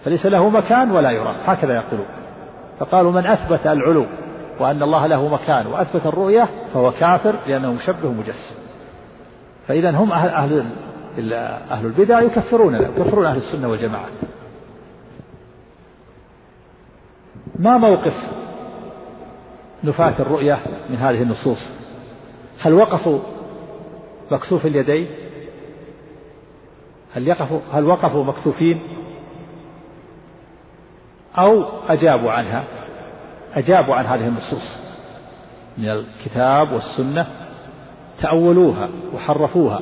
فليس 0.04 0.26
له 0.26 0.48
مكان 0.48 0.90
ولا 0.90 1.10
يرى 1.10 1.36
هكذا 1.44 1.74
يقولون. 1.74 2.06
فقالوا 2.78 3.12
من 3.12 3.26
أثبت 3.26 3.66
العلو 3.66 4.06
وأن 4.60 4.82
الله 4.82 5.06
له 5.06 5.28
مكان 5.28 5.66
وأثبت 5.66 6.06
الرؤية 6.06 6.48
فهو 6.74 6.92
كافر 6.92 7.36
لأنه 7.46 7.72
مشبه 7.72 8.12
مجسم 8.12 8.54
فإذا 9.68 9.90
هم 9.90 10.12
أهل, 10.12 10.28
أهل 10.28 10.64
أهل 11.70 11.86
البدع 11.86 12.20
يكفرون 12.20 12.74
يكفرون 12.74 13.26
أهل 13.26 13.36
السنة 13.36 13.68
والجماعة. 13.68 14.08
ما 17.58 17.78
موقف 17.78 18.14
نفاة 19.84 20.14
الرؤية 20.20 20.58
من 20.90 20.96
هذه 20.96 21.22
النصوص؟ 21.22 21.68
هل 22.60 22.74
وقفوا 22.74 23.18
مكسوف 24.30 24.66
اليدين؟ 24.66 25.06
هل 27.14 27.28
يقفوا 27.28 27.60
هل 27.72 27.84
وقفوا 27.84 28.24
مكسوفين؟ 28.24 28.80
أو 31.38 31.64
أجابوا 31.88 32.30
عنها؟ 32.30 32.64
أجابوا 33.54 33.94
عن 33.94 34.06
هذه 34.06 34.28
النصوص. 34.28 34.80
من 35.78 35.88
الكتاب 35.88 36.72
والسنة 36.72 37.26
تأولوها 38.20 38.88
وحرفوها. 39.14 39.80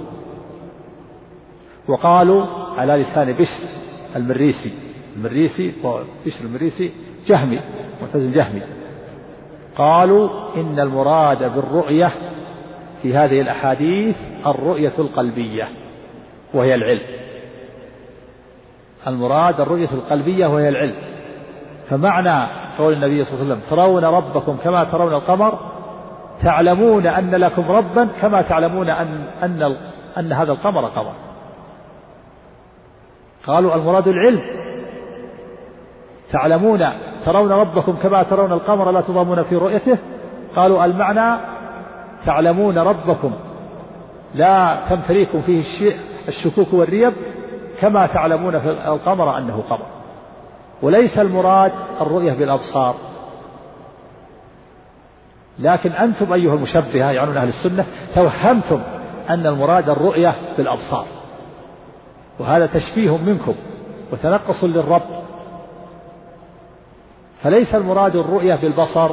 وقالوا 1.88 2.46
على 2.76 2.92
لسان 2.92 3.32
بشر 3.32 3.68
المريسي. 4.16 4.72
المريسي 5.16 5.72
بشر 6.26 6.44
المريسي 6.44 6.92
جهمي 7.26 7.60
معتزل 8.02 8.32
جهمي. 8.32 8.62
قالوا 9.76 10.54
إن 10.56 10.80
المراد 10.80 11.54
بالرؤية 11.54 12.12
في 13.02 13.16
هذه 13.16 13.40
الأحاديث 13.40 14.16
الرؤية 14.46 14.92
القلبية 14.98 15.68
وهي 16.54 16.74
العلم. 16.74 17.06
المراد 19.06 19.60
الرؤية 19.60 19.88
القلبية 19.92 20.46
وهي 20.46 20.68
العلم. 20.68 20.94
فمعنى 21.90 22.67
قول 22.78 22.92
النبي 22.92 23.24
صلى 23.24 23.34
الله 23.34 23.44
عليه 23.44 23.54
وسلم 23.54 23.70
ترون 23.70 24.04
ربكم 24.04 24.56
كما 24.64 24.84
ترون 24.84 25.12
القمر 25.14 25.58
تعلمون 26.42 27.06
أن 27.06 27.30
لكم 27.30 27.70
ربا 27.70 28.08
كما 28.20 28.42
تعلمون 28.42 28.88
أن 28.90 29.24
أن 29.42 29.76
أن 30.18 30.32
هذا 30.32 30.52
القمر 30.52 30.84
قمر. 30.84 31.12
قالوا 33.46 33.74
المراد 33.74 34.08
العلم. 34.08 34.42
تعلمون 36.32 36.84
ترون 37.24 37.52
ربكم 37.52 37.96
كما 38.02 38.22
ترون 38.22 38.52
القمر 38.52 38.90
لا 38.90 39.00
تضامون 39.00 39.42
في 39.42 39.56
رؤيته. 39.56 39.98
قالوا 40.56 40.84
المعنى 40.84 41.40
تعلمون 42.26 42.78
ربكم 42.78 43.32
لا 44.34 44.76
تمتليكم 44.90 45.40
فيه 45.40 45.62
الشكوك 46.28 46.74
والريب 46.74 47.12
كما 47.80 48.06
تعلمون 48.06 48.58
في 48.58 48.70
القمر 48.70 49.38
أنه 49.38 49.62
قمر. 49.70 49.97
وليس 50.82 51.18
المراد 51.18 51.72
الرؤية 52.00 52.32
بالأبصار. 52.32 52.94
لكن 55.58 55.92
أنتم 55.92 56.32
أيها 56.32 56.54
المشبهة 56.54 57.10
يعنون 57.10 57.36
أهل 57.36 57.48
السنة 57.48 57.86
توهمتم 58.14 58.80
أن 59.30 59.46
المراد 59.46 59.88
الرؤية 59.88 60.34
بالأبصار. 60.56 61.06
وهذا 62.38 62.66
تشبيه 62.66 63.16
منكم 63.16 63.54
وتنقص 64.12 64.64
للرب. 64.64 65.02
فليس 67.42 67.74
المراد 67.74 68.16
الرؤية 68.16 68.54
بالبصر 68.54 69.10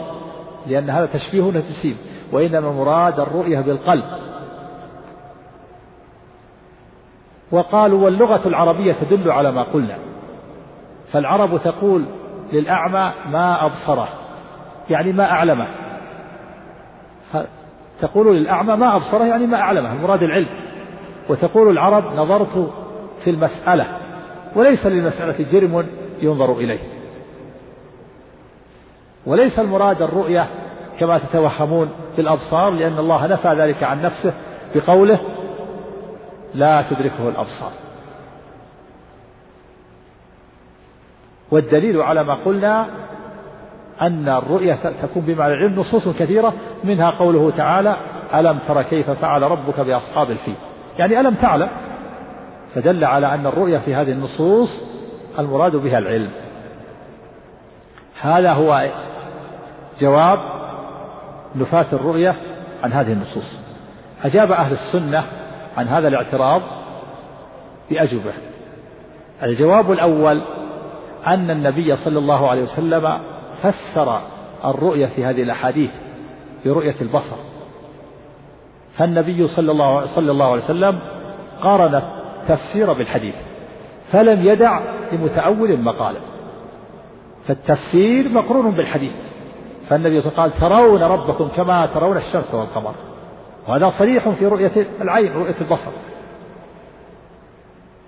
لأن 0.68 0.90
هذا 0.90 1.06
تشبيه 1.06 1.42
وتجسيم 1.42 1.98
وإنما 2.32 2.70
المراد 2.70 3.20
الرؤية 3.20 3.60
بالقلب. 3.60 4.06
وقالوا 7.52 8.06
واللغة 8.06 8.48
العربية 8.48 8.94
تدل 8.94 9.32
على 9.32 9.52
ما 9.52 9.64
قلنا. 9.64 9.98
فالعرب 11.16 11.58
تقول 11.64 12.06
للأعمى 12.54 13.14
ما 13.32 13.66
أبصره 13.66 14.08
يعني 14.90 15.12
ما 15.12 15.32
أعلمه. 15.32 15.68
تقول 18.02 18.38
للأعمى 18.38 18.76
ما 18.76 18.96
أبصره 18.96 19.26
يعني 19.26 19.48
ما 19.48 19.58
أعلمه 19.58 19.94
المراد 19.94 20.24
العلم. 20.24 20.48
وتقول 21.30 21.70
العرب 21.70 22.16
نظرت 22.16 22.72
في 23.24 23.30
المسألة 23.30 23.86
وليس 24.56 24.86
للمسألة 24.86 25.52
جرم 25.52 25.88
ينظر 26.22 26.54
إليه. 26.54 26.80
وليس 29.26 29.60
المراد 29.60 30.02
الرؤية 30.02 30.48
كما 31.00 31.18
تتوهمون 31.18 31.90
بالأبصار 32.18 32.70
لأن 32.70 33.00
الله 33.00 33.28
نفى 33.28 33.48
ذلك 33.48 33.84
عن 33.84 34.02
نفسه 34.02 34.34
بقوله 34.76 35.20
لا 36.54 36.82
تدركه 36.82 37.30
الأبصار. 37.30 37.85
والدليل 41.52 42.02
على 42.02 42.24
ما 42.24 42.34
قلنا 42.34 42.88
أن 44.02 44.30
الرؤية 44.30 44.80
تكون 45.02 45.22
بمعنى 45.22 45.54
العلم 45.54 45.80
نصوص 45.80 46.08
كثيرة 46.08 46.54
منها 46.84 47.12
قوله 47.12 47.52
تعالى 47.58 47.96
ألم 48.34 48.60
تر 48.68 48.82
كيف 48.82 49.10
فعل 49.10 49.42
ربك 49.42 49.80
بأصحاب 49.80 50.32
الفيل؟ 50.32 50.56
يعني 50.98 51.20
ألم 51.20 51.34
تعلم؟ 51.34 51.70
فدل 52.76 53.06
على 53.06 53.34
أن 53.34 53.46
الرؤية 53.46 53.78
في 53.78 53.96
هذه 53.96 54.12
النصوص 54.12 54.70
المراد 55.40 55.76
بها 55.76 55.98
العلم. 55.98 56.30
هذا 58.22 58.52
هو 58.52 58.90
جواب 60.02 60.40
نفاة 61.56 61.86
الرؤية 61.94 62.36
عن 62.84 62.94
هذه 62.94 63.14
النصوص. 63.14 63.60
أجاب 64.24 64.52
أهل 64.52 64.74
السنة 64.74 65.24
عن 65.78 65.88
هذا 65.88 66.08
الاعتراض 66.08 66.62
بأجوبة. 67.90 68.34
الجواب 69.44 69.92
الأول 69.92 70.42
أن 71.28 71.52
النبي 71.52 71.96
صلى 71.96 72.20
الله 72.20 72.50
عليه 72.50 72.64
وسلم 72.64 73.20
فسر 73.64 74.20
الرؤية 74.66 75.06
في 75.06 75.26
هذه 75.26 75.44
الأحاديث 75.44 75.92
برؤية 76.66 76.96
البصر. 77.02 77.36
فالنبي 78.98 79.48
صلى 79.48 79.72
الله, 79.72 80.06
صلى 80.06 80.32
الله 80.32 80.52
عليه 80.52 80.64
وسلم 80.64 81.00
قارن 81.62 81.96
التفسير 81.96 82.94
بالحديث 82.94 83.36
فلم 84.12 84.48
يدع 84.48 84.80
لمتأول 85.12 85.80
مقالا 85.80 86.20
فالتفسير 87.48 88.30
مقرون 88.30 88.72
بالحديث. 88.72 89.14
فالنبي 89.90 90.22
صلى 90.22 90.32
الله 90.32 90.42
عليه 90.42 90.54
وسلم 90.54 90.70
قال 90.70 90.70
ترون 90.70 91.04
ربكم 91.04 91.48
كما 91.48 91.86
ترون 91.86 92.18
الشمس 92.18 92.54
والقمر. 92.54 92.94
وهذا 93.68 93.90
صريح 93.90 94.30
في 94.30 94.46
رؤية 94.46 94.88
العين 95.02 95.34
رؤية 95.34 95.56
البصر. 95.62 95.92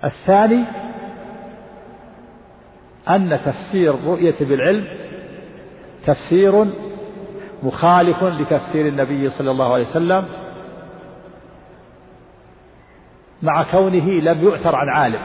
الثاني 0.04 0.64
أن 3.10 3.38
تفسير 3.44 3.94
الرؤية 3.94 4.34
بالعلم 4.40 4.84
تفسير 6.06 6.64
مخالف 7.62 8.24
لتفسير 8.24 8.86
النبي 8.86 9.30
صلى 9.30 9.50
الله 9.50 9.72
عليه 9.72 9.84
وسلم 9.84 10.24
مع 13.42 13.62
كونه 13.62 14.10
لم 14.10 14.42
يؤثر 14.42 14.74
عن 14.74 14.88
عالم 14.88 15.20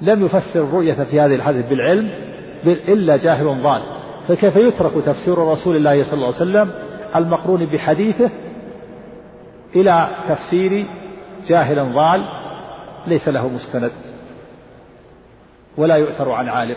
لم 0.00 0.24
يفسر 0.24 0.60
الرؤية 0.60 0.92
في 0.94 1.20
هذه 1.20 1.34
الحديث 1.34 1.66
بالعلم 1.66 2.10
إلا 2.64 3.16
جاهل 3.16 3.62
ضال. 3.62 3.82
فكيف 4.28 4.56
يترك 4.56 5.04
تفسير 5.06 5.38
رسول 5.38 5.76
الله 5.76 6.04
صلى 6.04 6.14
الله 6.14 6.26
عليه 6.26 6.36
وسلم 6.36 6.70
المقرون 7.16 7.66
بحديثه 7.66 8.30
إلى 9.76 10.08
تفسير 10.28 10.86
جاهل 11.48 11.92
ضال؟ 11.94 12.24
ليس 13.06 13.28
له 13.28 13.48
مستند. 13.48 14.09
ولا 15.80 15.94
يؤثر 15.94 16.32
عن 16.32 16.48
عالم. 16.48 16.76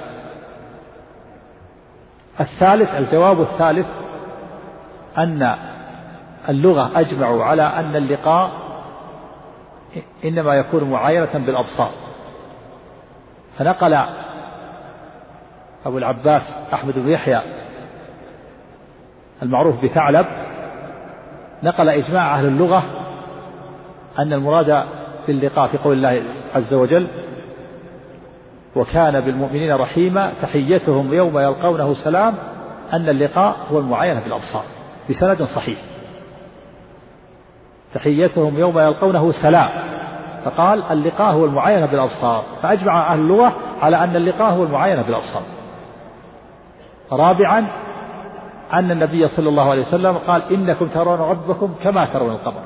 الثالث 2.39 2.89
الجواب 2.95 3.41
الثالث 3.41 3.87
أن 5.17 5.55
اللغة 6.49 6.99
أجمعوا 6.99 7.43
على 7.43 7.63
أن 7.63 7.95
اللقاء 7.95 8.51
إنما 10.25 10.55
يكون 10.55 10.83
معاينة 10.83 11.33
بالأبصار. 11.33 11.89
فنقل 13.57 14.05
أبو 15.85 15.97
العباس 15.97 16.41
أحمد 16.73 16.93
بن 16.99 17.09
يحيى 17.09 17.41
المعروف 19.43 19.83
بثعلب 19.83 20.25
نقل 21.63 21.89
إجماع 21.89 22.39
أهل 22.39 22.45
اللغة 22.45 22.83
أن 24.19 24.33
المراد 24.33 24.83
باللقاء 25.27 25.67
في 25.67 25.77
قول 25.77 25.97
الله 25.97 26.23
عز 26.55 26.73
وجل 26.73 27.07
وكان 28.75 29.19
بالمؤمنين 29.19 29.75
رحيما 29.75 30.31
تحيتهم 30.41 31.13
يوم 31.13 31.39
يلقونه 31.39 31.93
سلام 31.93 32.35
أن 32.93 33.09
اللقاء 33.09 33.55
هو 33.71 33.79
المعاينة 33.79 34.19
بالأبصار. 34.19 34.63
بسند 35.09 35.43
صحيح. 35.43 35.77
تحيتهم 37.93 38.59
يوم 38.59 38.79
يلقونه 38.79 39.31
سلام. 39.31 39.69
فقال 40.45 40.83
اللقاء 40.83 41.33
هو 41.33 41.45
المعاينة 41.45 41.85
بالأبصار. 41.85 42.43
فأجمع 42.61 43.13
أهل 43.13 43.19
اللغة 43.19 43.53
على 43.81 44.03
أن 44.03 44.15
اللقاء 44.15 44.53
هو 44.53 44.63
المعاينة 44.63 45.01
بالأبصار. 45.01 45.43
رابعا 47.11 47.67
أن 48.73 48.91
النبي 48.91 49.27
صلى 49.27 49.49
الله 49.49 49.71
عليه 49.71 49.81
وسلم 49.81 50.17
قال 50.17 50.53
إنكم 50.53 50.87
ترون 50.87 51.19
ربكم 51.19 51.75
كما 51.83 52.05
ترون 52.05 52.31
القمر. 52.31 52.61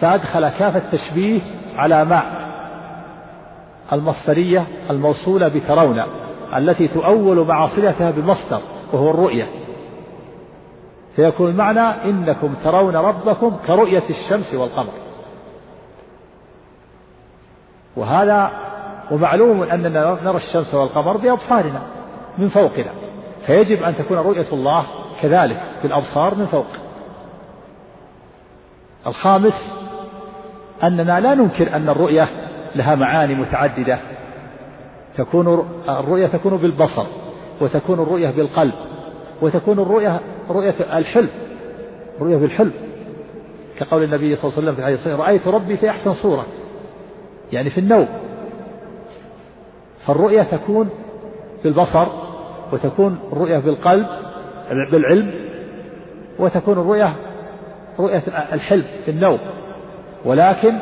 فأدخل 0.00 0.48
كاف 0.48 0.76
التشبيه 0.76 1.40
على 1.76 2.04
ما 2.04 2.43
المصدرية 3.92 4.66
الموصولة 4.90 5.48
بترون 5.48 6.02
التي 6.56 6.88
تؤول 6.88 7.46
مع 7.46 7.68
صلتها 7.68 8.10
بالمصدر 8.10 8.60
وهو 8.92 9.10
الرؤية. 9.10 9.48
فيكون 11.16 11.50
المعنى 11.50 12.10
إنكم 12.10 12.54
ترون 12.64 12.96
ربكم 12.96 13.56
كرؤية 13.66 14.02
الشمس 14.10 14.54
والقمر. 14.54 14.92
وهذا 17.96 18.50
ومعلوم 19.10 19.62
أننا 19.62 20.18
نرى 20.24 20.36
الشمس 20.36 20.74
والقمر 20.74 21.16
بأبصارنا 21.16 21.82
من 22.38 22.48
فوقنا. 22.48 22.90
فيجب 23.46 23.82
أن 23.82 23.96
تكون 23.96 24.18
رؤية 24.18 24.52
الله 24.52 24.86
كذلك 25.22 25.62
بالأبصار 25.82 26.34
من 26.34 26.46
فوق. 26.46 26.66
الخامس 29.06 29.74
أننا 30.82 31.20
لا 31.20 31.34
ننكر 31.34 31.76
أن 31.76 31.88
الرؤية 31.88 32.28
لها 32.76 32.94
معاني 32.94 33.34
متعددة. 33.34 33.98
تكون 35.16 35.66
الرؤية 35.88 36.26
تكون 36.26 36.56
بالبصر 36.56 37.06
وتكون 37.60 38.00
الرؤية 38.00 38.30
بالقلب 38.30 38.74
وتكون 39.42 39.78
الرؤية 39.78 40.20
رؤية 40.50 40.74
الحلم 40.98 41.28
رؤية 42.20 42.36
بالحلم. 42.36 42.72
كقول 43.78 44.02
النبي 44.02 44.36
صلى 44.36 44.44
الله 44.44 44.58
عليه 44.58 44.62
وسلم 44.62 44.74
في 44.74 44.80
الحديث 44.80 44.98
الصحيح 44.98 45.20
رأيت 45.20 45.48
ربي 45.48 45.76
في 45.76 45.90
أحسن 45.90 46.12
صورة. 46.12 46.46
يعني 47.52 47.70
في 47.70 47.78
النوم. 47.78 48.08
فالرؤية 50.06 50.42
تكون 50.42 50.90
بالبصر 51.64 52.06
وتكون 52.72 53.18
الرؤية 53.32 53.58
بالقلب 53.58 54.06
بالعلم 54.70 55.34
وتكون 56.38 56.78
الرؤية 56.78 57.14
رؤية 57.98 58.22
الحلم 58.52 58.84
في 59.04 59.10
النوم. 59.10 59.38
ولكن 60.24 60.78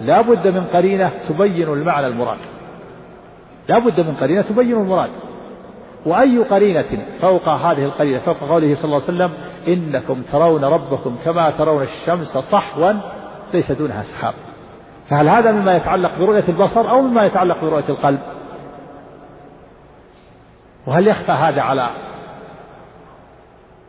لا 0.00 0.20
بد 0.20 0.48
من 0.48 0.64
قرينة 0.64 1.12
تبين 1.28 1.68
المعنى 1.68 2.06
المراد. 2.06 2.38
لا 3.68 3.78
بد 3.78 4.00
من 4.00 4.14
قرينة 4.14 4.42
تبين 4.42 4.76
المراد. 4.76 5.10
وأي 6.06 6.38
قرينة 6.38 7.06
فوق 7.20 7.48
هذه 7.48 7.84
القرينة 7.84 8.18
فوق 8.18 8.36
قوله 8.36 8.74
صلى 8.74 8.84
الله 8.84 9.02
عليه 9.02 9.04
وسلم 9.04 9.30
إنكم 9.68 10.22
ترون 10.22 10.64
ربكم 10.64 11.16
كما 11.24 11.50
ترون 11.50 11.82
الشمس 11.82 12.38
صحوا 12.38 12.92
ليس 13.54 13.72
دونها 13.72 14.02
سحاب. 14.02 14.34
فهل 15.08 15.28
هذا 15.28 15.52
مما 15.52 15.76
يتعلق 15.76 16.18
برؤية 16.18 16.48
البصر 16.48 16.90
أو 16.90 17.00
مما 17.00 17.24
يتعلق 17.24 17.60
برؤية 17.60 17.88
القلب؟ 17.88 18.20
وهل 20.86 21.08
يخفى 21.08 21.32
هذا 21.32 21.62
على 21.62 21.90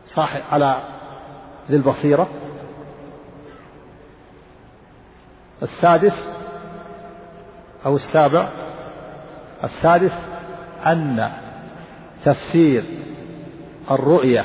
صاحب 0.04 0.40
على 0.52 0.76
ذي 1.70 1.76
البصيرة؟ 1.76 2.26
السادس 5.62 6.28
أو 7.86 7.96
السابع؟ 7.96 8.48
السادس 9.64 10.12
أن 10.86 11.30
تفسير 12.24 12.84
الرؤية 13.90 14.44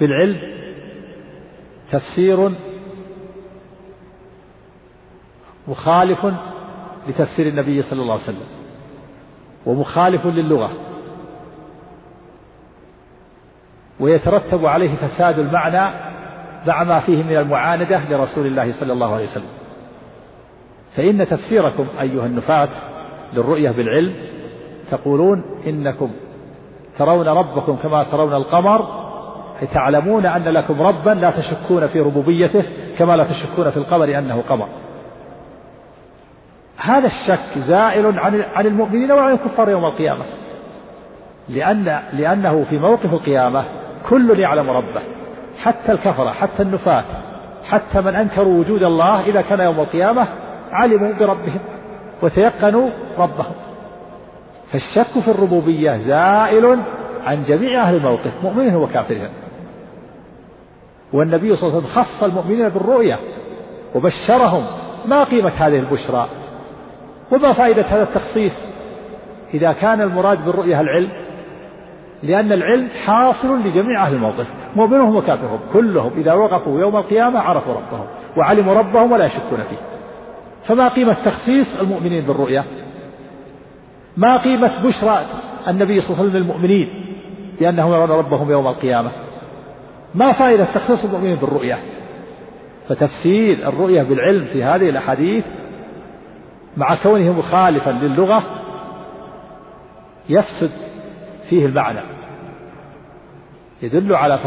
بالعلم 0.00 0.40
تفسير 1.92 2.50
مخالف 5.68 6.26
لتفسير 7.08 7.46
النبي 7.46 7.82
صلى 7.82 8.02
الله 8.02 8.12
عليه 8.12 8.22
وسلم 8.22 8.46
ومخالف 9.66 10.26
للغة 10.26 10.72
ويترتب 14.00 14.66
عليه 14.66 14.96
فساد 14.96 15.38
المعنى 15.38 16.08
مع 16.66 16.84
ما 16.84 17.00
فيه 17.00 17.22
من 17.22 17.36
المعاندة 17.36 17.98
لرسول 18.10 18.46
الله 18.46 18.72
صلى 18.80 18.92
الله 18.92 19.14
عليه 19.14 19.24
وسلم. 19.24 19.67
فإن 20.96 21.28
تفسيركم 21.28 21.86
أيها 22.00 22.26
النفاة 22.26 22.68
للرؤية 23.32 23.70
بالعلم 23.70 24.14
تقولون 24.90 25.44
إنكم 25.66 26.10
ترون 26.98 27.28
ربكم 27.28 27.76
كما 27.76 28.04
ترون 28.04 28.34
القمر 28.34 29.08
أي 29.62 29.66
تعلمون 29.66 30.26
أن 30.26 30.44
لكم 30.44 30.82
ربا 30.82 31.10
لا 31.10 31.30
تشكون 31.30 31.86
في 31.86 32.00
ربوبيته 32.00 32.62
كما 32.98 33.16
لا 33.16 33.24
تشكون 33.24 33.70
في 33.70 33.76
القمر 33.76 34.18
أنه 34.18 34.42
قمر. 34.48 34.68
هذا 36.76 37.06
الشك 37.06 37.58
زائل 37.58 38.18
عن 38.18 38.44
عن 38.54 38.66
المؤمنين 38.66 39.12
وعن 39.12 39.32
الكفار 39.32 39.70
يوم 39.70 39.84
القيامة. 39.84 40.24
لأن 41.48 42.00
لأنه 42.12 42.64
في 42.64 42.78
موقف 42.78 43.12
القيامة 43.12 43.64
كل 44.08 44.40
يعلم 44.40 44.70
ربه 44.70 45.00
حتى 45.58 45.92
الكفرة 45.92 46.30
حتى 46.30 46.62
النفاة 46.62 47.04
حتى 47.68 48.00
من 48.00 48.14
أنكروا 48.14 48.60
وجود 48.60 48.82
الله 48.82 49.20
إذا 49.20 49.40
كان 49.40 49.60
يوم 49.60 49.80
القيامة 49.80 50.28
علموا 50.72 51.12
بربهم 51.12 51.60
وتيقنوا 52.22 52.90
ربهم. 53.18 53.54
فالشك 54.72 55.24
في 55.24 55.30
الربوبية 55.30 55.96
زائل 55.96 56.78
عن 57.24 57.42
جميع 57.42 57.82
أهل 57.82 57.96
الموقف 57.96 58.32
مؤمنهم 58.42 58.82
وكافرهم. 58.82 59.30
والنبي 61.12 61.56
صلى 61.56 61.68
الله 61.68 61.78
عليه 61.78 61.88
وسلم 61.88 62.02
خص 62.04 62.22
المؤمنين 62.22 62.68
بالرؤية 62.68 63.18
وبشرهم 63.94 64.64
ما 65.06 65.24
قيمة 65.24 65.50
هذه 65.50 65.78
البشرى؟ 65.78 66.28
وما 67.32 67.52
فائدة 67.52 67.82
هذا 67.82 68.02
التخصيص؟ 68.02 68.52
إذا 69.54 69.72
كان 69.72 70.00
المراد 70.00 70.44
بالرؤية 70.44 70.80
العلم 70.80 71.10
لأن 72.22 72.52
العلم 72.52 72.88
حاصل 73.06 73.58
لجميع 73.58 74.06
أهل 74.06 74.14
الموقف 74.14 74.46
مؤمنهم 74.76 75.16
وكافرهم 75.16 75.60
كلهم 75.72 76.12
إذا 76.16 76.32
وقفوا 76.32 76.80
يوم 76.80 76.96
القيامة 76.96 77.40
عرفوا 77.40 77.74
ربهم 77.74 78.06
وعلموا 78.36 78.74
ربهم 78.74 79.12
ولا 79.12 79.24
يشكون 79.24 79.58
فيه. 79.58 79.97
فما 80.68 80.88
قيمة 80.88 81.16
تخصيص 81.24 81.80
المؤمنين 81.80 82.24
بالرؤية؟ 82.24 82.64
ما 84.16 84.36
قيمة 84.36 84.82
بشرى 84.82 85.20
النبي 85.68 86.00
صلى 86.00 86.10
الله 86.10 86.18
عليه 86.18 86.28
وسلم 86.28 86.42
للمؤمنين 86.42 87.04
بأنهم 87.60 87.92
يرون 87.92 88.10
ربهم 88.10 88.50
يوم 88.50 88.66
القيامة؟ 88.66 89.10
ما 90.14 90.32
فائدة 90.32 90.64
تخصيص 90.64 91.04
المؤمنين 91.04 91.36
بالرؤية؟ 91.36 91.78
فتفسير 92.88 93.68
الرؤية 93.68 94.02
بالعلم 94.02 94.44
في 94.44 94.64
هذه 94.64 94.88
الأحاديث 94.88 95.44
مع 96.76 96.94
كونه 96.94 97.32
مخالفا 97.32 97.90
للغة 97.90 98.44
يفسد 100.28 100.70
فيه 101.50 101.66
المعنى. 101.66 102.00
يدل 103.82 104.14
على 104.14 104.38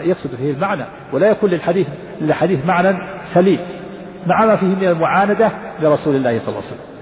يفسد 0.00 0.34
فيه 0.34 0.52
المعنى 0.52 0.84
ولا 1.12 1.30
يكون 1.30 1.50
للحديث 1.50 1.86
للحديث 2.20 2.66
معنى 2.66 2.98
سليم. 3.34 3.77
مع 4.28 4.44
ما 4.44 4.56
فيه 4.56 4.66
من 4.66 4.84
المعاندة 4.84 5.50
لرسول 5.80 6.16
الله 6.16 6.38
صلى 6.38 6.48
الله 6.48 6.62
عليه 6.62 6.72
وسلم. 6.72 6.98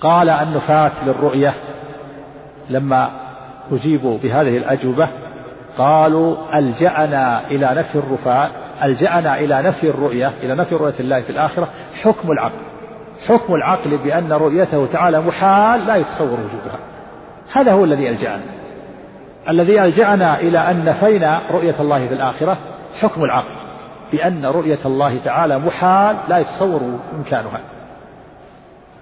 قال 0.00 0.28
النفاة 0.28 0.92
للرؤية. 1.06 1.54
لما 2.70 3.10
أجيبوا 3.72 4.18
بهذه 4.18 4.56
الأجوبة 4.56 5.08
قالوا 5.78 6.58
ألجأنا 6.58 7.46
إلى 7.46 7.74
نفي 7.74 7.94
الرفاة 7.98 8.50
ألجأنا 8.82 9.38
إلى 9.38 9.62
نفي 9.62 9.90
الرؤية 9.90 10.32
إلى 10.42 10.54
نفي 10.54 10.74
رؤية 10.74 11.00
الله 11.00 11.20
في 11.20 11.30
الآخرة 11.30 11.68
حكم 12.02 12.30
العقل. 12.30 12.58
حكم 13.26 13.54
العقل 13.54 13.96
بأن 13.96 14.32
رؤيته 14.32 14.86
تعالى 14.86 15.20
محال 15.20 15.86
لا 15.86 15.96
يتصور 15.96 16.40
وجودها. 16.40 16.78
هذا 17.52 17.72
هو 17.72 17.84
الذي 17.84 18.08
ألجأنا. 18.08 18.42
الذي 19.48 19.82
ألجأنا 19.82 20.40
إلى 20.40 20.58
أن 20.58 20.84
نفينا 20.84 21.40
رؤية 21.50 21.74
الله 21.80 22.08
في 22.08 22.14
الآخرة 22.14 22.56
حكم 23.00 23.24
العقل. 23.24 23.63
بأن 24.12 24.46
رؤية 24.46 24.78
الله 24.84 25.18
تعالى 25.24 25.58
محال 25.58 26.16
لا 26.28 26.38
يتصور 26.38 26.80
إمكانها. 27.18 27.60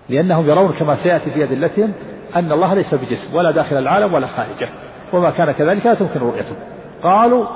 لأنهم 0.09 0.49
يرون 0.49 0.73
كما 0.73 0.97
سيأتي 0.97 1.31
في 1.31 1.45
أدلتهم 1.45 1.93
أن 2.37 2.53
الله 2.53 2.75
ليس 2.75 2.95
بجسم 2.95 3.37
ولا 3.37 3.51
داخل 3.51 3.79
العالم 3.79 4.15
ولا 4.15 4.27
خارجه 4.27 4.69
وما 5.13 5.31
كان 5.31 5.53
كذلك 5.53 5.87
لا 5.87 5.95
تمكن 5.95 6.21
رؤيته. 6.21 6.57
قالوا 7.03 7.47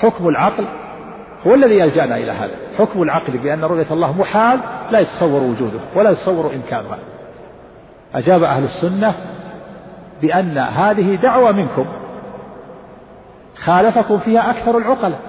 حكم 0.00 0.28
العقل 0.28 0.64
هو 1.46 1.54
الذي 1.54 1.74
يلجأنا 1.74 2.16
إلى 2.16 2.32
هذا. 2.32 2.54
حكم 2.78 3.02
العقل 3.02 3.38
بأن 3.38 3.64
رؤية 3.64 3.86
الله 3.90 4.12
محال 4.12 4.60
لا 4.90 4.98
يتصور 4.98 5.42
وجوده 5.42 5.78
ولا 5.94 6.10
يتصور 6.10 6.54
إمكانها. 6.54 6.98
أجاب 8.14 8.42
أهل 8.42 8.64
السنة 8.64 9.14
بأن 10.22 10.58
هذه 10.58 11.14
دعوة 11.14 11.52
منكم 11.52 11.86
خالفكم 13.64 14.18
فيها 14.18 14.50
أكثر 14.50 14.78
العقلاء. 14.78 15.20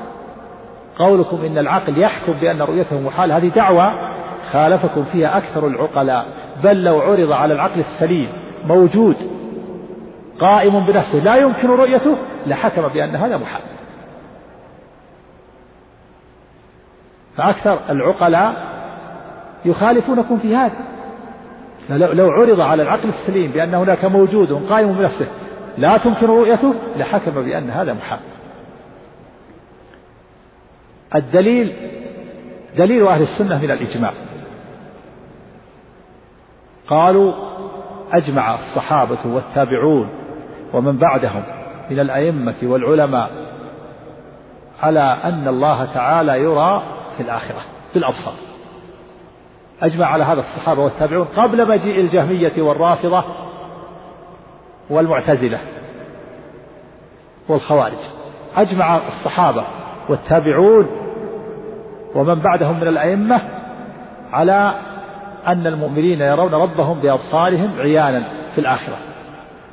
قولكم 0.99 1.45
إن 1.45 1.57
العقل 1.57 1.97
يحكم 1.97 2.33
بأن 2.33 2.61
رؤيته 2.61 2.99
محال 2.99 3.31
هذه 3.31 3.47
دعوة 3.47 3.91
خالفكم 4.51 5.03
فيها 5.03 5.37
أكثر 5.37 5.67
العقلاء. 5.67 6.25
بل 6.63 6.83
لو 6.83 6.99
عرض 6.99 7.31
على 7.31 7.53
العقل 7.53 7.79
السليم 7.79 8.29
موجود 8.65 9.15
قائم 10.39 10.85
بنفسه 10.85 11.19
لا 11.19 11.35
يمكن 11.35 11.69
رؤيته 11.69 12.17
لحكم 12.47 12.87
بأن 12.87 13.15
هذا 13.15 13.37
محال. 13.37 13.61
فأكثر 17.37 17.79
العقلاء 17.89 18.53
يخالفونكم 19.65 20.37
في 20.37 20.55
هذا. 20.55 20.73
لو 21.89 22.29
عرض 22.29 22.59
على 22.59 22.83
العقل 22.83 23.09
السليم 23.09 23.51
بأن 23.51 23.73
هناك 23.73 24.05
موجود 24.05 24.51
قائم 24.69 24.93
بنفسه 24.93 25.27
لا 25.77 25.97
تمكن 25.97 26.27
رؤيته 26.27 26.73
لحكم 26.97 27.31
بأن 27.31 27.69
هذا 27.69 27.93
محال. 27.93 28.19
الدليل 31.15 31.75
دليل 32.77 33.07
أهل 33.07 33.21
السنة 33.21 33.61
من 33.61 33.71
الإجماع. 33.71 34.11
قالوا 36.87 37.33
أجمع 38.11 38.55
الصحابة 38.55 39.17
والتابعون 39.25 40.09
ومن 40.73 40.97
بعدهم 40.97 41.43
من 41.89 41.99
الأئمة 41.99 42.55
والعلماء 42.63 43.31
على 44.81 45.17
أن 45.23 45.47
الله 45.47 45.85
تعالى 45.93 46.39
يرى 46.39 46.83
في 47.17 47.23
الآخرة 47.23 47.61
بالأبصار 47.93 48.33
أجمع 49.81 50.05
على 50.05 50.23
هذا 50.23 50.39
الصحابة 50.39 50.81
والتابعون 50.81 51.25
قبل 51.25 51.67
مجيء 51.69 51.99
الجهمية 51.99 52.61
والرافضة 52.61 53.23
والمعتزلة 54.89 55.59
والخوارج. 57.49 57.97
أجمع 58.55 59.07
الصحابة 59.07 59.63
والتابعون 60.09 60.98
ومن 62.15 62.35
بعدهم 62.35 62.79
من 62.79 62.87
الأئمة 62.87 63.41
على 64.31 64.75
أن 65.47 65.67
المؤمنين 65.67 66.21
يرون 66.21 66.53
ربهم 66.53 66.99
بأبصارهم 66.99 67.71
عيانا 67.79 68.23
في 68.55 68.61
الآخرة. 68.61 68.97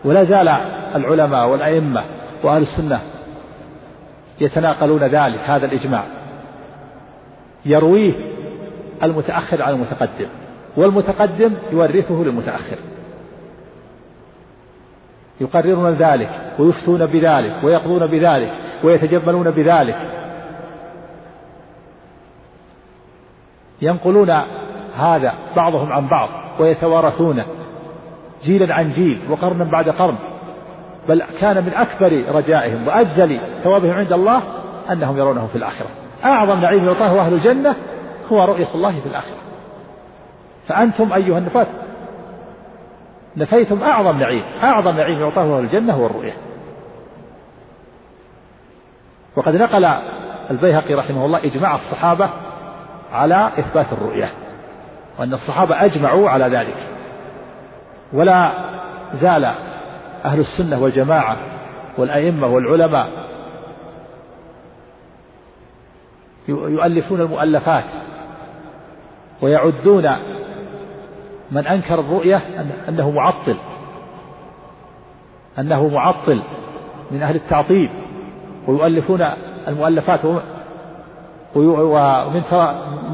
ولا 0.05 0.25
زال 0.25 0.49
العلماء 0.95 1.49
والأئمة 1.49 2.05
وأهل 2.43 2.63
السنة 2.63 3.01
يتناقلون 4.41 5.05
ذلك 5.05 5.41
هذا 5.47 5.67
الإجماع. 5.67 6.03
يرويه 7.65 8.13
المتأخر 9.03 9.63
على 9.63 9.75
المتقدم 9.75 10.27
والمتقدم 10.77 11.53
يورثه 11.73 12.15
للمتأخر. 12.15 12.77
يقررون 15.41 15.91
ذلك 15.91 16.31
ويفتون 16.59 17.07
بذلك 17.07 17.65
ويقضون 17.65 18.07
بذلك 18.07 18.53
ويتجملون 18.85 19.51
بذلك. 19.51 19.97
ينقلون 23.83 24.31
هذا 24.99 25.35
بعضهم 25.57 25.93
عن 25.93 26.07
بعض 26.07 26.29
ويتوارثونه 26.61 27.45
جيلا 28.45 28.75
عن 28.75 28.91
جيل 28.91 29.21
وقرنا 29.31 29.65
بعد 29.65 29.89
قرن. 29.89 30.17
بل 31.09 31.23
كان 31.41 31.57
من 31.57 31.73
أكبر 31.75 32.25
رجائهم 32.35 32.87
وأجزل 32.87 33.39
ثوابهم 33.65 33.93
عند 33.93 34.13
الله 34.13 34.43
أنهم 34.93 35.19
يرونه 35.19 35.47
في 35.47 35.59
الآخرة. 35.59 35.89
أعظم 36.25 36.61
نعيم 36.61 36.85
يعطاه 36.85 37.21
أهل 37.21 37.33
الجنة 37.33 37.75
هو 38.33 38.45
رؤية 38.45 38.75
الله 38.75 39.01
في 39.01 39.07
الآخرة. 39.07 39.37
فأنتم 40.69 41.13
أيها 41.13 41.39
النفاة 41.39 41.67
نفيتم 43.37 43.83
أعظم 43.83 44.19
نعيم. 44.19 44.43
أعظم 44.63 44.97
نعيم 44.97 45.21
يعطاه 45.21 45.59
أهل 45.59 45.65
الجنة 45.65 45.93
هو 45.93 46.07
الرؤية. 46.07 46.35
وقد 49.37 49.57
نقل 49.57 49.85
البيهقي 50.51 50.95
رحمه 50.95 51.25
الله 51.25 51.45
إجماع 51.45 51.75
الصحابة 51.75 52.29
على 53.13 53.51
إثبات 53.59 53.93
الرؤية 53.93 54.33
وأن 55.19 55.35
الصحابة 55.35 55.85
أجمعوا 55.85 56.31
على 56.31 56.45
ذلك. 56.45 56.77
ولا 58.13 58.53
زال 59.13 59.45
أهل 60.25 60.41
السنة 60.41 60.83
والجماعة 60.83 61.37
والأئمة 61.99 62.47
والعلماء 62.47 63.09
يؤلفون 66.49 67.21
المؤلفات 67.21 67.85
ويعدون 69.43 70.17
من 71.51 71.67
أنكر 71.67 72.01
الرؤية 72.01 72.43
أنه 72.89 73.11
معطل 73.11 73.57
أنه 75.59 75.89
معطل 75.89 76.43
من 77.11 77.23
أهل 77.23 77.37
التعطيل 77.37 77.91
ويؤلفون 78.67 79.27
المؤلفات 79.69 80.21
ومن 81.55 82.43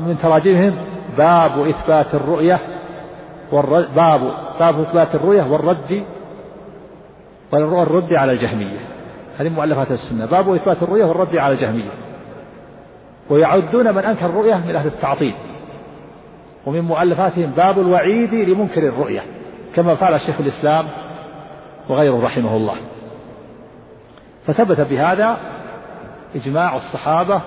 من 0.07 0.19
تراجمهم 0.23 0.77
باب 1.19 1.69
إثبات 1.69 2.15
الرؤية 2.15 2.59
باب 3.97 4.35
باب 4.61 4.81
إثبات 4.81 5.15
الرؤية 5.15 5.43
والرد 5.43 6.05
والرد 7.53 8.13
على 8.15 8.33
الجهمية. 8.33 8.79
هذه 9.39 9.49
مؤلفات 9.49 9.91
السنة. 9.91 10.27
باب 10.27 10.55
إثبات 10.55 10.83
الرؤية 10.83 11.05
والرد 11.05 11.37
على 11.37 11.55
الجهمية. 11.55 11.91
ويعدون 13.31 13.95
من 13.95 14.05
أنكر 14.05 14.27
الرؤية 14.27 14.55
من 14.55 14.77
أهل 14.77 14.87
التعطيل. 14.87 15.35
ومن 16.67 16.81
مؤلفاتهم 16.81 17.51
باب 17.51 17.79
الوعيد 17.79 18.35
لمنكر 18.35 18.89
الرؤية 18.89 19.23
كما 19.75 19.95
فعل 19.95 20.21
شيخ 20.21 20.41
الإسلام 20.41 20.85
وغيره 21.89 22.25
رحمه 22.25 22.57
الله. 22.57 22.75
فثبت 24.47 24.81
بهذا 24.81 25.37
إجماع 26.35 26.77
الصحابة 26.77 27.41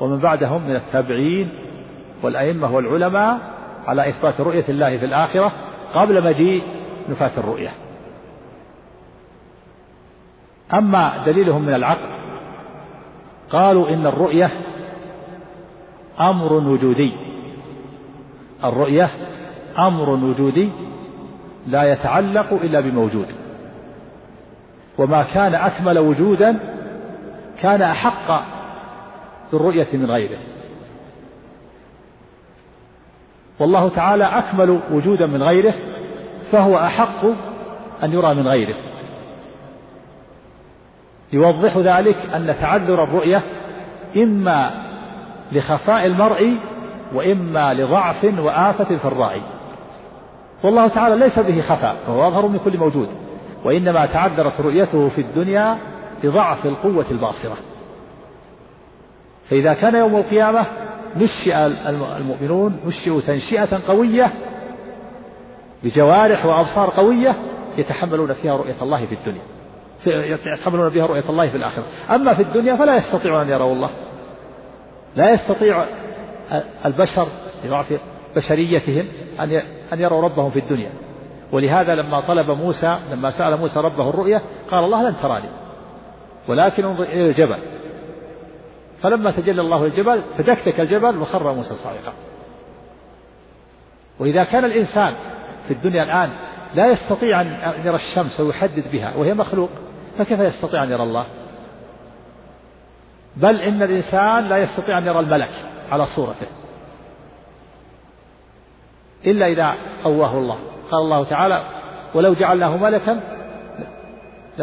ومن 0.00 0.18
بعدهم 0.18 0.62
من 0.62 0.76
التابعين 0.76 1.48
والأئمة 2.22 2.74
والعلماء 2.74 3.38
على 3.86 4.08
إثبات 4.08 4.40
رؤية 4.40 4.64
الله 4.68 4.96
في 4.96 5.04
الآخرة 5.04 5.52
قبل 5.94 6.24
مجيء 6.24 6.62
نفاة 7.08 7.30
الرؤية. 7.38 7.70
أما 10.74 11.22
دليلهم 11.26 11.62
من 11.62 11.74
العقل 11.74 12.08
قالوا 13.50 13.88
إن 13.88 14.06
الرؤية 14.06 14.50
أمر 16.20 16.52
وجودي. 16.52 17.12
الرؤية 18.64 19.10
أمر 19.78 20.10
وجودي 20.10 20.68
لا 21.66 21.92
يتعلق 21.92 22.52
إلا 22.52 22.80
بموجود. 22.80 23.26
وما 24.98 25.22
كان 25.22 25.54
أكمل 25.54 25.98
وجودا 25.98 26.58
كان 27.60 27.82
أحق 27.82 28.59
بالرؤية 29.52 29.88
من 29.92 30.10
غيره. 30.10 30.38
والله 33.60 33.88
تعالى 33.88 34.24
أكمل 34.24 34.80
وجودا 34.92 35.26
من 35.26 35.42
غيره 35.42 35.74
فهو 36.52 36.78
أحق 36.78 37.24
أن 38.02 38.12
يرى 38.12 38.34
من 38.34 38.48
غيره. 38.48 38.74
يوضح 41.32 41.76
ذلك 41.76 42.16
أن 42.34 42.56
تعذر 42.60 43.04
الرؤية 43.04 43.42
إما 44.16 44.70
لخفاء 45.52 46.06
المرء 46.06 46.56
وإما 47.14 47.74
لضعف 47.74 48.24
وآفة 48.24 48.96
في 48.96 49.04
الرأي 49.04 49.42
والله 50.62 50.88
تعالى 50.88 51.16
ليس 51.16 51.38
به 51.38 51.62
خفاء 51.62 51.96
فهو 52.06 52.28
أظهر 52.28 52.46
من 52.46 52.58
كل 52.58 52.78
موجود. 52.78 53.08
وإنما 53.64 54.06
تعذرت 54.06 54.60
رؤيته 54.60 55.08
في 55.08 55.20
الدنيا 55.20 55.78
لضعف 56.24 56.66
القوة 56.66 57.06
الباصرة. 57.10 57.56
فإذا 59.50 59.74
كان 59.74 59.94
يوم 59.94 60.16
القيامة 60.16 60.66
نشئ 61.16 61.56
المؤمنون 62.18 62.80
نشئوا 62.86 63.20
تنشئة 63.20 63.86
قوية 63.88 64.30
بجوارح 65.84 66.46
وأبصار 66.46 66.90
قوية 66.90 67.36
يتحملون 67.78 68.32
فيها 68.32 68.56
رؤية 68.56 68.74
الله 68.82 69.06
في 69.06 69.14
الدنيا 69.14 69.42
يتحملون 70.46 70.88
بها 70.88 71.06
رؤية 71.06 71.24
الله 71.28 71.48
في 71.48 71.56
الآخرة. 71.56 71.84
أما 72.10 72.34
في 72.34 72.42
الدنيا 72.42 72.76
فلا 72.76 72.96
يستطيعون 72.96 73.40
أن 73.40 73.48
يروا 73.48 73.72
الله. 73.72 73.90
لا 75.16 75.30
يستطيع 75.30 75.84
البشر 76.86 77.26
لضعف 77.64 78.00
بشريتهم 78.36 79.06
أن 79.40 79.62
أن 79.92 80.00
يروا 80.00 80.22
ربهم 80.22 80.50
في 80.50 80.58
الدنيا. 80.58 80.90
ولهذا 81.52 81.94
لما 81.94 82.20
طلب 82.20 82.50
موسى 82.50 82.96
لما 83.12 83.30
سأل 83.30 83.56
موسى 83.56 83.80
ربه 83.80 84.10
الرؤيا 84.10 84.40
قال 84.70 84.84
الله 84.84 85.08
لن 85.08 85.14
تراني 85.22 85.48
ولكن 86.48 86.84
انظر 86.84 87.04
إلى 87.04 87.26
الجبل. 87.26 87.58
فلما 89.02 89.30
تجلى 89.30 89.60
الله 89.60 89.84
الجبل 89.84 90.22
تدكتك 90.38 90.80
الجبل 90.80 91.18
وخر 91.18 91.52
موسى 91.52 91.74
صاعقا. 91.74 92.12
وإذا 94.18 94.44
كان 94.44 94.64
الإنسان 94.64 95.14
في 95.68 95.74
الدنيا 95.74 96.02
الآن 96.02 96.30
لا 96.74 96.86
يستطيع 96.86 97.40
أن 97.40 97.74
يرى 97.84 97.96
الشمس 97.96 98.40
ويحدد 98.40 98.84
بها 98.92 99.14
وهي 99.16 99.34
مخلوق 99.34 99.68
فكيف 100.18 100.40
يستطيع 100.40 100.82
أن 100.82 100.90
يرى 100.90 101.02
الله؟ 101.02 101.26
بل 103.36 103.60
إن 103.60 103.82
الإنسان 103.82 104.48
لا 104.48 104.56
يستطيع 104.56 104.98
أن 104.98 105.06
يرى 105.06 105.20
الملك 105.20 105.50
على 105.92 106.06
صورته. 106.06 106.46
إلا 109.26 109.46
إذا 109.46 109.74
قواه 110.04 110.38
الله. 110.38 110.58
قال 110.90 111.00
الله 111.00 111.24
تعالى 111.24 111.64
ولو 112.14 112.34
جعلناه 112.34 112.76
ملكا 112.76 113.20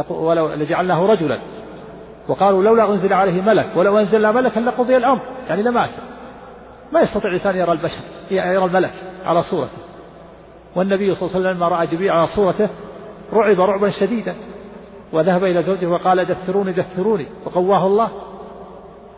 ولو 0.10 0.54
لجعلناه 0.54 1.06
رجلا. 1.06 1.40
وقالوا 2.28 2.64
لولا 2.64 2.90
أنزل 2.90 3.14
عليه 3.14 3.42
ملك 3.42 3.68
ولو 3.76 4.00
أنزلنا 4.00 4.32
ملكا 4.32 4.60
لقضي 4.60 4.98
الأمر 4.98 5.22
يعني 5.50 5.64
لمات 5.64 5.90
ما 6.92 7.02
يستطيع 7.02 7.30
الإنسان 7.30 7.56
يرى 7.56 7.72
البشر 7.72 8.02
يرى 8.32 8.66
الملك 8.66 8.94
على 9.26 9.44
صورته. 9.44 9.78
والنبي 10.76 11.16
صلى 11.16 11.22
الله 11.22 11.38
عليه 11.38 11.50
وسلم 11.50 11.58
لما 11.58 11.68
رأى 11.68 11.88
جبريل 11.88 12.12
على 12.12 12.28
صورته 12.28 12.70
رعب 13.34 13.62
رعبا 13.62 13.90
شديدا. 13.90 14.36
وذهب 15.14 15.44
إلى 15.44 15.64
زوجه 15.64 15.88
وقال 15.88 16.26
دثروني 16.26 16.72
دثروني 16.72 17.26
وقواه 17.46 17.86
الله. 17.88 18.10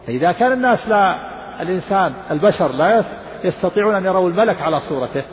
فإذا 0.07 0.31
كان 0.31 0.51
الناس 0.51 0.89
لا 0.89 1.15
الإنسان 1.61 2.13
البشر 2.31 2.71
لا 2.71 3.03
يستطيعون 3.43 3.95
أن 3.95 4.05
يروا 4.05 4.29
الملك 4.29 4.61
على 4.61 4.79
صورته 4.79 5.23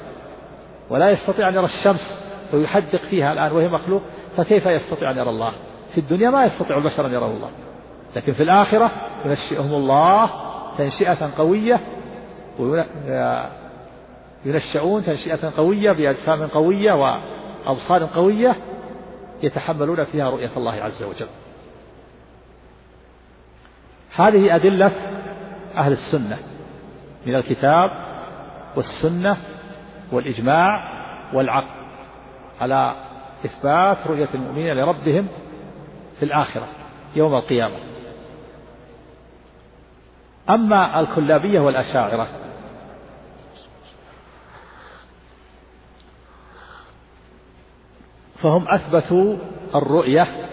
ولا 0.91 1.11
يستطيع 1.11 1.49
أن 1.49 1.55
يرى 1.55 1.65
الشمس 1.65 2.23
ويحدق 2.53 3.01
فيها 3.11 3.33
الآن 3.33 3.53
وهي 3.53 3.69
مخلوق 3.69 4.03
فكيف 4.37 4.67
يستطيع 4.67 5.11
أن 5.11 5.19
يرى 5.19 5.31
الله؟ 5.31 5.53
في 5.95 6.01
الدنيا 6.01 6.31
ما 6.31 6.45
يستطيع 6.45 6.79
البشر 6.79 7.07
أن 7.07 7.13
يروا 7.13 7.29
الله. 7.29 7.49
لكن 8.17 8.33
في 8.33 8.43
الآخرة 8.43 8.91
ينشئهم 9.25 9.75
الله 9.75 10.31
تنشئة 10.79 11.31
قوية 11.39 11.81
ينشؤون 14.45 15.05
تنشئة 15.05 15.53
قوية 15.57 15.93
بأجسام 15.93 16.47
قوية 16.47 16.93
وأبصار 16.93 18.05
قوية 18.05 18.57
يتحملون 19.43 20.05
فيها 20.05 20.31
رؤية 20.31 20.51
الله 20.57 20.73
عز 20.73 21.03
وجل. 21.03 21.27
هذه 24.17 24.55
أدلة 24.55 24.93
أهل 25.77 25.93
السنة 25.93 26.39
من 27.27 27.35
الكتاب 27.35 27.91
والسنة 28.77 29.37
والإجماع 30.13 30.69
والعقل 31.35 31.87
على 32.61 32.95
إثبات 33.45 34.07
رؤية 34.07 34.29
المؤمنين 34.35 34.77
لربهم 34.77 35.27
في 36.19 36.25
الآخرة 36.25 36.69
يوم 37.17 37.35
القيامة. 37.35 37.96
أما 40.51 41.01
الكلابية 41.01 41.61
والأشاعرة. 41.61 42.29
فهم 48.43 48.69
أثبتوا 48.69 49.37
الرؤية 49.75 50.49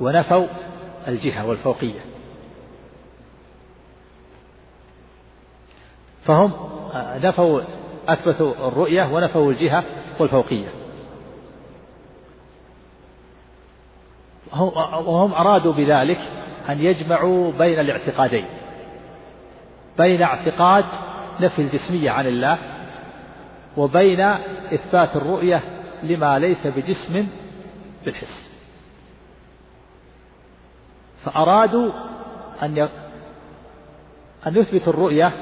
ونفوا 0.00 0.46
الجهة 1.08 1.46
والفوقية. 1.46 2.00
فهم 6.24 6.52
نفوا 6.94 7.60
أثبتوا 8.08 8.68
الرؤية 8.68 9.14
ونفوا 9.14 9.52
الجهة 9.52 9.84
والفوقية. 10.20 10.68
وهم 14.52 15.34
أرادوا 15.34 15.72
بذلك 15.72 16.18
أن 16.68 16.80
يجمعوا 16.80 17.52
بين 17.52 17.80
الاعتقادين. 17.80 18.63
بين 19.98 20.22
اعتقاد 20.22 20.84
نفي 21.40 21.62
الجسمية 21.62 22.10
عن 22.10 22.26
الله 22.26 22.58
وبين 23.76 24.20
إثبات 24.74 25.16
الرؤية 25.16 25.62
لما 26.02 26.38
ليس 26.38 26.66
بجسم 26.66 27.26
بالحس. 28.04 28.50
فأرادوا 31.24 31.90
أن 32.62 32.88
أن 34.46 34.56
يثبتوا 34.56 34.92
الرؤية 34.92 35.32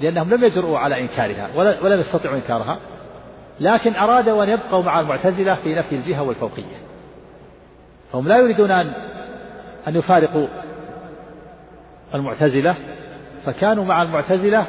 لأنهم 0.00 0.34
لم 0.34 0.44
يجرؤوا 0.44 0.78
على 0.78 1.00
إنكارها 1.00 1.48
ولم 1.56 2.00
يستطيعوا 2.00 2.36
إنكارها 2.36 2.78
لكن 3.60 3.94
أرادوا 3.94 4.44
أن 4.44 4.48
يبقوا 4.48 4.82
مع 4.82 5.00
المعتزلة 5.00 5.54
في 5.54 5.74
نفي 5.74 5.94
الجهة 5.94 6.22
والفوقية. 6.22 6.76
فهم 8.12 8.28
لا 8.28 8.38
يريدون 8.38 8.70
أن 8.70 8.92
أن 9.88 9.96
يفارقوا 9.96 10.46
المعتزلة 12.14 12.76
فكانوا 13.46 13.84
مع 13.84 14.02
المعتزلة 14.02 14.66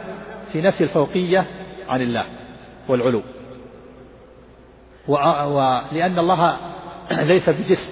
في 0.52 0.62
نفي 0.62 0.84
الفوقية 0.84 1.46
عن 1.90 2.02
الله 2.02 2.24
والعلو. 2.88 3.22
ولأن 5.08 6.20
الله 6.20 6.58
ليس 7.12 7.50
بجسم. 7.50 7.90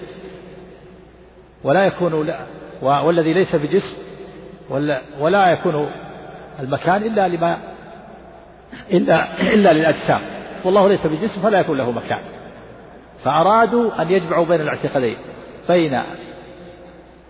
ولا 1.64 1.86
يكون 1.86 2.34
والذي 2.82 3.34
ليس 3.34 3.56
بجسم 3.56 3.98
ولا, 4.70 5.02
ولا 5.20 5.52
يكون 5.52 5.92
المكان 6.60 7.04
إلا 7.04 7.28
لما 7.28 7.58
إلا 8.92 9.28
إلا 9.54 9.74
للأجسام. 9.74 10.22
والله 10.64 10.88
ليس 10.88 11.08
بجسم 11.08 11.42
فلا 11.42 11.60
يكون 11.60 11.78
له 11.78 11.92
مكان. 11.92 12.22
فأرادوا 13.24 14.02
أن 14.02 14.12
يجمعوا 14.12 14.46
بين 14.46 14.62
الاعتقادين 14.62 15.18
بين 15.70 16.02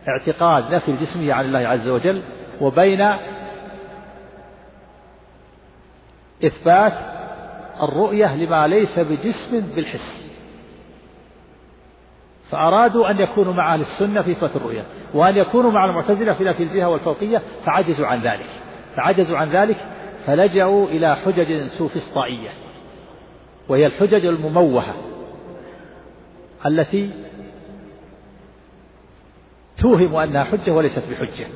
اعتقاد 0.07 0.73
نفي 0.73 0.91
الجسمية 0.91 1.33
عن 1.33 1.45
الله 1.45 1.59
عز 1.59 1.87
وجل 1.87 2.21
وبين 2.61 3.09
إثبات 6.45 6.93
الرؤية 7.83 8.35
لما 8.35 8.67
ليس 8.67 8.99
بجسم 8.99 9.75
بالحس. 9.75 10.23
فأرادوا 12.49 13.11
أن 13.11 13.19
يكونوا 13.19 13.53
مع 13.53 13.73
أهل 13.73 13.81
السنة 13.81 14.21
في 14.21 14.31
إثبات 14.31 14.55
الرؤية 14.55 14.83
وأن 15.13 15.37
يكونوا 15.37 15.71
مع 15.71 15.85
المعتزلة 15.85 16.33
في 16.33 16.43
نفي 16.43 16.63
الجهة 16.63 16.89
والفوقية 16.89 17.41
فعجزوا 17.65 18.07
عن 18.07 18.19
ذلك. 18.19 18.49
فعجزوا 18.95 19.37
عن 19.37 19.49
ذلك 19.49 19.77
فلجأوا 20.25 20.87
إلى 20.87 21.15
حجج 21.15 21.67
سوفسطائية 21.67 22.49
وهي 23.69 23.85
الحجج 23.85 24.25
المموهة 24.25 24.95
التي 26.65 27.11
توهم 29.77 30.15
أنها 30.15 30.43
حجة 30.43 30.71
وليست 30.71 31.03
بحجة 31.11 31.47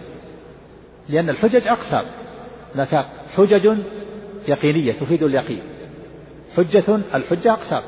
لأن 1.10 1.30
الحجج 1.30 1.68
أقسام. 1.68 2.06
هناك 2.76 3.06
حجج 3.36 3.78
يقينية 4.48 4.92
تفيد 4.92 5.24
اليقين. 5.24 5.62
حجة 6.58 7.00
الحجة 7.16 7.54
أقسام. 7.54 7.82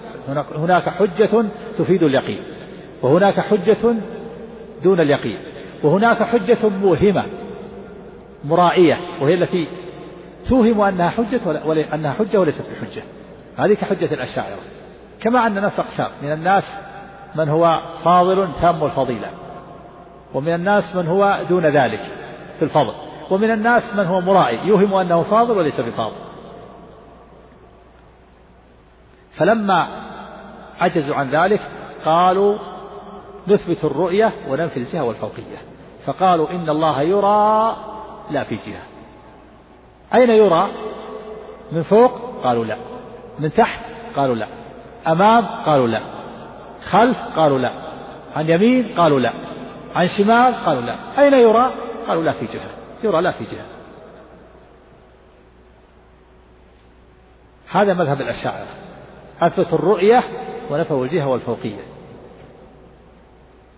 هناك 0.56 0.90
حجة 0.90 1.46
تفيد 1.78 2.04
اليقين 2.04 2.44
وهناك 3.02 3.40
حجة 3.40 3.96
دون 4.84 5.00
اليقين 5.00 5.38
وهناك 5.84 6.24
حجة 6.24 6.70
موهمة 6.82 7.26
مرائية 8.46 8.98
وهي 9.22 9.34
التي 9.34 9.68
توهم 10.50 10.82
أنها 10.82 11.10
حجة 11.10 11.40
أنها 11.94 12.14
حجة 12.14 12.40
وليست 12.40 12.66
بحجة. 12.72 13.04
هذه 13.58 13.74
كحجة 13.74 14.14
الأشاعرة. 14.14 14.58
كما 15.22 15.48
أن 15.48 15.58
الناس 15.58 15.80
أقسام. 15.80 16.10
من 16.24 16.32
الناس 16.32 16.64
من 17.36 17.50
هو 17.50 17.82
فاضل 18.04 18.48
تام 18.62 18.84
الفضيلة 18.84 19.28
ومن 20.34 20.54
الناس 20.54 20.96
من 20.96 21.08
هو 21.08 21.40
دون 21.50 21.66
ذلك 21.66 22.02
في 22.60 22.66
الفضل 22.66 22.94
ومن 23.30 23.52
الناس 23.52 23.96
من 23.96 24.06
هو 24.06 24.22
مرائي 24.22 24.60
يوهم 24.68 24.94
أنه 24.94 25.22
فاضل 25.22 25.58
وليس 25.58 25.82
بفاضل. 25.82 26.29
فلما 29.40 29.88
عجزوا 30.80 31.16
عن 31.16 31.30
ذلك 31.30 31.62
قالوا 32.06 32.58
نثبت 33.48 33.84
الرؤية 33.84 34.34
وننفي 34.48 34.78
الجهة 34.78 35.04
والفوقية. 35.04 35.58
فقالوا 36.06 36.50
إن 36.50 36.70
الله 36.70 37.02
يرى 37.02 37.78
لا 38.32 38.44
في 38.44 38.56
جهة. 38.56 38.82
أين 40.14 40.30
يرى؟ 40.30 40.70
من 41.72 41.84
فوق؟ 41.84 42.44
قالوا 42.44 42.66
لا. 42.66 42.78
من 43.40 43.54
تحت؟ 43.54 43.82
قالوا 44.16 44.36
لا. 44.36 44.48
أمام؟ 45.08 45.46
قالوا 45.46 45.88
لا. 45.88 46.02
خلف؟ 46.90 47.18
قالوا 47.36 47.60
لا. 47.60 47.72
عن 48.36 48.50
يمين؟ 48.50 49.00
قالوا 49.00 49.20
لا. 49.20 49.34
عن 49.96 50.08
شمال؟ 50.08 50.54
قالوا 50.66 50.82
لا. 50.82 50.96
أين 51.20 51.34
يرى؟ 51.34 51.74
قالوا 52.08 52.24
لا 52.24 52.32
في 52.32 52.46
جهة. 52.46 52.70
يرى 53.04 53.22
لا 53.22 53.32
في 53.32 53.44
جهة. 53.44 53.66
هذا 57.72 57.94
مذهب 57.94 58.22
الأشاعرة. 58.22 58.89
أثبتوا 59.42 59.78
الرؤية 59.78 60.24
ونفوا 60.70 61.06
الجهة 61.06 61.28
والفوقية. 61.28 61.80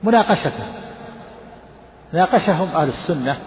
مناقشة. 0.04 0.54
ناقشهم 2.14 2.68
أهل 2.68 2.90
السنة. 2.90 3.38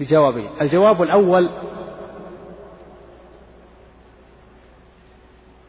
بجوابين. 0.00 0.50
الجواب 0.60 1.02
الأول 1.02 1.50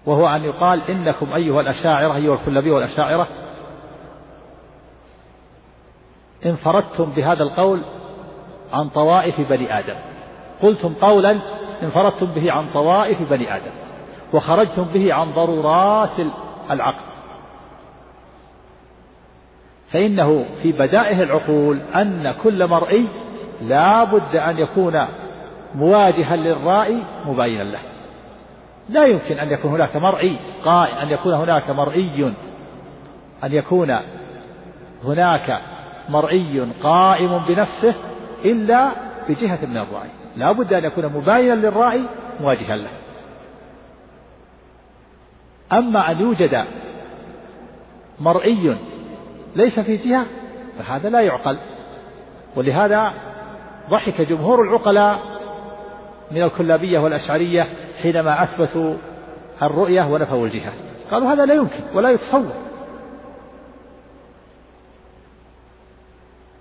وهو 0.05 0.27
أن 0.27 0.43
يقال 0.43 0.81
إنكم 0.91 1.33
أيها 1.33 1.61
الأشاعرة 1.61 2.15
أيها 2.15 2.33
الكلابية 2.33 2.71
والأشاعرة 2.71 3.27
انفردتم 6.45 7.05
بهذا 7.05 7.43
القول 7.43 7.81
عن 8.73 8.89
طوائف 8.89 9.41
بني 9.49 9.79
آدم. 9.79 10.12
قلتم 10.61 10.93
قولا 11.01 11.39
انفردتم 11.83 12.25
به 12.25 12.51
عن 12.51 12.65
طوائف 12.73 13.21
بني 13.29 13.55
آدم 13.55 13.71
وخرجتم 14.33 14.83
به 14.83 15.13
عن 15.13 15.31
ضرورات 15.31 16.19
العقل. 16.71 17.03
فإنه 19.91 20.45
في 20.61 20.71
بدائه 20.71 21.23
العقول 21.23 21.79
أن 21.95 22.33
كل 22.43 22.67
مرئي 22.67 23.07
لا 23.61 24.03
بد 24.03 24.35
أن 24.35 24.57
يكون 24.57 25.07
مواجها 25.75 26.35
للرائي 26.35 27.03
مباينا 27.25 27.63
له. 27.63 27.79
لا 28.89 29.05
يمكن 29.05 29.39
أن 29.39 29.51
يكون 29.51 29.71
هناك 29.71 29.95
مرئي 29.95 30.39
قائم 30.65 30.97
أن 30.97 31.09
يكون 31.09 31.33
هناك 31.33 31.69
مرئي 31.69 32.33
أن 33.43 33.53
يكون 33.53 33.99
هناك 35.05 35.59
مرئي 36.09 36.67
قائم 36.83 37.41
بنفسه 37.47 37.95
إلا 38.45 38.91
بجهة 39.29 39.65
من 39.65 39.77
الرأي 39.77 40.09
لا 40.35 40.51
بد 40.51 40.73
أن 40.73 40.83
يكون 40.83 41.05
مباينا 41.05 41.53
للرأي 41.53 42.03
مواجها 42.39 42.75
له. 42.75 42.89
أما 45.71 46.11
أن 46.11 46.21
يوجد 46.21 46.65
مرئي 48.19 48.77
ليس 49.55 49.79
في 49.79 49.95
جهة 49.95 50.25
فهذا 50.79 51.09
لا 51.09 51.21
يعقل. 51.21 51.57
ولهذا 52.55 53.13
ضحك 53.89 54.21
جمهور 54.21 54.61
العقلاء 54.61 55.19
من 56.31 56.43
الكلابية 56.43 56.99
والأشعرية 56.99 57.67
حينما 58.01 58.43
أثبتوا 58.43 58.95
الرؤية 59.61 60.03
ونفوا 60.03 60.45
الجهة. 60.45 60.73
قالوا 61.11 61.33
هذا 61.33 61.45
لا 61.45 61.53
يمكن 61.53 61.81
ولا 61.93 62.09
يتصور. 62.09 62.53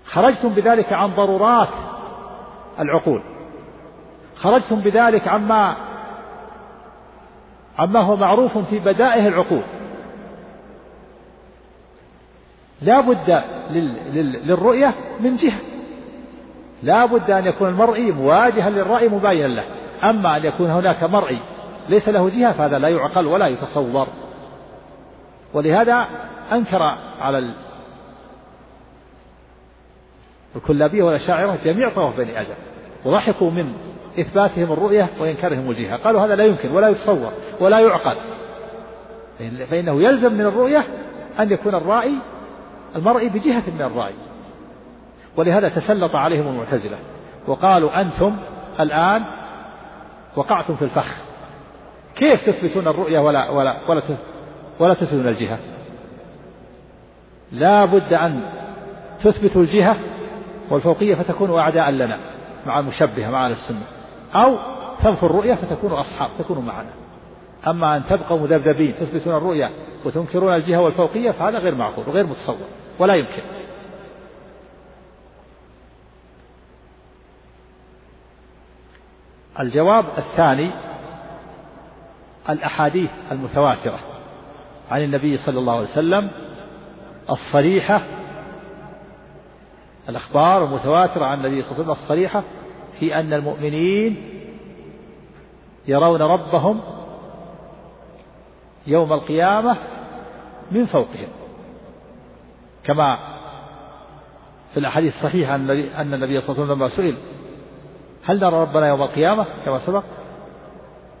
خرجتم 0.05 0.49
بذلك 0.49 0.93
عن 0.93 1.15
ضرورات 1.15 1.69
العقول. 2.79 3.21
خرجتم 4.43 4.79
بذلك 4.79 5.27
عما 5.27 5.75
عما 7.79 7.99
هو 7.99 8.15
معروف 8.15 8.57
في 8.57 8.79
بدائه 8.79 9.27
العقول. 9.27 9.61
لا 12.81 13.01
بد 13.01 13.43
للرؤية 14.45 14.93
من 15.19 15.35
جهة. 15.35 15.59
لا 16.83 17.05
بد 17.05 17.31
أن 17.31 17.45
يكون 17.45 17.69
المرئي 17.69 18.11
مواجها 18.11 18.69
للرأي 18.69 19.09
مباينا 19.09 19.47
له. 19.47 19.63
أما 20.03 20.37
أن 20.37 20.45
يكون 20.45 20.69
هناك 20.69 21.03
مرئي 21.03 21.39
ليس 21.89 22.09
له 22.09 22.29
جهة 22.29 22.51
فهذا 22.51 22.79
لا 22.79 22.87
يعقل 22.87 23.27
ولا 23.27 23.47
يتصور. 23.47 24.07
ولهذا 25.53 26.07
أنكر 26.51 26.81
على 27.21 27.53
الكلابية 30.55 31.03
والأشاعرة 31.03 31.57
جميع 31.65 31.89
طواف 31.89 32.17
بني 32.17 32.41
آدم. 32.41 32.55
وضحكوا 33.05 33.51
من 33.51 33.92
إثباتهم 34.19 34.71
الرؤية 34.71 35.09
وإنكارهم 35.19 35.71
الجهة. 35.71 35.97
قالوا 35.97 36.25
هذا 36.25 36.35
لا 36.35 36.43
يمكن 36.43 36.71
ولا 36.71 36.89
يتصور 36.89 37.31
ولا 37.59 37.79
يعقل. 37.79 38.15
فإنه 39.69 40.01
يلزم 40.01 40.33
من 40.33 40.41
الرؤية 40.41 40.83
أن 41.39 41.51
يكون 41.51 41.75
الرائي 41.75 42.15
المرئي 42.95 43.29
بجهة 43.29 43.63
من 43.75 43.81
الرأي. 43.81 44.13
ولهذا 45.37 45.69
تسلط 45.69 46.15
عليهم 46.15 46.47
المعتزلة. 46.47 46.97
وقالوا 47.47 48.01
أنتم 48.01 48.35
الآن 48.79 49.23
وقعتم 50.35 50.75
في 50.75 50.81
الفخ. 50.81 51.15
كيف 52.15 52.49
تثبتون 52.49 52.87
الرؤية 52.87 53.19
ولا 53.19 53.49
ولا 53.49 53.75
ولا 53.89 54.01
ولا 54.79 54.93
تثبتون 54.93 55.27
الجهة؟ 55.27 55.57
لا 57.51 57.85
بد 57.85 58.13
أن 58.13 58.41
تثبتوا 59.23 59.61
الجهة 59.61 59.97
والفوقية 60.69 61.15
فتكونوا 61.15 61.61
أعداء 61.61 61.89
لنا 61.89 62.19
مع 62.65 62.79
المشبهة 62.79 63.31
مع 63.31 63.47
السنة. 63.47 63.83
أو 64.35 64.57
تنفوا 65.03 65.29
الرؤية 65.29 65.55
فتكونوا 65.55 65.99
أصحاب 65.99 66.29
تكونوا 66.39 66.63
معنا. 66.63 66.89
أما 67.67 67.97
أن 67.97 68.03
تبقوا 68.09 68.39
مذبذبين 68.39 68.95
تثبتون 68.95 69.35
الرؤية 69.35 69.71
وتنكرون 70.05 70.55
الجهة 70.55 70.81
والفوقية 70.81 71.31
فهذا 71.31 71.57
غير 71.57 71.75
معقول 71.75 72.09
وغير 72.09 72.25
متصور 72.25 72.67
ولا 72.99 73.15
يمكن. 73.15 73.41
الجواب 79.59 80.05
الثاني 80.17 80.71
الأحاديث 82.49 83.09
المتواترة 83.31 83.99
عن 84.91 85.03
النبي 85.03 85.37
صلى 85.37 85.59
الله 85.59 85.73
عليه 85.73 85.89
وسلم 85.89 86.31
الصريحة 87.29 88.01
الأخبار 90.09 90.65
المتواترة 90.65 91.25
عن 91.25 91.45
النبي 91.45 91.61
صلى 91.61 91.71
الله 91.71 91.83
عليه 91.83 91.91
وسلم 91.93 92.03
الصريحة 92.03 92.43
في 92.99 93.19
أن 93.19 93.33
المؤمنين 93.33 94.29
يرون 95.87 96.21
ربهم 96.21 96.81
يوم 98.87 99.13
القيامة 99.13 99.77
من 100.71 100.85
فوقهم. 100.85 101.27
كما 102.83 103.17
في 104.73 104.79
الأحاديث 104.79 105.15
الصحيحة 105.15 105.55
أن 105.55 106.13
النبي 106.13 106.41
صلى 106.41 106.49
الله 106.49 106.63
عليه 106.63 106.63
وسلم 106.63 106.71
لما 106.71 106.89
سئل 106.89 107.15
هل 108.25 108.39
نرى 108.39 108.61
ربنا 108.61 108.87
يوم 108.87 109.01
القيامة 109.01 109.45
كما 109.65 109.79
سبق؟ 109.79 110.03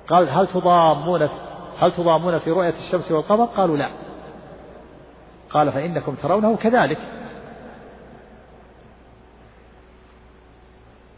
قال 0.07 0.29
هل 0.29 0.47
تضامون 0.47 1.29
هل 1.79 1.91
تضامون 1.91 2.37
في 2.37 2.51
رؤية 2.51 2.73
الشمس 2.87 3.11
والقمر؟ 3.11 3.45
قالوا 3.45 3.77
لا. 3.77 3.89
قال 5.49 5.71
فإنكم 5.71 6.15
ترونه 6.15 6.55
كذلك. 6.55 6.97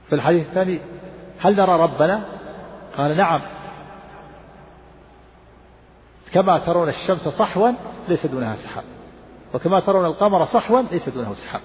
في 0.09 0.15
الحديث 0.15 0.47
الثاني 0.47 0.79
هل 1.39 1.55
نرى 1.55 1.81
ربنا؟ 1.83 2.23
قال 2.97 3.17
نعم. 3.17 3.41
كما 6.33 6.59
ترون 6.59 6.89
الشمس 6.89 7.27
صحوا 7.27 7.71
ليس 8.07 8.25
دونها 8.25 8.55
سحاب. 8.55 8.83
وكما 9.53 9.79
ترون 9.79 10.05
القمر 10.05 10.45
صحوا 10.45 10.81
ليس 10.81 11.09
دونه 11.09 11.33
سحاب. 11.33 11.61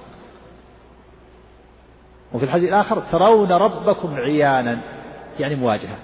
وفي 2.32 2.44
الحديث 2.44 2.68
الآخر 2.68 3.02
ترون 3.12 3.52
ربكم 3.52 4.14
عيانا 4.14 4.80
يعني 5.38 5.54
مواجهة. 5.54 5.96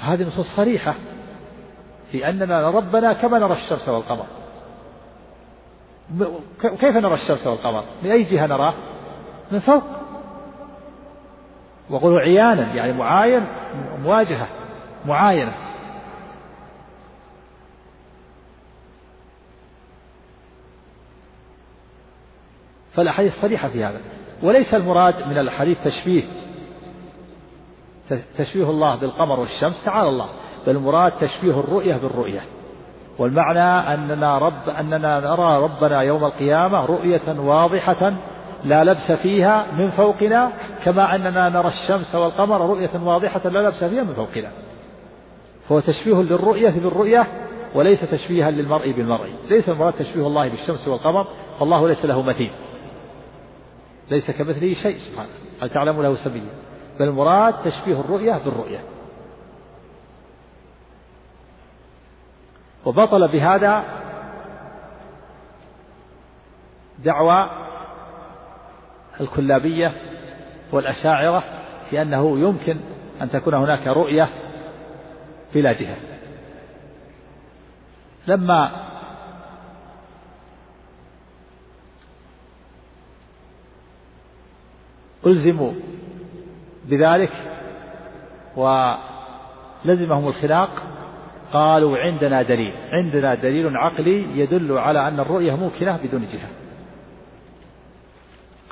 فهذه 0.00 0.22
نصوص 0.22 0.56
صريحة 0.56 0.94
في 2.12 2.28
أننا 2.28 2.46
نرى 2.46 2.74
ربنا 2.74 3.12
كما 3.12 3.38
نرى 3.38 3.52
الشمس 3.52 3.88
والقمر. 3.88 4.26
كيف 6.60 6.96
نرى 6.96 7.14
الشمس 7.14 7.46
والقمر؟ 7.46 7.84
من 8.02 8.10
أي 8.10 8.22
جهة 8.22 8.46
نراه؟ 8.46 8.74
من 9.52 9.58
فوق. 9.58 9.99
وقولوا 11.90 12.20
عيانا 12.20 12.74
يعني 12.74 12.92
معاين 12.92 13.46
مواجهة 14.02 14.48
معاينة. 15.06 15.52
فالأحاديث 22.92 23.40
صريحة 23.40 23.68
في 23.68 23.84
هذا. 23.84 24.00
وليس 24.42 24.74
المراد 24.74 25.28
من 25.28 25.38
الحديث 25.38 25.78
تشبيه 25.84 26.24
تشبيه 28.38 28.70
الله 28.70 28.96
بالقمر 28.96 29.40
والشمس 29.40 29.84
تعالى 29.84 30.08
الله 30.08 30.28
بل 30.66 30.76
المراد 30.76 31.12
تشبيه 31.12 31.60
الرؤية 31.60 31.96
بالرؤية. 31.96 32.40
والمعنى 33.18 33.94
أننا 33.94 34.38
رب 34.38 34.68
أننا 34.68 35.20
نرى 35.20 35.62
ربنا 35.62 36.02
يوم 36.02 36.24
القيامة 36.24 36.84
رؤية 36.84 37.40
واضحة 37.40 38.14
لا 38.64 38.84
لبس 38.84 39.12
فيها 39.12 39.66
من 39.72 39.90
فوقنا 39.90 40.52
كما 40.84 41.14
أننا 41.14 41.48
نرى 41.48 41.68
الشمس 41.68 42.14
والقمر 42.14 42.60
رؤية 42.60 42.90
واضحة 43.02 43.48
لا 43.48 43.68
لبس 43.68 43.84
فيها 43.84 44.02
من 44.02 44.14
فوقنا. 44.14 44.50
فهو 45.68 45.80
تشبيه 45.80 46.14
للرؤية 46.14 46.70
بالرؤية 46.70 47.26
وليس 47.74 48.00
تشبيها 48.00 48.50
للمرء 48.50 48.92
بالمرء. 48.92 49.34
ليس 49.48 49.68
المراد 49.68 49.92
تشبيه 49.92 50.26
الله 50.26 50.48
بالشمس 50.48 50.88
والقمر 50.88 51.26
فالله 51.58 51.88
ليس 51.88 52.04
له 52.04 52.22
مثيل. 52.22 52.52
ليس 54.10 54.30
كمثله 54.30 54.74
شيء 54.74 54.96
سبحانه. 54.96 55.30
هل 55.62 55.70
تعلم 55.70 56.02
له 56.02 56.14
سبيلا 56.14 56.50
بل 57.00 57.08
المراد 57.08 57.54
تشبيه 57.64 58.00
الرؤية 58.00 58.40
بالرؤية. 58.44 58.78
وبطل 62.84 63.28
بهذا 63.28 63.84
دعوى 66.98 67.50
الكلابية 69.20 69.92
والأشاعرة 70.72 71.44
في 71.90 72.02
أنه 72.02 72.38
يمكن 72.38 72.76
أن 73.22 73.30
تكون 73.30 73.54
هناك 73.54 73.86
رؤية 73.86 74.28
بلا 75.54 75.72
جهة. 75.72 75.96
لما 78.26 78.70
ألزموا 85.26 85.72
بذلك 86.84 87.32
ولزمهم 88.56 90.28
الخلاق 90.28 90.70
قالوا 91.52 91.98
عندنا 91.98 92.42
دليل 92.42 92.72
عندنا 92.92 93.34
دليل 93.34 93.76
عقلي 93.76 94.40
يدل 94.40 94.78
على 94.78 95.08
أن 95.08 95.20
الرؤية 95.20 95.52
ممكنة 95.56 95.96
بدون 95.96 96.22
جهة. 96.22 96.59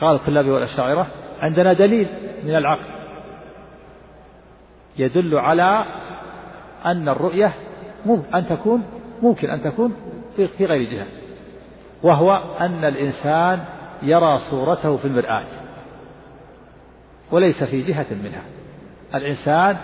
قال 0.01 0.17
الكلابي 0.17 0.51
والأشاعرة 0.51 1.07
عندنا 1.41 1.73
دليل 1.73 2.09
من 2.45 2.55
العقل 2.57 2.85
يدل 4.99 5.39
على 5.39 5.85
أن 6.85 7.09
الرؤية 7.09 7.53
أن 8.35 8.47
تكون 8.49 8.83
ممكن 9.23 9.51
أن 9.51 9.63
تكون 9.63 9.97
في 10.37 10.67
غير 10.67 10.91
جهة 10.91 11.07
وهو 12.03 12.57
أن 12.61 12.85
الإنسان 12.85 13.65
يرى 14.03 14.39
صورته 14.51 14.97
في 14.97 15.05
المرآة 15.05 15.45
وليس 17.31 17.65
في 17.65 17.83
جهة 17.83 18.07
منها. 18.23 18.43
الإنسان 19.15 19.77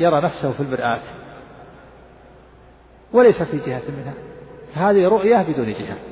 يرى 0.00 0.20
نفسه 0.20 0.52
في 0.52 0.60
المرآة 0.60 1.00
وليس 3.12 3.42
في 3.42 3.56
جهة 3.56 3.82
منها 3.88 4.14
فهذه 4.74 5.08
رؤية 5.08 5.42
بدون 5.42 5.72
جهة. 5.72 6.11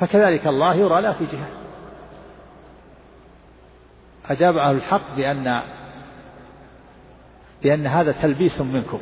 فكذلك 0.00 0.46
الله 0.46 0.74
يرى 0.74 1.00
لا 1.00 1.12
في 1.12 1.24
جهة. 1.24 1.48
أجاب 4.30 4.56
أهل 4.56 4.76
الحق 4.76 5.16
بأن 5.16 5.62
بأن 7.62 7.86
هذا 7.86 8.12
تلبيس 8.12 8.60
منكم. 8.60 9.00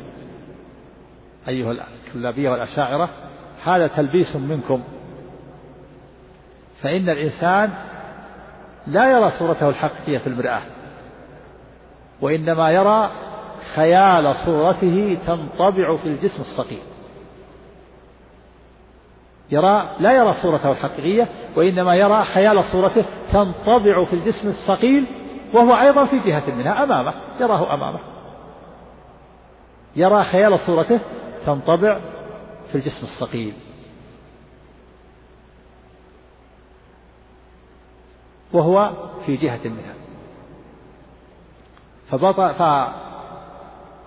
أيها 1.47 1.71
الكلابية 2.07 2.49
والأشاعرة 2.49 3.09
هذا 3.63 3.87
تلبيس 3.87 4.35
منكم. 4.35 4.83
فإن 6.81 7.09
الإنسان 7.09 7.73
لا 8.87 9.11
يرى 9.11 9.31
صورته 9.31 9.69
الحقيقية 9.69 10.17
في 10.17 10.27
المرآة 10.27 10.61
وإنما 12.21 12.71
يرى 12.71 13.11
خيال 13.75 14.35
صورته 14.35 15.17
تنطبع 15.27 15.97
في 15.97 16.07
الجسم 16.07 16.41
الصقيل 16.41 16.88
يرى 19.51 19.95
لا 19.99 20.11
يرى 20.11 20.33
صورته 20.33 20.71
الحقيقية 20.71 21.27
وإنما 21.55 21.95
يرى 21.95 22.25
خيال 22.25 22.63
صورته 22.63 23.05
تنطبع 23.31 24.05
في 24.05 24.13
الجسم 24.13 24.47
الصقيل 24.47 25.05
وهو 25.53 25.75
أيضا 25.75 26.05
في 26.05 26.19
جهة 26.19 26.51
منها 26.55 26.83
أمامه 26.83 27.13
يراه 27.39 27.73
أمامه. 27.73 27.99
يرى 29.95 30.23
خيال 30.23 30.59
صورته 30.59 30.99
تنطبع 31.45 31.99
في 32.71 32.75
الجسم 32.75 33.03
الصقيل 33.03 33.53
وهو 38.53 38.91
في 39.25 39.35
جهة 39.35 39.59
منها. 39.65 39.93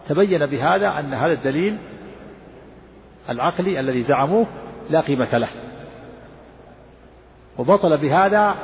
فتبين 0.05 0.47
بهذا 0.47 0.99
أن 0.99 1.15
هذا 1.15 1.33
الدليل 1.33 1.79
العقلي 3.29 3.81
الذي 3.81 4.03
زعموه 4.03 4.47
لا 4.93 5.01
قيمة 5.01 5.39
له. 5.39 5.49
وبطل 7.59 7.99
بهذا 7.99 8.55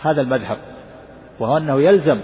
هذا 0.00 0.20
المذهب 0.20 0.58
وهو 1.40 1.56
أنه 1.56 1.80
يلزم 1.80 2.20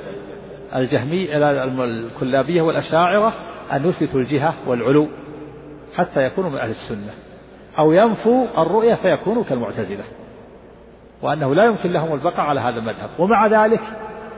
الجهمي 0.74 1.36
الكلابية 1.84 2.62
والأشاعرة 2.62 3.32
أن 3.72 3.88
يثبتوا 3.88 4.20
الجهة 4.20 4.55
والعلو 4.66 5.09
حتى 5.96 6.24
يكونوا 6.24 6.50
من 6.50 6.59
أهل 6.59 6.70
السنة. 6.70 7.12
أو 7.78 7.92
ينفوا 7.92 8.62
الرؤية 8.62 8.94
فيكونوا 8.94 9.44
كالمعتزلة. 9.44 10.05
وأنه 11.22 11.55
لا 11.55 11.64
يمكن 11.64 11.92
لهم 11.92 12.14
البقاء 12.14 12.40
على 12.40 12.61
هذا 12.61 12.78
المذهب. 12.78 13.11
ومع 13.18 13.46
ذلك 13.46 13.80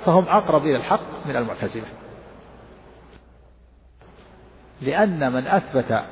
فهم 0.05 0.29
أقرب 0.29 0.63
إلى 0.63 0.77
الحق 0.77 1.27
من 1.27 1.37
المعتزلة. 1.37 1.87
لأن 4.83 5.33
من 5.33 5.47
أثبت 5.47 6.03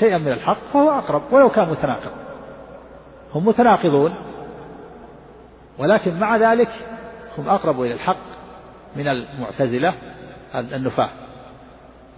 شيئا 0.00 0.18
من 0.18 0.32
الحق 0.32 0.58
فهو 0.72 0.90
أقرب 0.90 1.22
ولو 1.32 1.50
كان 1.50 1.68
متناقض. 1.68 2.12
هم 3.34 3.46
متناقضون 3.46 4.14
ولكن 5.78 6.18
مع 6.18 6.36
ذلك 6.36 6.68
هم 7.38 7.48
أقرب 7.48 7.82
إلى 7.82 7.94
الحق 7.94 8.16
من 8.96 9.08
المعتزلة 9.08 9.94
النفاة 10.54 11.10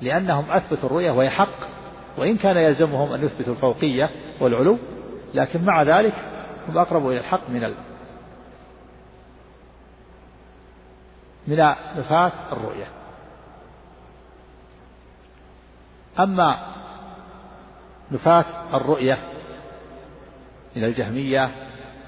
لأنهم 0.01 0.51
أثبتوا 0.51 0.89
الرؤية 0.89 1.11
وهي 1.11 1.31
حق 1.31 1.71
وإن 2.18 2.37
كان 2.37 2.57
يلزمهم 2.57 3.12
أن 3.12 3.25
يثبتوا 3.25 3.55
الفوقية 3.55 4.11
والعلو 4.41 4.79
لكن 5.35 5.64
مع 5.64 5.83
ذلك 5.83 6.14
هم 6.68 6.79
أقرب 6.79 7.09
إلى 7.09 7.18
الحق 7.18 7.51
من 7.51 7.64
ال... 7.64 7.75
من 11.47 11.57
نفاة 11.97 12.33
الرؤية. 12.53 12.87
أما 16.18 16.59
نفاة 18.13 18.77
الرؤية 18.77 19.19
من 20.77 20.85
الجهمية 20.85 21.51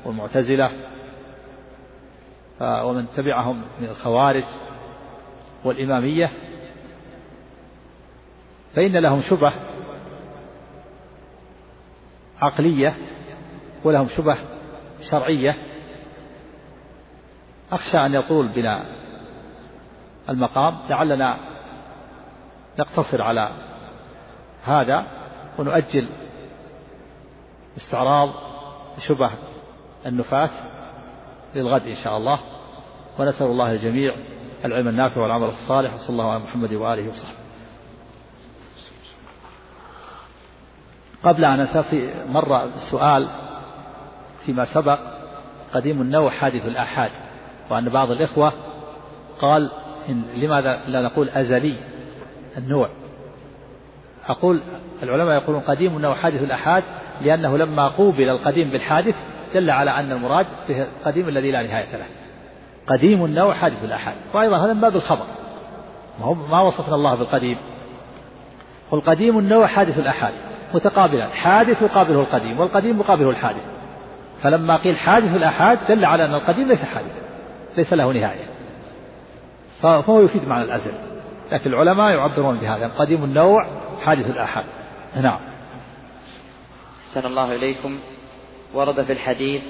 والمعتزلة 0.05 0.71
ومن 2.61 3.07
تبعهم 3.17 3.63
من 3.81 3.89
الخوارج 3.89 4.45
والإمامية. 5.65 6.31
فإن 8.75 8.97
لهم 8.97 9.23
شبه 9.23 9.53
عقلية 12.41 12.97
ولهم 13.85 14.09
شبه 14.09 14.39
شرعية. 15.11 15.57
أخشى 17.73 17.99
أن 17.99 18.15
يطول 18.15 18.49
بنا 18.49 18.85
المقام 20.29 20.79
لعلنا 20.89 21.37
نقتصر 22.79 23.23
على 23.23 23.51
هذا. 24.65 25.22
ونؤجل 25.59 26.07
استعراض 27.77 28.31
شبه 29.09 29.31
النفاة 30.07 30.51
للغد 31.55 31.87
إن 31.87 31.97
شاء 32.05 32.17
الله. 32.17 32.39
ونسأل 33.19 33.47
الله 33.47 33.73
الجميع 33.73 34.15
العلم 34.65 34.89
النافع 34.89 35.21
والعمل 35.21 35.49
الصالح. 35.49 35.95
وصلى 35.95 36.09
الله 36.11 36.31
على 36.31 36.39
محمد 36.39 36.73
وآله 36.75 37.09
وصحبه. 37.09 37.43
قبل 41.25 41.45
أن 41.45 41.61
أنسى 41.61 42.15
مر 42.29 42.71
سؤال 42.91 43.29
فيما 44.47 44.65
سبق. 44.65 44.99
قديم 45.75 46.01
النوع 46.01 46.31
حادث 46.31 46.67
الآحاد. 46.67 47.11
وأن 47.71 47.89
بعض 47.89 48.11
الإخوة 48.11 48.53
قال 49.41 49.71
إن 50.09 50.23
لماذا 50.35 50.81
لا 50.87 51.03
نقول 51.03 51.29
أزلي 51.29 51.77
النوع؟ 52.59 53.02
أقول 54.29 54.61
العلماء 55.03 55.35
يقولون 55.35 55.61
قديم 55.61 55.97
النوع 55.97 56.15
حادث 56.15 56.43
الآحاد 56.43 56.83
لأنه 57.23 57.59
لما 57.59 57.89
قوبل 57.89 58.29
القديم 58.29 58.71
بالحادث 58.71 59.15
دل 59.55 59.71
على 59.71 59.91
أن 59.91 60.13
المراد 60.13 60.47
به 60.69 60.83
القديم 60.83 61.29
الذي 61.29 61.51
لا 61.51 61.63
نهاية 61.63 61.97
له. 61.97 62.07
قديم 62.87 63.25
النوع 63.25 63.55
حادث 63.55 63.85
الآحاد. 63.85 64.15
وأيضا 64.35 64.57
هذا 64.57 64.73
من 64.73 64.81
باب 64.81 64.97
الخبر. 64.97 65.25
ما, 66.21 66.27
هو 66.27 66.35
ما 66.35 66.61
وصفنا 66.61 66.95
الله 66.95 67.15
بالقديم. 67.15 67.57
قل 68.91 69.01
قديم 69.01 69.39
النوع 69.39 69.67
حادث 69.67 69.99
الآحاد. 69.99 70.33
متقابلان 70.75 71.29
حادث 71.31 71.83
يقابله 71.83 72.21
القديم 72.21 72.61
والقديم 72.61 73.01
يقابله 73.01 73.31
الحادث. 73.31 73.63
فلما 74.43 74.77
قيل 74.77 74.97
حادث 74.97 75.37
الآحاد 75.37 75.79
دل 75.89 76.05
على 76.05 76.25
أن 76.25 76.35
القديم 76.35 76.69
ليس 76.69 76.83
حادث 76.83 77.23
ليس 77.77 77.93
له 77.93 78.13
نهاية. 78.13 78.45
فهو 79.83 80.21
يفيد 80.21 80.49
معنى 80.49 80.65
الأزل. 80.65 80.93
لكن 81.53 81.71
العلماء 81.71 82.11
يعبرون 82.11 82.59
بهذا. 82.59 82.91
قديم 82.99 83.25
النوع 83.25 83.67
حادث 84.05 84.27
الآحاد. 84.27 84.65
نعم. 85.17 85.39
أحسن 87.09 87.27
الله 87.27 87.55
إليكم. 87.55 87.99
ورد 88.75 89.03
في 89.03 89.13
الحديث 89.13 89.63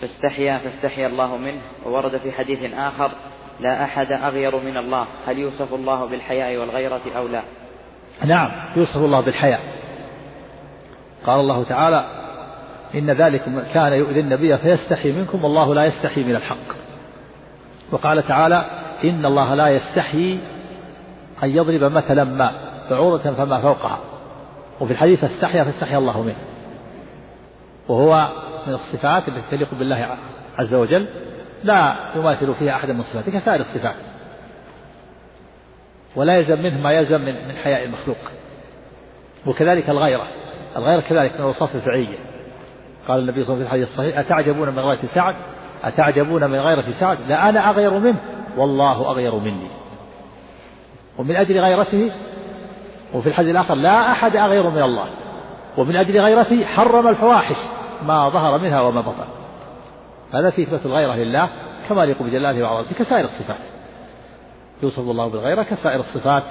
فاستحيا 0.00 0.58
فاستحيا 0.58 1.06
الله 1.06 1.36
منه. 1.36 1.60
وورد 1.86 2.16
في 2.16 2.32
حديث 2.32 2.74
آخر 2.74 3.10
لا 3.60 3.84
أحد 3.84 4.12
أغير 4.12 4.56
من 4.56 4.76
الله. 4.76 5.06
هل 5.26 5.38
يوصف 5.38 5.74
الله 5.74 6.06
بالحياء 6.06 6.56
والغيرة 6.56 7.00
أو 7.16 7.28
لا؟ 7.28 7.42
نعم 8.24 8.50
يوصف 8.76 8.96
الله 8.96 9.20
بالحياء. 9.20 9.60
قال 11.26 11.40
الله 11.40 11.64
تعالى 11.64 12.04
إن 12.94 13.10
ذلك 13.10 13.42
كان 13.74 13.92
يؤذي 13.92 14.20
النبي 14.20 14.58
فيستحي 14.58 15.12
منكم 15.12 15.44
والله 15.44 15.74
لا 15.74 15.84
يستحي 15.84 16.24
من 16.24 16.36
الحق. 16.36 16.68
وقال 17.92 18.26
تعالى 18.26 18.64
إن 19.04 19.26
الله 19.26 19.54
لا 19.54 19.68
يستحي 19.68 20.38
أن 21.42 21.50
يضرب 21.50 21.92
مثلا 21.92 22.24
ما. 22.24 22.67
بعوضة 22.90 23.32
فما 23.32 23.60
فوقها. 23.60 23.98
وفي 24.80 24.92
الحديث 24.92 25.24
استحيا 25.24 25.64
فاستحيا 25.64 25.98
الله 25.98 26.22
منه. 26.22 26.36
وهو 27.88 28.28
من 28.66 28.74
الصفات 28.74 29.28
التي 29.28 29.42
تليق 29.50 29.74
بالله 29.74 30.16
عز 30.58 30.74
وجل 30.74 31.06
لا 31.64 31.96
يماثل 32.16 32.54
فيها 32.54 32.76
أحد 32.76 32.90
من 32.90 33.02
صفاته 33.02 33.32
كسائر 33.32 33.60
الصفات. 33.60 33.94
ولا 36.16 36.36
يلزم 36.36 36.62
منه 36.62 36.80
ما 36.80 36.92
يلزم 36.92 37.20
من, 37.20 37.48
من 37.48 37.54
حياء 37.64 37.84
المخلوق. 37.84 38.16
وكذلك 39.46 39.90
الغيرة. 39.90 40.26
الغيرة 40.76 41.00
كذلك 41.00 41.32
من 41.32 41.40
الأوصاف 41.40 41.74
الفعلية. 41.74 42.18
قال 43.08 43.20
النبي 43.20 43.44
صلى 43.44 43.54
الله 43.54 43.68
عليه 43.68 43.82
وسلم 43.82 43.86
في 43.86 43.86
الحديث 43.86 43.88
الصحيح 43.88 44.18
أتعجبون 44.18 44.68
من 44.68 44.78
غيرة 44.78 45.06
سعد؟ 45.14 45.34
أتعجبون 45.84 46.50
من 46.50 46.58
غيرة 46.58 46.84
سعد؟ 47.00 47.18
لا 47.28 47.48
أنا 47.48 47.70
أغير 47.70 47.98
منه. 47.98 48.20
والله 48.56 49.10
أغير 49.10 49.34
مني. 49.34 49.68
ومن 51.18 51.36
أجل 51.36 51.60
غيرته 51.60 52.10
وفي 53.14 53.28
الحديث 53.28 53.50
الآخر 53.50 53.74
لا 53.74 54.12
أحد 54.12 54.36
أغير 54.36 54.70
من 54.70 54.82
الله 54.82 55.06
ومن 55.76 55.96
أجل 55.96 56.20
غيرته 56.20 56.64
حرم 56.64 57.08
الفواحش 57.08 57.56
ما 58.06 58.28
ظهر 58.28 58.58
منها 58.58 58.80
وما 58.80 59.00
بطن. 59.00 59.24
هذا 60.34 60.50
في 60.50 60.62
إثبات 60.62 60.86
الغيرة 60.86 61.14
لله 61.14 61.48
كما 61.88 62.04
يليق 62.04 62.22
بجلاله 62.22 62.62
وعظمته 62.62 62.94
كسائر 62.94 63.24
الصفات. 63.24 63.60
يوصف 64.82 64.98
الله 64.98 65.28
بالغيرة 65.28 65.62
كسائر 65.62 66.00
الصفات 66.00 66.42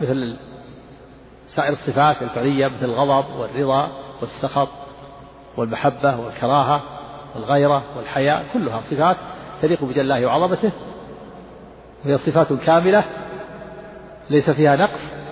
مثل 0.00 0.36
سائر 1.48 1.72
الصفات 1.72 2.22
الفعلية 2.22 2.66
مثل 2.66 2.84
الغضب 2.84 3.24
والرضا 3.40 3.88
والسخط 4.20 4.68
والمحبة 5.56 6.20
والكراهة 6.20 6.82
والغيرة 7.34 7.82
والحياء 7.96 8.44
كلها 8.52 8.80
صفات 8.80 9.16
تليق 9.62 9.84
بجلاله 9.84 10.26
وعظمته. 10.26 10.70
وهي 12.04 12.18
صفات 12.18 12.52
كاملة 12.52 13.04
ليس 14.30 14.50
فيها 14.50 14.76
نقص. 14.76 15.27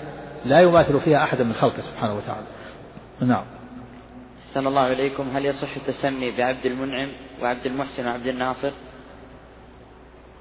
لا 0.49 0.61
يماثل 0.61 1.01
فيها 1.01 1.25
أحدا 1.25 1.45
من 1.45 1.53
خلقه 1.55 1.81
سبحانه 1.81 2.17
وتعالى. 2.17 2.47
نعم. 3.21 3.45
أحسن 4.49 4.67
الله 4.67 4.93
إليكم. 4.93 5.37
هل 5.37 5.47
يصح 5.47 5.77
التسمي 5.77 6.37
بعبد 6.37 6.67
المنعم 6.67 7.09
وعبد 7.43 7.67
المحسن 7.67 8.09
وعبد 8.09 8.27
الناصر؟ 8.27 8.71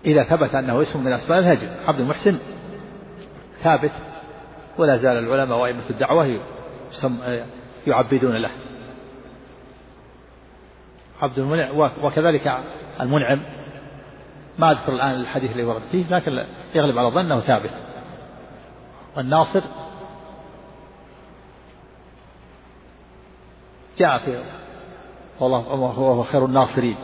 إذا 0.06 0.24
ثبت 0.24 0.56
أنه 0.56 0.82
اسم 0.82 1.04
من 1.04 1.14
أسماء 1.14 1.40
الهجر 1.40 1.70
عبد 1.88 2.00
المحسن 2.00 2.38
ثابت 3.64 3.92
ولا 4.78 4.98
زال 4.98 5.24
العلماء 5.24 5.58
وأئمة 5.58 5.90
الدعوة 5.90 6.40
يعبدون 7.88 8.36
له. 8.36 8.52
عبد 11.22 11.40
المنعم 11.40 11.78
وكذلك 12.04 12.58
المنعم. 13.02 13.42
ما 14.60 14.72
أذكر 14.72 14.94
الآن 14.94 15.12
الحديث 15.12 15.52
اللي 15.52 15.64
ورد 15.64 15.82
فيه 15.92 16.06
لكن 16.10 16.44
يغلب 16.76 16.98
على 16.98 17.08
ظنه 17.08 17.40
ثابت. 17.40 17.72
والناصر 19.18 19.62
جاء 23.98 24.18
في 24.18 24.44
والله 25.40 25.60
هو 25.88 26.24
خير 26.24 26.46
الناصرين. 26.46 26.98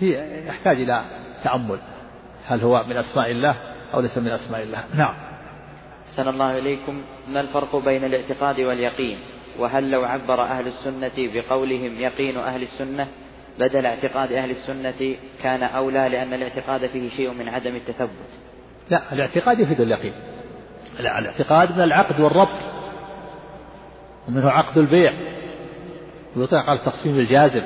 هي 0.00 0.46
يحتاج 0.46 0.80
إلى 0.80 1.04
تأمل. 1.44 1.78
هل 2.46 2.60
هو 2.60 2.84
من 2.84 2.96
أسماء 2.96 3.30
الله 3.30 3.56
أو 3.94 4.00
ليس 4.00 4.18
من 4.18 4.28
أسماء 4.28 4.62
الله؟ 4.62 4.84
نعم. 4.94 5.14
سن 6.16 6.28
الله 6.28 6.58
إليكم. 6.58 7.02
ما 7.28 7.40
الفرق 7.40 7.76
بين 7.76 8.04
الاعتقاد 8.04 8.60
واليقين؟ 8.60 9.18
وهل 9.58 9.90
لو 9.90 10.04
عبر 10.04 10.40
أهل 10.42 10.66
السنة 10.66 11.12
بقولهم 11.16 12.00
يقين 12.00 12.36
أهل 12.36 12.62
السنة 12.62 13.08
بدل 13.58 13.86
اعتقاد 13.86 14.32
أهل 14.32 14.50
السنة 14.50 15.16
كان 15.42 15.62
أولى 15.62 16.08
لأن 16.08 16.34
الاعتقاد 16.34 16.86
فيه 16.86 17.10
شيء 17.10 17.32
من 17.32 17.48
عدم 17.48 17.76
التثبت؟ 17.76 18.10
لا 18.90 19.12
الاعتقاد 19.12 19.60
يفيد 19.60 19.80
اليقين. 19.80 20.12
لا 21.00 21.18
الاعتقاد 21.18 21.72
من 21.76 21.84
العقد 21.84 22.20
والربط. 22.20 22.75
ومنه 24.28 24.50
عقد 24.50 24.78
البيع. 24.78 25.12
ويطلق 26.36 26.70
على 26.70 26.78
التصميم 26.78 27.18
الجازم. 27.18 27.62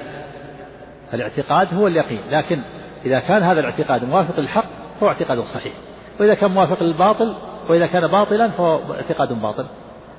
الاعتقاد 1.14 1.74
هو 1.74 1.86
اليقين 1.86 2.20
لكن 2.30 2.60
إذا 3.04 3.18
كان 3.18 3.42
هذا 3.42 3.60
الاعتقاد 3.60 4.04
موافق 4.04 4.40
للحق 4.40 4.64
فهو 5.00 5.08
اعتقاد 5.08 5.40
صحيح. 5.40 5.72
وإذا 6.20 6.34
كان 6.34 6.50
موافق 6.50 6.82
للباطل 6.82 7.34
وإذا 7.68 7.86
كان 7.86 8.06
باطلا 8.06 8.48
فهو 8.48 8.94
اعتقاد 8.94 9.32
باطل. 9.32 9.66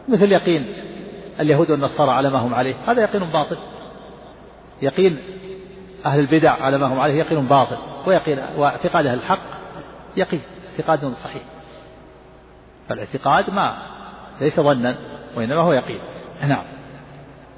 مثل 0.08 0.32
يقين 0.32 0.74
اليهود 1.40 1.72
والنصارى 1.72 2.12
على 2.12 2.30
ما 2.30 2.40
هم 2.40 2.56
عليه 2.56 2.76
هذا 2.88 3.02
يقين 3.02 3.24
باطل. 3.24 3.58
يقين 4.82 5.20
أهل 6.06 6.20
البدع 6.20 6.52
على 6.52 6.78
ما 6.78 6.88
هم 6.88 7.00
عليه 7.00 7.14
يقين 7.14 7.48
باطل. 7.48 7.78
ويقين 8.08 8.40
واعتقاد 8.58 9.06
أهل 9.06 9.18
الحق 9.18 9.40
يقين 10.18 10.42
اعتقاد 10.72 11.14
صحيح. 11.14 11.44
فالاعتقاد 12.90 13.50
ما 13.50 13.78
ليس 14.42 14.60
ظنا 14.60 14.96
وإنما 15.36 15.62
هو 15.62 15.74
يقين. 15.74 16.00
نعم. 16.48 16.64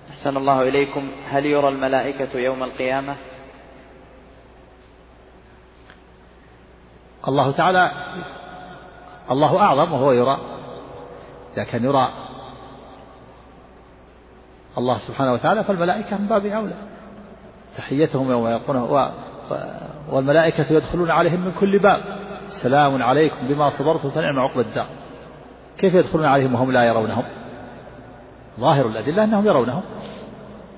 أحسن 0.09 0.37
الله 0.37 0.61
إليكم. 0.61 1.11
هل 1.29 1.45
يرى 1.45 1.69
الملائكة 1.69 2.39
يوم 2.39 2.63
القيامة؟ 2.63 3.15
الله 7.27 7.51
تعالى 7.51 7.91
الله 9.31 9.59
أعظم 9.59 9.93
وهو 9.93 10.11
يرى 10.11 10.37
إذا 11.53 11.63
كان 11.63 11.83
يرى 11.83 12.09
الله 14.77 14.97
سبحانه 14.97 15.33
وتعالى 15.33 15.63
فالملائكة 15.63 16.17
من 16.17 16.27
باب 16.27 16.45
أولى. 16.45 16.75
تحيتهم 17.77 18.31
يوم 18.31 18.47
يلقونه 18.47 19.11
والملائكة 20.09 20.73
يدخلون 20.73 21.11
عليهم 21.11 21.39
من 21.39 21.51
كل 21.51 21.79
باب. 21.79 22.01
سلام 22.61 23.03
عليكم 23.03 23.47
بما 23.47 23.69
صبرتم 23.69 24.09
فنعم 24.09 24.39
عقب 24.39 24.59
الدار. 24.59 24.87
كيف 25.77 25.93
يدخلون 25.93 26.25
عليهم 26.25 26.53
وهم 26.53 26.71
لا 26.71 26.83
يرونهم؟ 26.83 27.23
ظاهر 28.59 28.87
الأدلة 28.87 29.23
أنهم 29.23 29.47
يرونهم 29.47 29.83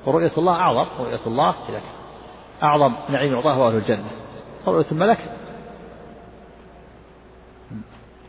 ورؤية 0.05 0.31
الله 0.37 0.53
أعظم 0.53 0.85
رؤية 0.99 1.19
الله 1.27 1.55
إذا 1.69 1.81
أعظم 2.63 2.93
نعيم 3.09 3.33
يعطاه 3.33 3.67
أهل 3.67 3.75
الجنة. 3.75 4.09
ورؤية 4.65 4.85
الملك 4.91 5.17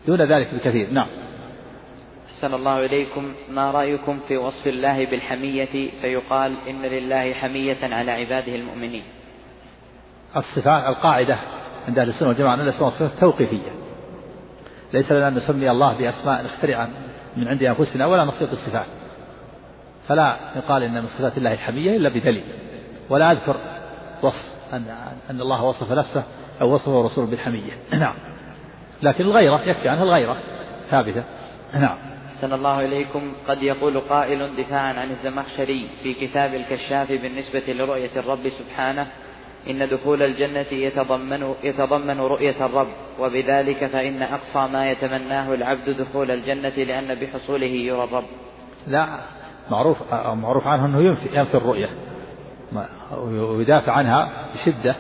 دون 0.06 0.22
ذلك 0.22 0.54
بكثير. 0.54 0.90
نعم. 0.90 1.08
أحسن 2.34 2.54
الله 2.54 2.86
إليكم. 2.86 3.32
ما 3.50 3.70
رأيكم 3.70 4.18
في 4.28 4.36
وصف 4.36 4.66
الله 4.66 5.06
بالحمية؟ 5.06 5.90
فيقال 6.00 6.54
إن 6.68 6.82
لله 6.82 7.32
حمية 7.32 7.94
على 7.94 8.10
عباده 8.10 8.54
المؤمنين. 8.54 9.02
الصفات 10.36 10.86
القاعدة 10.86 11.38
عند 11.88 11.98
أهل 11.98 12.08
السنة 12.08 12.28
والجماعة 12.28 12.54
أن 12.54 12.60
الأسماء 12.60 12.84
والصفات 12.84 13.20
توقيفية. 13.20 13.70
ليس 14.92 15.12
لنا 15.12 15.28
أن 15.28 15.34
نسمي 15.34 15.70
الله 15.70 15.92
بأسماء 15.98 16.44
نخترع 16.44 16.88
من 17.36 17.48
عند 17.48 17.62
أنفسنا 17.62 18.06
ولا 18.06 18.24
نصيغ 18.24 18.52
الصفات 18.52 18.86
فلا 20.08 20.36
يقال 20.56 20.82
إن 20.82 21.02
من 21.02 21.08
صفات 21.08 21.38
الله 21.38 21.52
الحمية 21.52 21.96
إلا 21.96 22.08
بدليل. 22.08 22.44
ولا 23.10 23.32
أذكر 23.32 23.56
وصف 24.22 24.56
أن 24.72 24.96
أن 25.30 25.40
الله 25.40 25.64
وصف 25.64 25.92
نفسه 25.92 26.24
أو 26.60 26.74
وصفه 26.74 27.04
رسوله 27.04 27.26
بالحمية. 27.26 27.72
نعم. 28.00 28.14
لكن 29.02 29.24
الغيرة 29.24 29.60
يكفي 29.62 29.88
عنها 29.88 30.02
الغيرة 30.02 30.36
ثابتة. 30.90 31.24
نعم. 31.74 31.98
أحسن 32.36 32.52
الله 32.52 32.84
إليكم. 32.84 33.32
قد 33.48 33.62
يقول 33.62 34.00
قائل 34.00 34.56
دفاعا 34.56 34.92
عن 34.92 35.10
الزمخشري 35.10 35.88
في 36.02 36.14
كتاب 36.14 36.54
الكشاف 36.54 37.12
بالنسبة 37.12 37.62
لرؤية 37.68 38.10
الرب 38.16 38.48
سبحانه 38.48 39.06
إن 39.70 39.88
دخول 39.88 40.22
الجنة 40.22 40.72
يتضمن 40.72 41.54
يتضمن 41.64 42.20
رؤية 42.20 42.66
الرب 42.66 42.88
وبذلك 43.18 43.86
فإن 43.86 44.22
أقصى 44.22 44.72
ما 44.72 44.90
يتمناه 44.90 45.54
العبد 45.54 45.90
دخول 45.90 46.30
الجنة 46.30 46.68
لأن 46.68 47.14
بحصوله 47.14 47.66
يرى 47.66 48.04
الرب. 48.04 48.24
لا. 48.86 49.18
معروف 49.70 50.12
معروف 50.12 50.66
عنه 50.66 50.86
أنه 50.86 51.02
ينفي 51.02 51.38
ينفي 51.38 51.56
الرؤية. 51.56 51.88
ويدافع 53.32 53.92
عنها 53.92 54.28
بشدة. 54.54 54.94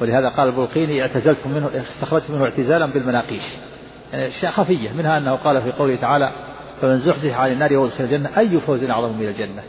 ولهذا 0.00 0.28
قال 0.28 0.48
البلقيني 0.48 1.02
اعتزلت 1.02 1.46
منه 1.46 1.70
استخرجت 1.74 2.30
منه 2.30 2.44
اعتزالا 2.44 2.86
بالمناقيش. 2.86 3.42
يعني 4.12 4.28
أشياء 4.28 4.52
خفية 4.52 4.92
منها 4.92 5.18
أنه 5.18 5.36
قال 5.36 5.62
في 5.62 5.72
قوله 5.72 5.96
تعالى 5.96 6.32
فمن 6.80 6.98
زحزح 6.98 7.38
عن 7.40 7.52
النار 7.52 7.76
وادخل 7.76 8.04
الجنة 8.04 8.38
أي 8.38 8.60
فوز 8.60 8.84
أعظم 8.84 9.12
من 9.12 9.28
الجنة؟ 9.28 9.62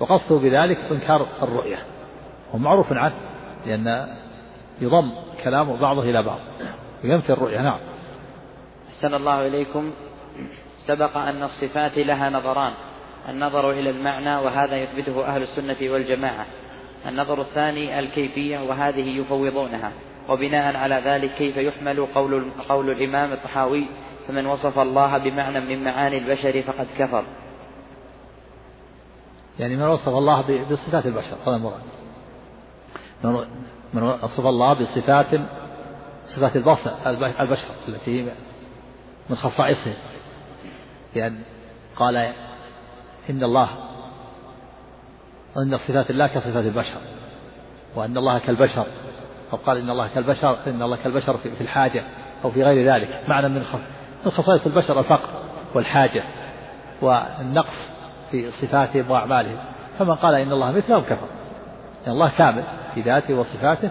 وقصده 0.00 0.38
بذلك 0.38 0.78
إنكار 0.90 1.26
الرؤية. 1.42 1.78
هو 2.54 2.58
معروف 2.58 2.92
عنه 2.92 3.14
لأن 3.66 4.06
يضم 4.80 5.10
كلام 5.44 5.76
بعضه 5.76 6.02
إلى 6.02 6.22
بعض 6.22 6.38
وينفي 7.04 7.32
الرؤية. 7.32 7.62
نعم. 7.62 7.78
أحسن 8.88 9.14
الله 9.14 9.46
إليكم. 9.46 9.90
سبق 10.86 11.16
أن 11.16 11.42
الصفات 11.42 11.98
لها 11.98 12.30
نظران. 12.30 12.72
النظر 13.28 13.70
إلى 13.70 13.90
المعنى 13.90 14.36
وهذا 14.36 14.76
يثبته 14.76 15.26
أهل 15.26 15.42
السنة 15.42 15.92
والجماعة. 15.92 16.46
النظر 17.08 17.40
الثاني 17.40 17.98
الكيفية 17.98 18.58
وهذه 18.58 19.20
يفوضونها. 19.20 19.92
وبناء 20.28 20.76
على 20.76 20.94
ذلك 20.94 21.34
كيف 21.34 21.56
يحمل 21.56 22.06
قول 22.14 22.44
قول 22.68 22.90
الإمام 22.90 23.32
الطحاوي 23.32 23.86
فمن 24.28 24.46
وصف 24.46 24.78
الله 24.78 25.18
بمعنى 25.18 25.60
من 25.60 25.84
معاني 25.84 26.18
البشر 26.18 26.62
فقد 26.62 26.86
كفر. 26.98 27.24
يعني 29.58 29.76
من 29.76 29.82
وصف 29.82 30.08
الله 30.08 30.64
بصفات 30.70 31.06
البشر 31.06 31.36
هذا 31.46 31.56
المراد. 31.56 31.80
من 33.94 34.02
وصف 34.02 34.46
الله 34.46 34.72
بصفات 34.72 35.26
صفات 36.26 36.56
البشر 36.56 36.94
البشر 37.40 37.66
التي 37.88 38.26
من 39.30 39.36
خصائصه. 39.36 39.94
لأن 41.14 41.38
قال 41.96 42.32
إن 43.30 43.42
الله 43.44 43.68
أن 45.56 45.78
صفات 45.78 46.10
الله 46.10 46.26
كصفات 46.26 46.64
البشر 46.64 47.00
وأن 47.96 48.16
الله 48.16 48.38
كالبشر 48.38 48.86
أو 49.52 49.58
قال 49.58 49.76
إن 49.76 49.90
الله 49.90 50.08
كالبشر 50.14 50.58
إن 50.66 50.82
الله 50.82 50.96
كالبشر 50.96 51.36
في 51.36 51.60
الحاجة 51.60 52.04
أو 52.44 52.50
في 52.50 52.64
غير 52.64 52.94
ذلك 52.94 53.24
معنى 53.28 53.48
من 53.48 53.62
من 54.24 54.30
خصائص 54.30 54.66
البشر 54.66 54.98
الفقر 54.98 55.28
والحاجة 55.74 56.22
والنقص 57.02 57.88
في 58.30 58.50
صفاتهم 58.50 59.10
وأعمالهم 59.10 59.56
فمن 59.98 60.14
قال 60.14 60.34
إن 60.34 60.52
الله 60.52 60.70
مثلهم 60.70 61.02
كفر 61.02 61.28
إن 62.06 62.12
الله 62.12 62.30
كامل 62.38 62.64
في 62.94 63.00
ذاته 63.00 63.34
وصفاته 63.34 63.90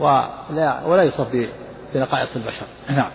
ولا 0.00 0.84
ولا 0.86 1.02
يوصف 1.02 1.48
بنقائص 1.94 2.36
البشر. 2.36 2.66
نعم. 2.88 3.10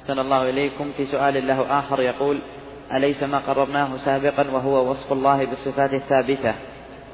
أحسن 0.00 0.18
الله 0.18 0.50
إليكم 0.50 0.92
في 0.96 1.06
سؤال 1.06 1.46
له 1.46 1.78
آخر 1.78 2.00
يقول 2.00 2.38
أليس 2.96 3.22
ما 3.22 3.38
قررناه 3.38 3.96
سابقا 3.96 4.50
وهو 4.50 4.90
وصف 4.90 5.12
الله 5.12 5.44
بالصفات 5.44 5.92
الثابتة؟ 5.92 6.54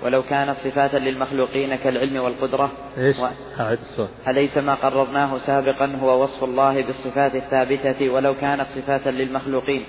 ولو 0.04 0.22
كانت 0.22 0.56
صفاتا 0.64 0.96
للمخلوقين 0.96 1.76
كالعلم 1.76 2.16
والقدرة 2.16 2.70
إيش؟ 2.98 3.16
و... 3.18 3.26
أليس 4.28 4.58
ما 4.58 4.74
قررناه 4.74 5.38
سابقا 5.38 5.92
هو 6.02 6.22
وصف 6.22 6.44
الله 6.44 6.82
بالصفات 6.82 7.34
الثابتة؟ 7.34 8.10
ولو 8.10 8.34
كانت 8.34 8.66
صفاتا 8.76 9.10
للمخلوقين 9.10 9.84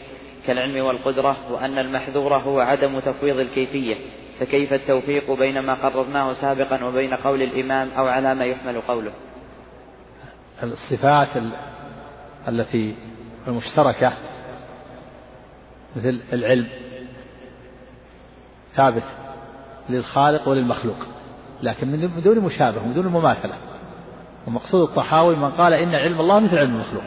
كالعلم 0.48 0.86
والقدرة 0.86 1.36
وأن 1.52 1.78
المحذور 1.78 2.36
هو 2.36 2.60
عدم 2.60 3.00
تفويض 3.00 3.40
الكيفية 3.40 3.96
فكيف 4.40 4.74
التوفيق 4.74 5.32
بين 5.32 5.60
ما 5.60 5.74
قررناه 5.74 6.34
سابقا 6.34 6.84
وبين 6.84 7.14
قول 7.14 7.42
الإمام 7.42 7.90
أو 7.98 8.08
على 8.08 8.36
ما 8.36 8.46
يحمل 8.46 8.82
قوله؟ 8.82 9.12
الصفات 10.64 11.28
التي 12.48 12.96
المشتركة 13.48 14.14
مثل 15.98 16.20
العلم. 16.34 16.68
ثابت 18.76 19.04
للخالق 19.90 20.48
وللمخلوق. 20.48 20.98
لكن 21.64 21.88
من 21.88 22.22
دون 22.24 22.40
مشابه 22.40 22.84
من 22.84 22.94
دون 22.94 23.08
مماثلة. 23.08 23.54
ومقصود 24.48 24.90
الطحاوي 24.90 25.36
من 25.36 25.52
قال 25.52 25.74
إن 25.74 25.96
علم 25.96 26.20
الله 26.20 26.40
مثل 26.40 26.58
علم 26.58 26.76
المخلوق. 26.76 27.04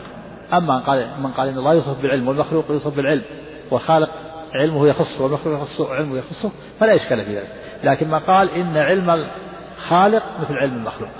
أما 0.52 0.78
من 0.78 0.82
قال 0.82 1.08
من 1.22 1.30
قال 1.30 1.48
إن 1.48 1.58
الله 1.58 1.74
يوصف 1.74 2.02
بالعلم 2.02 2.28
والمخلوق 2.28 2.70
يوصف 2.70 2.96
بالعلم. 2.96 3.22
والخالق 3.70 4.10
علمه 4.54 4.88
يخصه 4.88 5.24
والمخلوق 5.24 5.62
يخصه 5.62 5.94
علمه 5.94 6.18
يخصه 6.18 6.50
فلا 6.80 6.94
إشكال 6.94 7.24
في 7.24 7.38
ذلك. 7.38 7.52
لكن 7.84 8.08
ما 8.08 8.18
قال 8.18 8.50
إن 8.50 8.76
علم 8.76 9.10
الخالق 9.10 10.22
مثل 10.40 10.54
علم 10.54 10.76
المخلوق. 10.76 11.10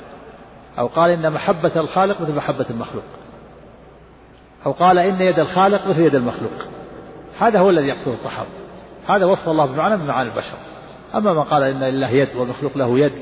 أو 0.78 0.86
قال 0.86 1.10
إن 1.10 1.32
محبة 1.32 1.72
الخالق 1.76 2.20
مثل 2.20 2.34
محبة 2.34 2.66
المخلوق. 2.70 3.04
أو 4.66 4.72
قال 4.72 4.98
إن 4.98 5.20
يد 5.20 5.38
الخالق 5.38 5.86
مثل 5.86 6.00
يد 6.00 6.14
المخلوق. 6.14 6.52
هذا 7.41 7.59
هو 7.59 7.70
الذي 7.70 7.86
يقصده 7.86 8.14
الطحاوي 8.14 8.49
هذا 9.07 9.24
وصف 9.24 9.49
الله 9.49 9.66
بمعنى 9.66 9.97
من 9.97 10.07
معاني 10.07 10.30
البشر. 10.30 10.57
أما 11.14 11.32
من 11.32 11.43
قال 11.43 11.62
إن 11.62 11.80
لله 11.80 12.09
يد 12.09 12.36
والمخلوق 12.36 12.76
له 12.76 12.99
يد 12.99 13.12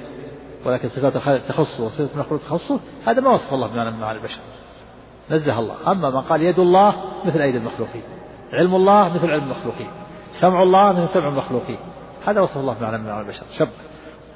ولكن 0.64 0.88
صفات 0.88 1.16
الخالق 1.16 1.46
تخصه 1.48 1.84
وصفات 1.84 2.10
المخلوق 2.14 2.40
تخصه 2.40 2.80
هذا 3.06 3.20
ما 3.20 3.30
وصف 3.30 3.54
الله 3.54 3.66
بمعنى 3.66 3.90
من 3.90 4.00
معاني 4.00 4.18
البشر. 4.18 4.38
نزه 5.30 5.58
الله. 5.58 5.74
أما 5.86 6.10
من 6.10 6.20
قال 6.20 6.42
يد 6.42 6.58
الله 6.58 6.94
مثل 7.24 7.40
أيدي 7.40 7.58
المخلوقين. 7.58 8.02
علم 8.52 8.74
الله 8.74 9.14
مثل 9.14 9.30
علم 9.30 9.44
المخلوقين. 9.44 9.90
سمع 10.40 10.62
الله 10.62 10.92
مثل 10.92 11.08
سمع 11.08 11.28
المخلوقين. 11.28 11.78
هذا 12.26 12.40
وصف 12.40 12.56
الله 12.56 12.74
بمعنى 12.74 12.98
من 12.98 13.04
معاني 13.04 13.20
البشر. 13.20 13.44
شب. 13.58 13.68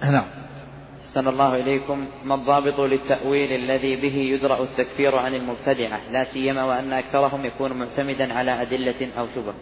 نعم. 0.03 0.25
أحسن 1.13 1.29
الله 1.29 1.61
إليكم 1.61 2.07
ما 2.25 2.35
الضابط 2.35 2.81
للتأويل 2.81 3.53
الذي 3.53 3.97
به 3.97 4.17
يدرأ 4.17 4.63
التكفير 4.63 5.17
عن 5.17 5.35
المبتدعة؟ 5.35 6.01
لا 6.11 6.25
سيما 6.25 6.65
وأن 6.65 6.93
أكثرهم 6.93 7.45
يكون 7.45 7.73
معتمدا 7.73 8.35
على 8.35 8.63
أدلة 8.63 9.09
أو 9.19 9.27
شبه. 9.35 9.53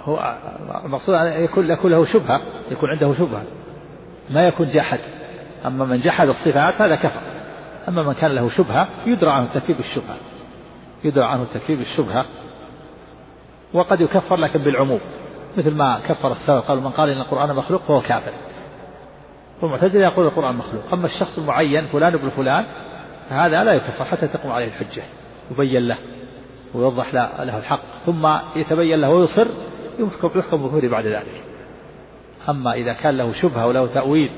هو 0.00 0.36
المقصود 0.84 1.14
أن 1.14 1.44
يكون 1.44 1.70
يكون 1.70 1.90
له 1.90 2.04
شبهة 2.04 2.40
يكون 2.70 2.90
عنده 2.90 3.14
شبهة. 3.14 3.42
ما 4.30 4.46
يكون 4.46 4.68
جحد. 4.68 5.00
أما 5.66 5.84
من 5.84 6.00
جحد 6.00 6.28
الصفات 6.28 6.80
هذا 6.80 6.96
كفر. 6.96 7.20
أما 7.88 8.02
من 8.02 8.12
كان 8.12 8.30
له 8.30 8.50
شبهة 8.50 8.88
يدرى 9.06 9.30
عنه 9.30 9.44
التكفير 9.44 9.76
بالشبهة. 9.76 10.16
يدرى 11.04 11.24
عنه 11.24 11.42
التكفير 11.42 11.76
بالشبهة. 11.76 12.26
وقد 13.72 14.00
يكفر 14.00 14.36
لكن 14.36 14.58
بالعموم. 14.58 15.00
مثل 15.56 15.74
ما 15.74 16.00
كفر 16.08 16.32
السلف 16.32 16.64
قالوا 16.64 16.82
من 16.82 16.90
قال 16.90 17.10
إن 17.10 17.20
القرآن 17.20 17.56
مخلوق 17.56 17.82
فهو 17.82 18.00
كافر. 18.00 18.32
والمعتزلة 19.62 20.04
يقول 20.04 20.26
القرآن 20.26 20.54
مخلوق. 20.54 20.82
أما 20.92 21.06
الشخص 21.06 21.38
المعين 21.38 21.86
فلان 21.86 22.14
ابن 22.14 22.28
فلان 22.28 22.66
فهذا 23.30 23.64
لا 23.64 23.72
يكفر 23.72 24.04
حتى 24.04 24.28
تقوم 24.28 24.52
عليه 24.52 24.66
الحجة. 24.66 25.02
يبين 25.50 25.88
له 25.88 25.98
ويوضح 26.74 27.14
له 27.14 27.58
الحق 27.58 27.80
ثم 28.06 28.26
يتبين 28.56 29.00
له 29.00 29.10
ويصر 29.10 29.46
يحكم 29.98 30.38
يحكم 30.38 30.68
بكفره 30.68 30.88
بعد 30.88 31.06
ذلك. 31.06 31.42
أما 32.48 32.72
إذا 32.72 32.92
كان 32.92 33.16
له 33.16 33.32
شبهة 33.32 33.66
وله 33.66 33.86
تأويل 33.86 34.30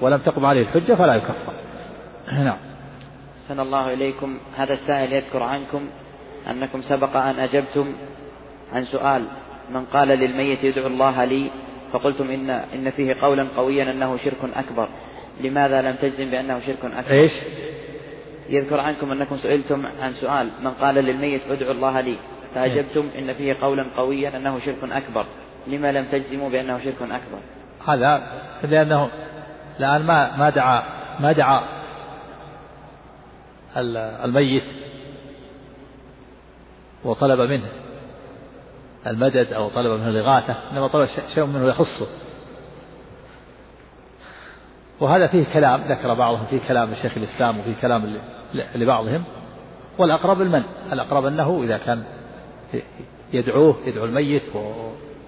ولم 0.00 0.18
تقم 0.18 0.46
عليه 0.46 0.62
الحجة 0.62 0.94
فلا 0.94 1.14
يكفر. 1.14 1.52
نعم. 2.32 2.56
أحسن 3.42 3.60
الله 3.60 3.92
إليكم. 3.92 4.38
هذا 4.56 4.74
السائل 4.74 5.12
يذكر 5.12 5.42
عنكم 5.42 5.80
أنكم 6.50 6.82
سبق 6.82 7.16
أن 7.16 7.34
أجبتم 7.38 7.92
عن 8.72 8.84
سؤال 8.84 9.24
من 9.70 9.84
قال 9.84 10.08
للميت 10.08 10.64
يدعو 10.64 10.86
الله 10.86 11.24
لي 11.24 11.50
فقلتم 11.92 12.30
إن 12.30 12.50
إن 12.50 12.90
فيه 12.90 13.14
قولا 13.22 13.46
قويا 13.56 13.90
أنه 13.90 14.16
شرك 14.16 14.50
أكبر. 14.56 14.88
لماذا 15.40 15.82
لم 15.82 15.94
تجزم 16.02 16.30
بأنه 16.30 16.60
شرك 16.66 16.84
أكبر؟ 16.84 17.10
إيش؟ 17.10 17.32
يذكر 18.48 18.80
عنكم 18.80 19.12
أنكم 19.12 19.36
سئلتم 19.36 19.86
عن 20.02 20.12
سؤال 20.12 20.50
من 20.62 20.70
قال 20.70 20.94
للميت 20.94 21.40
ادعو 21.50 21.70
الله 21.70 22.00
لي. 22.00 22.16
فأجبتم 22.54 23.08
إن 23.18 23.32
فيه 23.32 23.54
قولا 23.54 23.84
قويا 23.96 24.36
أنه 24.36 24.60
شرك 24.60 24.92
أكبر. 24.92 25.24
لما 25.66 25.92
لم 25.92 26.04
تجزموا 26.12 26.50
بأنه 26.50 26.78
شرك 26.84 27.02
أكبر؟ 27.02 27.40
هذا 27.88 28.22
لأنه 28.62 29.10
الآن 29.78 30.02
ما 30.02 30.36
ما 30.36 30.50
دعا 30.50 30.82
ما 31.20 31.32
دعا 31.32 31.62
الميت 34.24 34.64
وطلب 37.04 37.40
منه. 37.40 37.68
المدد 39.06 39.52
أو 39.52 39.68
طلب 39.68 39.90
منه 39.90 40.08
الإغاثة 40.08 40.56
إنما 40.72 40.86
طلب 40.86 41.08
شيء 41.34 41.44
منه 41.44 41.68
يخصه. 41.68 42.06
وهذا 45.00 45.26
فيه 45.26 45.44
كلام 45.52 45.80
ذكر 45.88 46.14
بعضهم 46.14 46.46
فيه 46.50 46.60
كلام 46.68 46.92
لشيخ 46.92 47.12
الإسلام 47.16 47.58
وفيه 47.58 47.74
كلام 47.82 48.20
لبعضهم. 48.74 49.24
والأقرب 49.98 50.42
المن 50.42 50.62
الأقرب 50.92 51.26
أنه 51.26 51.60
إذا 51.62 51.78
كان 51.78 52.02
يدعوه 53.32 53.76
يدعو 53.86 54.04
الميت 54.04 54.42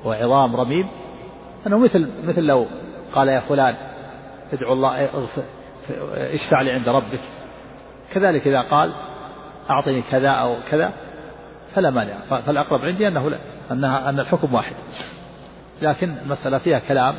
وعظام 0.04 0.56
رميم 0.56 0.88
أنه 1.66 1.78
مثل 1.78 2.10
مثل 2.24 2.42
لو 2.42 2.66
قال 3.14 3.28
يا 3.28 3.40
فلان 3.40 3.74
ادعو 4.52 4.72
الله 4.72 5.08
اشفع 6.14 6.62
لي 6.62 6.70
عند 6.70 6.88
ربك. 6.88 7.20
كذلك 8.14 8.46
إذا 8.46 8.60
قال 8.60 8.92
أعطني 9.70 10.02
كذا 10.02 10.28
أو 10.28 10.56
كذا 10.70 10.92
فلا 11.74 11.90
مانع. 11.90 12.14
فالأقرب 12.30 12.84
عندي 12.84 13.08
أنه 13.08 13.30
لا. 13.30 13.38
أنها 13.70 14.08
أن 14.08 14.20
الحكم 14.20 14.54
واحد. 14.54 14.74
لكن 15.82 16.14
المسألة 16.22 16.58
فيها 16.58 16.78
كلام 16.78 17.14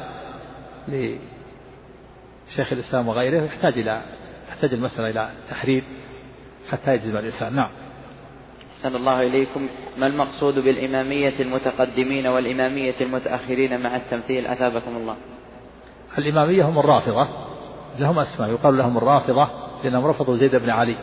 لشيخ 0.88 2.74
الإسلام 2.74 3.08
وغيره 3.08 3.44
يحتاج 3.44 3.78
إلى 3.78 4.02
تحتاج 4.48 4.74
المسألة 4.74 5.10
إلى 5.10 5.30
تحرير 5.50 5.84
حتى 6.72 6.94
يجزم 6.94 7.18
الإنسان. 7.18 7.56
نعم. 7.56 7.70
أحسن 8.78 8.96
الله 8.96 9.28
إليكم. 9.28 9.68
ما 9.98 10.08
المقصود 10.08 10.60
بالإمامية 10.60 11.34
المتقدمين 11.40 12.28
والإمامية 12.28 12.96
المتأخرين 13.02 13.82
مع 13.82 13.96
التمثيل؟ 13.96 14.48
أثابكم 14.48 14.96
الله. 14.96 15.16
الإمامية 16.18 16.64
هم 16.64 16.80
الرافضة. 16.80 17.28
لهم 18.00 18.20
أسماء. 18.20 18.50
يقال 18.50 18.78
لهم 18.78 18.98
الرافضة 18.98 19.50
لأنهم 19.84 20.06
رفضوا 20.06 20.36
زيد 20.36 20.56
بن 20.56 20.70
علي 20.70 20.96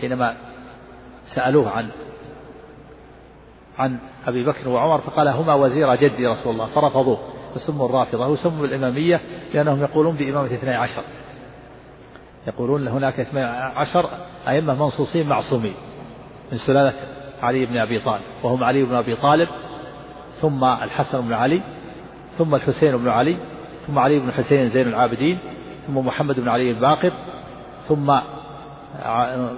حينما 0.00 0.36
سألوه 1.34 1.70
عن 1.70 1.88
عن 3.78 3.98
أبي 4.26 4.44
بكر 4.44 4.68
وعمر 4.68 5.00
فقال 5.00 5.28
هما 5.28 5.54
وزير 5.54 5.94
جدي 5.94 6.26
رسول 6.26 6.52
الله 6.52 6.66
فرفضوه 6.66 7.18
فسموا 7.54 7.86
الرافضة 7.86 8.28
وسموا 8.28 8.66
الإمامية 8.66 9.20
لأنهم 9.54 9.82
يقولون 9.82 10.16
بإمامة 10.16 10.46
اثني 10.46 10.74
عشر. 10.74 11.02
يقولون 12.46 12.88
هناك 12.88 13.20
اثني 13.20 13.40
عشر 13.76 14.10
أئمة 14.48 14.74
منصوصين 14.74 15.28
معصومين 15.28 15.74
من 16.52 16.58
سلالة 16.58 16.92
علي 17.42 17.66
بن 17.66 17.76
أبي 17.76 17.98
طالب 17.98 18.22
وهم 18.42 18.64
علي 18.64 18.82
بن 18.82 18.94
أبي 18.94 19.16
طالب 19.16 19.48
ثم 20.40 20.64
الحسن 20.64 21.20
بن 21.20 21.32
علي 21.32 21.62
ثم 22.38 22.54
الحسين 22.54 22.96
بن 22.96 23.08
علي 23.08 23.36
ثم 23.86 23.98
علي 23.98 24.18
بن 24.18 24.32
حسين 24.32 24.68
زين 24.68 24.88
العابدين 24.88 25.38
ثم 25.86 25.98
محمد 25.98 26.40
بن 26.40 26.48
علي 26.48 26.70
الباقر 26.70 27.12
ثم 27.88 28.18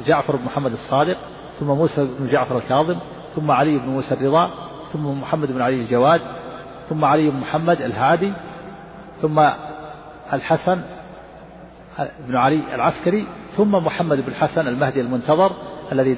جعفر 0.06 0.36
بن 0.36 0.44
محمد 0.44 0.72
الصادق 0.72 1.16
ثم 1.60 1.66
موسى 1.66 2.08
بن 2.18 2.28
جعفر 2.28 2.58
الكاظم 2.58 2.96
ثم 3.36 3.50
علي 3.50 3.78
بن 3.78 3.88
موسى 3.88 4.14
الرضا 4.14 4.50
ثم 4.92 5.06
محمد 5.06 5.52
بن 5.52 5.62
علي 5.62 5.74
الجواد 5.74 6.20
ثم 6.88 7.04
علي 7.04 7.30
بن 7.30 7.36
محمد 7.36 7.80
الهادي 7.80 8.32
ثم 9.22 9.48
الحسن 10.32 10.80
بن 12.28 12.36
علي 12.36 12.74
العسكري 12.74 13.26
ثم 13.56 13.70
محمد 13.72 14.20
بن 14.20 14.28
الحسن 14.28 14.68
المهدي 14.68 15.00
المنتظر 15.00 15.52
الذي 15.92 16.14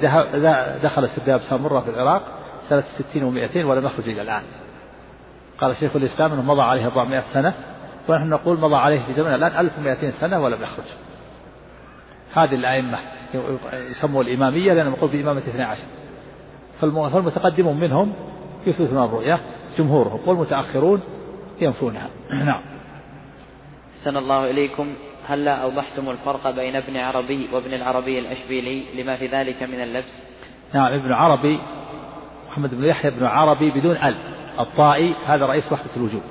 دخل 0.83 1.09
سرداب 1.09 1.41
سامرة 1.41 1.79
في 1.79 1.89
العراق 1.89 2.21
سنة 2.69 2.81
ستين 2.81 3.23
ومائتين 3.23 3.65
ولم 3.65 3.85
يخرج 3.85 4.09
إلى 4.09 4.21
الآن. 4.21 4.43
قال 5.61 5.75
شيخ 5.75 5.95
الإسلام 5.95 6.33
أنه 6.33 6.41
مضى 6.41 6.61
عليه 6.61 6.85
400 6.85 7.19
سنة 7.33 7.53
ونحن 8.07 8.29
نقول 8.29 8.59
مضى 8.59 8.75
عليه 8.75 9.05
في 9.05 9.13
زمننا 9.13 9.35
الآن 9.35 9.59
1200 9.59 10.11
سنة 10.11 10.39
ولم 10.39 10.63
يخرج. 10.63 10.85
هذه 12.33 12.55
الأئمة 12.55 12.99
يسموا 13.73 14.23
الإمامية 14.23 14.73
لأنهم 14.73 14.93
يقول 14.93 15.09
بإمامة 15.09 15.39
12 15.39 15.81
فالمتقدمون 16.81 17.79
منهم 17.79 18.13
يثبتون 18.67 19.03
الرؤية 19.03 19.39
جمهورهم 19.77 20.19
والمتأخرون 20.25 21.01
ينفونها. 21.61 22.09
نعم. 22.31 22.61
سن 24.03 24.17
الله 24.17 24.51
إليكم. 24.51 24.87
هلا 25.27 25.55
أوضحتم 25.63 26.09
الفرق 26.09 26.51
بين 26.51 26.75
ابن 26.75 26.97
عربي 26.97 27.47
وابن 27.53 27.73
العربي 27.73 28.19
الأشبيلي 28.19 28.83
لما 29.01 29.15
في 29.15 29.27
ذلك 29.27 29.63
من 29.63 29.81
اللبس؟ 29.81 30.23
نعم 30.73 30.93
ابن 30.93 31.11
عربي 31.11 31.59
محمد 32.47 32.75
بن 32.75 32.83
يحيى 32.83 33.11
بن 33.11 33.25
عربي 33.25 33.71
بدون 33.71 33.95
ال 33.95 34.15
الطائي 34.59 35.13
هذا 35.27 35.45
رئيس 35.45 35.71
وحدة 35.71 35.95
الوجود. 35.97 36.21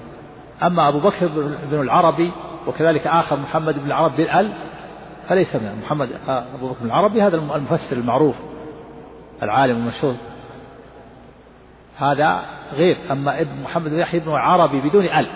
أما 0.62 0.88
أبو 0.88 1.00
بكر 1.00 1.26
بن 1.70 1.80
العربي 1.80 2.30
وكذلك 2.66 3.06
آخر 3.06 3.36
محمد 3.36 3.78
بن 3.78 3.86
العربي 3.86 4.16
بالآل 4.16 4.52
فليس 5.28 5.56
من 5.56 5.80
محمد 5.82 6.08
أبو 6.28 6.68
بكر 6.68 6.80
بن 6.80 6.86
العربي 6.86 7.22
هذا 7.22 7.36
المفسر 7.36 7.96
المعروف 7.96 8.36
العالم 9.42 9.76
المشهور 9.76 10.14
هذا 11.98 12.44
غير. 12.72 12.96
أما 13.10 13.40
ابن 13.40 13.62
محمد 13.62 13.90
بن 13.90 13.98
يحيى 13.98 14.20
بن 14.20 14.32
عربي 14.32 14.80
بدون 14.80 15.04
ال. 15.04 15.26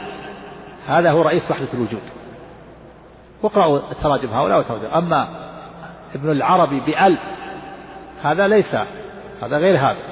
هذا 0.87 1.11
هو 1.11 1.23
رئيس 1.23 1.51
وحدة 1.51 1.69
الوجود. 1.75 2.03
واقرأوا 3.43 3.79
تراجم 4.03 4.29
هؤلاء 4.29 4.59
وتراجم 4.59 4.87
أما 4.87 5.29
ابن 6.15 6.31
العربي 6.31 6.81
بأل 6.81 7.19
هذا 8.23 8.49
ليس 8.49 8.77
هذا 9.43 9.59
غير 9.59 9.79
هذا. 9.79 10.03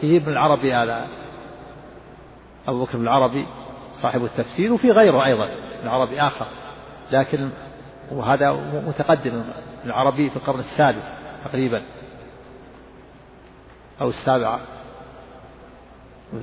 فيه 0.00 0.18
ابن 0.18 0.32
العربي 0.32 0.74
هذا. 0.74 1.06
أبو 2.68 2.84
بكر 2.84 2.98
بن 2.98 3.04
العربي 3.04 3.46
صاحب 4.02 4.24
التفسير 4.24 4.72
وفي 4.72 4.90
غيره 4.90 5.24
أيضا 5.24 5.44
ابن 5.44 5.84
العربي 5.88 6.20
آخر. 6.20 6.46
لكن 7.12 7.50
وهذا 8.12 8.52
متقدم 8.86 9.44
العربي 9.84 10.30
في 10.30 10.36
القرن 10.36 10.58
السادس 10.58 11.12
تقريبا 11.44 11.82
أو 14.00 14.08
السابع. 14.08 14.58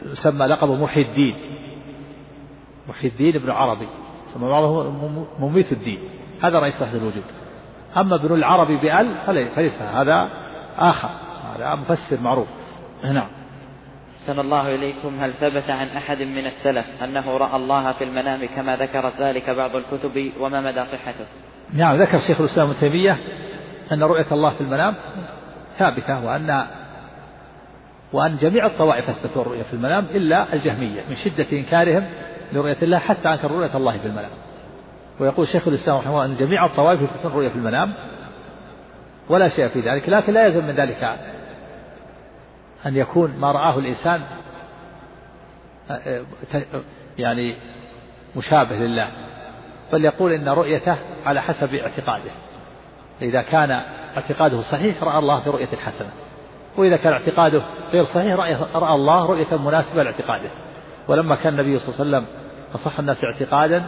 يسمى 0.06 0.46
لقبه 0.46 0.76
محي 0.76 1.02
الدين 1.02 1.36
محي 2.90 3.08
الدين 3.08 3.36
ابن 3.36 3.50
عربي 3.50 3.88
يسمى 4.28 4.50
بعضه 4.50 4.92
مميت 5.40 5.72
الدين. 5.72 6.00
هذا 6.44 6.60
رئيس 6.60 6.82
وحدة 6.82 6.98
الوجود. 6.98 7.24
أما 7.98 8.16
ابن 8.16 8.34
العربي 8.34 8.78
بأل 8.78 9.16
فليس. 9.56 9.82
هذا 9.82 10.30
آخر. 10.78 11.10
هذا 11.56 11.76
مفسر 11.76 12.22
معروف. 12.22 12.48
نعم. 13.04 13.28
أحسن 14.22 14.40
الله 14.40 14.76
إليكم. 14.76 15.20
هل 15.20 15.34
ثبت 15.34 15.70
عن 15.70 15.88
أحد 15.88 16.22
من 16.22 16.46
السلف 16.46 17.04
أنه 17.04 17.38
رأى 17.38 17.56
الله 17.56 17.92
في 17.92 18.04
المنام 18.04 18.46
كما 18.56 18.76
ذكرت 18.76 19.14
ذلك 19.20 19.50
بعض 19.50 19.76
الكتب 19.76 20.32
وما 20.40 20.62
مدى 20.62 20.86
صحته؟ 20.86 21.26
نعم 21.74 22.02
ذكر 22.02 22.20
شيخ 22.20 22.42
الإسلام 22.42 22.70
ابن 22.70 22.80
تيمية 22.80 23.18
أن 23.92 24.04
رؤية 24.04 24.28
الله 24.32 24.54
في 24.54 24.62
المنام 24.62 24.96
ثابتة 25.80 26.26
وأن 26.26 26.68
وأن 28.16 28.38
جميع 28.38 28.66
الطوائف 28.66 29.10
أثبتوا 29.10 29.42
الرؤية 29.42 29.64
في 29.64 29.74
المنام 29.74 30.06
إلا 30.06 30.54
الجهمية 30.54 31.02
من 31.10 31.16
شدة 31.16 31.46
إنكارهم 31.52 32.06
لرؤية 32.54 32.78
الله 32.82 32.98
حتى 32.98 33.30
أنكر 33.30 33.52
رؤية 33.52 33.78
الله 33.78 33.98
في 33.98 34.06
المنام. 34.06 34.30
ويقول 35.20 35.48
شيخ 35.48 35.68
الإسلام 35.68 35.98
رحمه 35.98 36.12
الله 36.12 36.26
أن 36.26 36.36
جميع 36.36 36.66
الطوائف 36.66 37.02
يثبتون 37.02 37.32
الرؤية 37.32 37.50
في 37.50 37.56
المنام 37.56 37.94
ولا 39.30 39.50
شيء 39.50 39.68
في 39.68 39.80
ذلك 39.80 40.10
لكن 40.10 40.34
لا 40.34 40.46
يلزم 40.46 40.66
من 40.66 40.76
ذلك 40.76 41.04
أن 42.86 42.96
يكون 42.96 43.36
ما 43.40 43.52
رآه 43.52 43.80
الإنسان 43.80 44.22
يعني 47.18 47.56
مشابه 48.36 48.76
لله. 48.76 49.08
بل 49.94 50.06
يقول 50.06 50.32
إن 50.32 50.50
رؤيته 50.50 50.96
على 51.26 51.42
حسب 51.42 51.74
اعتقاده. 51.74 52.32
إذا 53.22 53.42
كان 53.42 53.82
اعتقاده 54.18 54.62
صحيح 54.62 55.04
رأى 55.04 55.20
الله 55.20 55.40
في 55.40 55.50
رؤية 55.50 55.76
حسنة. 55.86 56.10
وإذا 56.78 56.98
كان 56.98 57.14
اعتقاده 57.14 57.62
غير 57.92 58.06
صحيح 58.06 58.36
رأى, 58.76 58.96
الله 58.96 59.26
رؤية 59.26 59.58
مناسبة 59.58 60.04
لاعتقاده. 60.04 60.50
ولما 61.08 61.36
كان 61.36 61.54
النبي 61.54 61.80
صلى 61.80 61.90
الله 61.90 62.00
عليه 62.00 62.10
وسلم 62.10 62.26
أصح 62.76 63.00
الناس 63.00 63.24
اعتقادا 63.24 63.86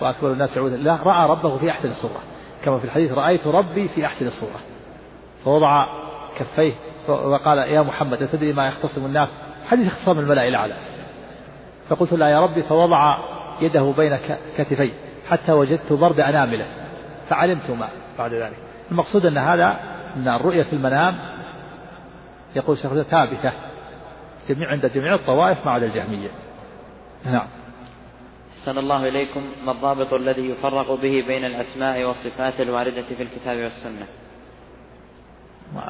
وأكبر 0.00 0.32
الناس 0.32 0.58
عودا 0.58 0.76
له 0.76 1.02
رأى 1.02 1.30
ربه 1.30 1.58
في 1.58 1.70
أحسن 1.70 1.88
الصورة. 1.88 2.20
كما 2.64 2.78
في 2.78 2.84
الحديث 2.84 3.12
رأيت 3.12 3.46
ربي 3.46 3.88
في 3.88 4.06
أحسن 4.06 4.26
الصورة. 4.26 4.60
فوضع 5.44 5.86
كفيه 6.38 6.72
وقال 7.08 7.58
يا 7.58 7.82
محمد 7.82 8.22
أتدري 8.22 8.52
ما 8.52 8.66
يختصم 8.68 9.06
الناس؟ 9.06 9.28
حديث 9.66 9.86
اختصام 9.86 10.18
الملأ 10.18 10.48
الأعلى. 10.48 10.74
فقلت 11.88 12.12
لا 12.12 12.28
يا 12.28 12.40
ربي. 12.40 12.62
فوضع 12.62 13.18
يده 13.60 13.94
بين 13.96 14.18
كتفي 14.58 14.90
حتى 15.30 15.52
وجدت 15.52 15.92
برد 15.92 16.20
أنامله 16.20 16.66
فعلمت 17.28 17.70
ما 17.70 17.88
بعد 18.18 18.34
ذلك. 18.34 18.56
المقصود 18.90 19.26
أن 19.26 19.38
هذا 19.38 19.76
أن 20.16 20.28
الرؤية 20.28 20.62
في 20.62 20.72
المنام 20.72 21.16
يقول 22.56 22.78
شيخ 22.78 23.02
ثابتة. 23.02 23.52
جميع 24.48 24.68
عند 24.68 24.86
جميع 24.86 25.14
الطوائف 25.14 25.66
ما 25.66 25.72
عدا 25.72 25.86
الجهمية. 25.86 26.30
نعم. 27.24 27.46
أحسن 28.58 28.78
الله 28.78 29.08
إليكم 29.08 29.42
ما 29.64 29.72
الضابط 29.72 30.12
الذي 30.12 30.50
يفرق 30.50 30.90
به 30.90 31.24
بين 31.26 31.44
الأسماء 31.44 32.04
والصفات 32.04 32.60
الواردة 32.60 33.02
في 33.02 33.22
الكتاب 33.22 33.58
والسنة؟ 33.58 34.06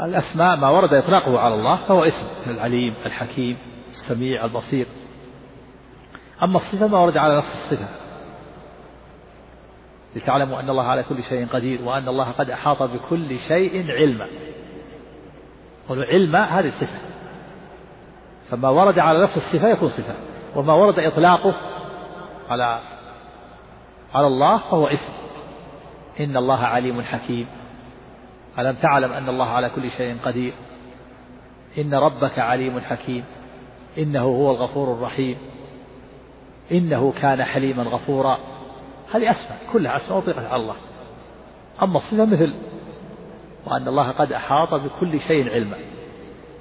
الأسماء 0.04 0.56
ما 0.56 0.68
ورد 0.68 0.94
إطلاقه 0.94 1.38
على 1.38 1.54
الله 1.54 1.88
فهو 1.88 2.04
اسم 2.04 2.50
العليم 2.50 2.94
الحكيم 3.06 3.56
السميع 3.90 4.44
البصير. 4.44 4.86
أما 6.42 6.56
الصفة 6.56 6.86
ما 6.86 6.98
ورد 6.98 7.16
على 7.16 7.36
نفس 7.36 7.48
الصفة. 7.48 7.88
لتعلموا 10.16 10.60
أن 10.60 10.70
الله 10.70 10.84
على 10.84 11.02
كل 11.02 11.22
شيء 11.22 11.46
قدير 11.46 11.82
وأن 11.82 12.08
الله 12.08 12.30
قد 12.30 12.50
أحاط 12.50 12.82
بكل 12.82 13.38
شيء 13.38 13.90
علما. 13.90 14.26
والعلم 15.88 16.36
هذه 16.36 16.68
الصفة. 16.68 16.98
فما 18.50 18.68
ورد 18.68 18.98
على 18.98 19.22
نفس 19.22 19.36
الصفة 19.36 19.68
يكون 19.68 19.88
صفة. 19.88 20.14
وما 20.56 20.72
ورد 20.72 20.98
إطلاقه 20.98 21.54
على 22.50 22.80
على 24.14 24.26
الله 24.26 24.58
فهو 24.58 24.86
اسم. 24.86 25.12
إن 26.20 26.36
الله 26.36 26.58
عليم 26.58 27.02
حكيم. 27.02 27.46
ألم 28.58 28.74
تعلم 28.74 29.12
أن 29.12 29.28
الله 29.28 29.48
على 29.48 29.70
كل 29.70 29.90
شيء 29.90 30.16
قدير؟ 30.24 30.52
إن 31.78 31.94
ربك 31.94 32.38
عليم 32.38 32.80
حكيم. 32.80 33.24
إنه 33.98 34.22
هو 34.22 34.50
الغفور 34.50 34.92
الرحيم. 34.92 35.38
إنه 36.72 37.12
كان 37.20 37.44
حليما 37.44 37.82
غفورا. 37.82 38.38
هذه 39.14 39.30
أسماء 39.30 39.58
كلها 39.72 39.96
أسماء 39.96 40.18
أطلقت 40.18 40.44
على 40.44 40.62
الله. 40.62 40.76
أما 41.82 41.96
الصفة 41.96 42.24
مثل 42.24 42.54
وأن 43.66 43.88
الله 43.88 44.10
قد 44.10 44.32
أحاط 44.32 44.74
بكل 44.74 45.20
شيء 45.20 45.50
علما. 45.50 45.76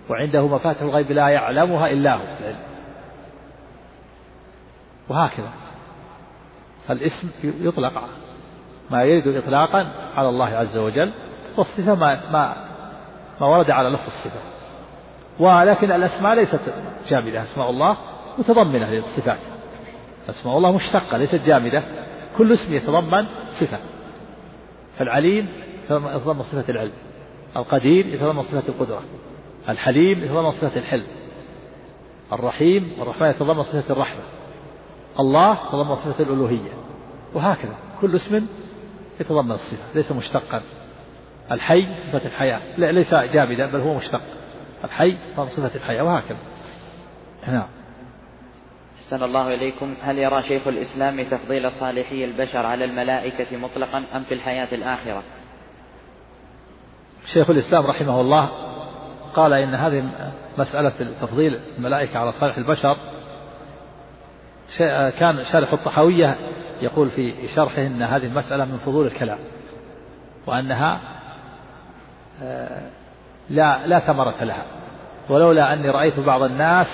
وعنده 0.10 0.48
مفاتح 0.48 0.82
الغيب 0.82 1.12
لا 1.12 1.28
يعلمها 1.28 1.88
إلا 1.88 2.14
هو. 2.14 2.26
وهكذا. 5.10 5.50
فالاسم 6.88 7.30
يطلق 7.44 8.04
ما 8.92 9.04
يريد 9.04 9.28
إطلاقا 9.28 9.92
على 10.16 10.30
الله 10.30 10.46
عز 10.46 10.78
وجل 10.78 11.12
والصفة 11.58 11.96
ما 11.96 12.32
ما 12.32 12.56
ما 13.42 13.48
ورد 13.48 13.72
على 13.72 13.90
لفظ 13.90 14.08
الصفة. 14.08 14.40
ولكن 15.40 15.92
الأسماء 15.92 16.36
ليست 16.36 16.60
جامدة 17.10 17.44
أسماء 17.44 17.70
الله 17.70 17.98
متضمنة 18.38 18.90
للصفات. 18.90 19.40
أسماء 20.30 20.58
الله 20.58 20.72
مشتقة 20.72 21.18
ليست 21.18 21.42
جامدة. 21.46 21.84
كل 22.38 22.54
اسم 22.54 22.74
يتضمن 22.74 23.26
صفة. 23.60 23.80
فالعليم 24.98 25.65
يتضمن 25.90 26.44
صفة 26.44 26.66
العلم. 26.70 26.92
القدير 27.58 28.08
يتضمن 28.08 28.42
صفة 28.42 28.64
القدرة. 28.70 29.04
الحليم 29.70 30.24
يتضمن 30.24 30.52
صفة 30.52 30.80
الحلم. 30.80 31.08
الرحيم 32.34 32.96
الرحمن 33.02 33.30
يتضمن 33.30 33.64
صفة 33.64 33.94
الرحمة. 33.94 34.22
الله 35.20 35.52
يتضمن 35.68 35.96
صفة 35.96 36.24
الألوهية. 36.24 36.72
وهكذا. 37.34 37.76
كل 38.02 38.16
اسم 38.16 38.48
يتضمن 39.20 39.52
الصفة 39.52 39.84
ليس 39.96 40.12
مشتقا. 40.12 40.62
الحي 41.52 41.94
صفة 41.94 42.26
الحياة. 42.26 42.62
لا 42.78 42.92
ليس 42.92 43.14
جامدا 43.14 43.66
بل 43.66 43.80
هو 43.80 43.94
مشتق. 43.94 44.22
الحي 44.84 45.18
صفة 45.38 45.76
الحياة 45.76 46.04
وهكذا. 46.04 46.38
نعم. 47.48 47.68
أحسن 49.04 49.24
الله 49.24 49.54
إليكم. 49.54 49.94
هل 50.02 50.18
يرى 50.18 50.44
شيخ 50.44 50.68
الإسلام 50.68 51.24
تفضيل 51.24 51.72
صالحي 51.72 52.26
البشر 52.26 52.66
على 52.66 52.86
الملائكة 52.86 53.58
مطلقا 53.58 54.04
أم 54.16 54.24
في 54.24 54.34
الحياة 54.34 54.68
الآخرة؟ 54.72 55.24
شيخ 57.34 57.50
الإسلام 57.50 57.86
رحمه 57.86 58.22
الله 58.22 58.50
قال 59.36 59.54
إن 59.54 59.76
هذه 59.76 60.04
مسألة 60.58 60.94
تفضيل 61.22 61.60
الملائكة 61.78 62.20
على 62.20 62.32
صالح 62.32 62.58
البشر 62.58 62.98
كان 65.20 65.44
شارح 65.52 65.74
الطحاوية 65.74 66.36
يقول 66.82 67.10
في 67.10 67.34
شرحه 67.56 67.82
أن 67.82 68.02
هذه 68.02 68.26
المسألة 68.26 68.66
من 68.66 68.78
فضول 68.86 69.06
الكلام 69.06 69.38
وأنها 70.48 71.00
آه، 72.44 72.82
لا 73.50 73.88
لا 73.88 74.00
ثمرة 74.00 74.44
لها. 74.44 74.64
ولولا 75.30 75.74
أني 75.74 75.90
رأيت 75.90 76.20
بعض 76.20 76.44
الناس 76.44 76.88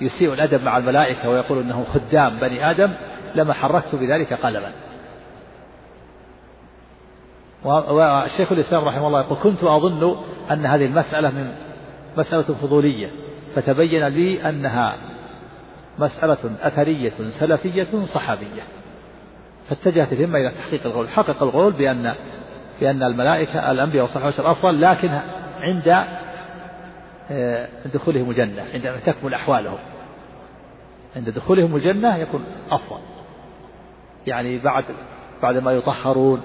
يسيء 0.00 0.32
الأدب 0.32 0.64
مع 0.64 0.76
الملائكة 0.76 1.28
ويقول 1.28 1.58
أنهم 1.58 1.84
خدام 1.84 2.36
بني 2.36 2.70
آدم 2.70 2.92
لما 3.34 3.52
حركت 3.52 3.94
بذلك 3.94 4.32
قلما 4.32 4.72
والشيخ 7.64 8.52
الإسلام 8.52 8.84
رحمه 8.84 9.06
الله 9.06 9.20
يقول 9.20 9.38
كنت 9.42 9.64
أظن 9.64 10.16
أن 10.50 10.66
هذه 10.66 10.86
المسألة 10.86 11.30
من 11.30 11.54
مسألة 12.16 12.42
فضولية 12.42 13.10
فتبين 13.54 14.06
لي 14.06 14.48
أنها 14.48 14.96
مسألة 15.98 16.38
أثرية 16.62 17.12
سلفية 17.40 18.04
صحابية. 18.14 18.62
فاتجهت 19.68 20.12
الهمة 20.12 20.38
إلى 20.38 20.50
تحقيق 20.50 20.86
القول. 20.86 21.08
حقق 21.08 21.42
القول 21.42 21.72
بأن 21.72 22.14
بأن 22.80 23.02
الملائكة 23.02 23.70
الأنبياء 23.70 24.02
والصالحين 24.02 24.46
أفضل 24.46 24.80
لكن 24.80 25.20
عند 25.60 26.04
آه، 27.30 27.68
دخولهم 27.94 28.30
الجنة 28.30 28.64
عندما 28.74 28.96
تكمل 28.96 29.34
أحوالهم. 29.34 29.78
عند 31.16 31.30
دخولهم 31.30 31.76
الجنة 31.76 32.16
يكون 32.16 32.44
أفضل. 32.70 33.00
يعني 34.26 34.58
بعد 34.58 34.84
بعد 35.42 35.56
ما 35.56 35.72
يطهرون 35.72 36.42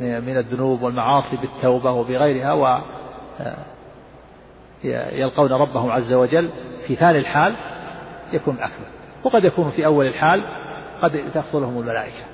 من 0.00 0.36
الذنوب 0.36 0.82
والمعاصي 0.82 1.36
بالتوبة 1.36 1.90
وبغيرها 1.90 2.52
و 2.52 2.66
آه، 3.40 3.56
يلقون 5.12 5.52
ربهم 5.52 5.90
عز 5.90 6.12
وجل 6.12 6.50
في 6.86 6.94
ثاني 6.94 7.18
الحال 7.18 7.54
يكون 8.32 8.54
أكمل. 8.54 8.86
وقد 9.24 9.44
يكون 9.44 9.70
في 9.70 9.86
أول 9.86 10.06
الحال 10.06 10.42
قد 11.02 11.22
تفضلهم 11.34 11.78
الملائكة 11.78 12.24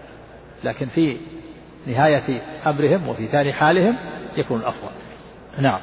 لكن 0.64 0.86
في 0.86 1.16
نهاية 1.86 2.43
أمرهم 2.66 3.09
وفي 3.09 3.26
ثاني 3.26 3.52
حالهم 3.52 3.97
يكون 4.36 4.60
الأفضل 4.60 4.89
نعم. 5.59 5.80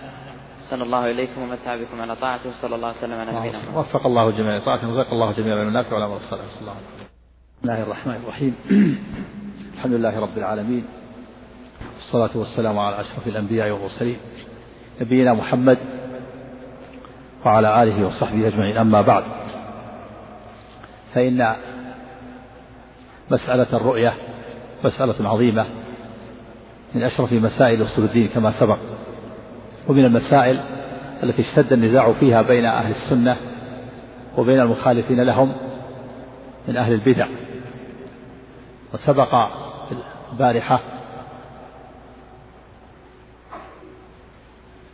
صلى 0.70 0.84
الله 0.84 1.12
إليكم 1.12 1.42
ومتع 1.42 1.76
بكم 1.76 2.02
على 2.02 2.16
طاعته 2.16 2.52
صلى 2.62 2.76
الله 2.76 2.88
عليه 2.88 2.98
وسلم 2.98 3.20
على 3.20 3.32
نبينا 3.32 3.60
محمد. 3.60 3.78
وفق 3.78 4.06
الله 4.06 4.32
جميع 4.32 4.58
لطاعته 4.58 4.90
وزق 4.90 5.12
الله 5.12 5.32
جميع 5.32 5.56
من 5.56 5.68
النافع 5.68 5.98
وعلى 5.98 6.16
الصلاة 6.16 6.42
صلى 6.42 6.62
الله 6.62 6.72
عليه 6.72 6.82
وسلم. 6.96 7.08
بسم 7.62 7.70
الله 7.70 7.84
الرحمن 7.84 8.16
الرحيم. 8.24 8.56
الحمد 9.78 9.94
لله 9.94 10.20
رب 10.20 10.38
العالمين. 10.38 10.86
والصلاة 11.96 12.30
والسلام 12.36 12.80
على 12.80 13.02
أشرف 13.02 13.28
الأنبياء 13.28 13.72
والمرسلين 13.72 14.18
نبينا 15.02 15.34
محمد 15.34 15.78
وعلى 17.46 17.84
آله 17.84 18.08
وصحبه 18.08 18.48
أجمعين. 18.48 18.78
أما 18.78 19.02
بعد 19.02 19.24
فإن 21.14 21.56
مسألة 23.32 23.68
الرؤية 23.74 24.14
مسألة 24.84 25.30
عظيمة 25.30 25.66
من 26.96 27.04
أشرف 27.04 27.34
مسائل 27.34 27.84
أصول 27.84 28.06
الدين 28.06 28.28
كما 28.28 28.52
سبق 28.60 28.78
ومن 29.88 30.06
المسائل 30.06 30.60
التي 31.24 31.42
اشتد 31.42 31.74
النزاع 31.74 32.14
فيها 32.14 32.42
بين 32.42 32.66
أهل 32.66 32.92
السنة 32.92 33.38
وبين 34.38 34.60
المخالفين 34.60 35.22
لهم 35.22 35.54
من 36.68 36.78
أهل 36.78 36.94
البدع. 36.94 37.28
وسبق 38.94 39.48
البارحة 40.32 40.82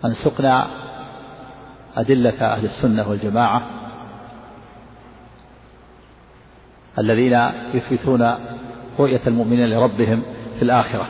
أن 0.06 0.14
سقنا 0.14 0.68
أدلة 1.98 2.54
أهل 2.54 2.66
السنة 2.66 3.10
والجماعة 3.10 3.62
الذين 7.00 7.50
يثبتون 7.74 8.36
رؤية 9.00 9.22
المؤمنين 9.28 9.70
لربهم 9.70 10.22
في 10.60 10.62
الآخرة. 10.62 11.08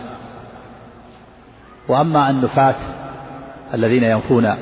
وأما 1.88 2.30
النفاة 2.30 2.76
الذين 3.74 4.04
ينفون 4.04 4.56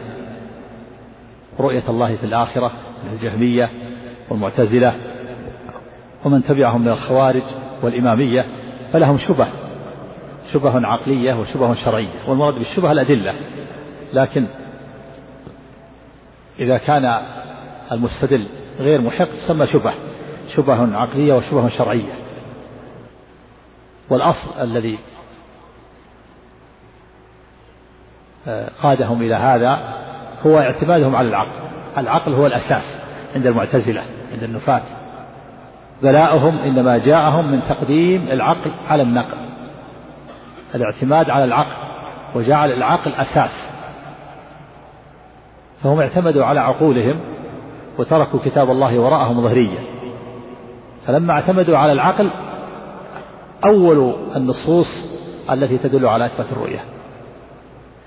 رؤية 1.60 1.84
الله 1.90 2.16
في 2.16 2.24
الآخرة 2.24 2.72
من 3.04 3.14
الجهمية 3.14 3.70
والمعتزلة 4.30 4.94
ومن 6.26 6.44
تبعهم 6.44 6.82
من 6.82 6.88
الخوارج 6.88 7.44
والإمامية 7.82 8.46
فلهم 8.94 9.18
شبه 9.18 9.48
شبه 10.54 10.88
عقلية 10.88 11.34
وشبه 11.34 11.74
شرعية 11.74 12.28
والمراد 12.28 12.54
بالشبه 12.54 12.92
الأدلة. 12.92 13.34
لكن 14.14 14.46
إذا 16.60 16.78
كان 16.78 17.22
المستدل 17.92 18.48
غير 18.80 19.02
محق 19.02 19.26
تسمى 19.26 19.68
شبه 19.68 19.94
شبه 20.56 20.98
عقلية 20.98 21.34
وشبه 21.34 21.70
شرعية. 21.70 22.14
والأصل 24.10 24.62
الذي 24.62 25.00
آه، 28.48 28.70
قادهم 28.82 29.22
إلى 29.22 29.36
هذا 29.36 29.94
هو 30.46 30.60
اعتمادهم 30.60 31.16
على 31.16 31.28
العقل. 31.28 31.60
العقل 31.98 32.34
هو 32.34 32.46
الأساس 32.46 33.00
عند 33.36 33.48
المعتزلة 33.48 34.04
عند 34.34 34.44
النفاة. 34.44 34.82
بلاؤهم 36.02 36.58
إنما 36.58 36.98
جاءهم 36.98 37.52
من 37.52 37.62
تقديم 37.70 38.28
العقل 38.28 38.72
على 38.90 39.04
النقل. 39.04 39.38
الاعتماد 40.76 41.30
على 41.30 41.44
العقل 41.44 41.76
وجعل 42.36 42.72
العقل 42.72 43.14
أساس. 43.14 43.73
فهم 45.84 46.00
اعتمدوا 46.00 46.46
على 46.46 46.60
عقولهم 46.60 47.20
وتركوا 47.98 48.40
كتاب 48.46 48.72
الله 48.72 49.00
وراءهم 49.00 49.42
ظهريا 49.42 49.80
فلما 51.08 51.34
اعتمدوا 51.34 51.78
على 51.78 51.92
العقل 51.92 52.30
أول 53.66 54.14
النصوص 54.36 54.88
التي 55.52 55.78
تدل 55.78 56.06
على 56.06 56.26
إثبات 56.26 56.46
الرؤية. 56.52 56.80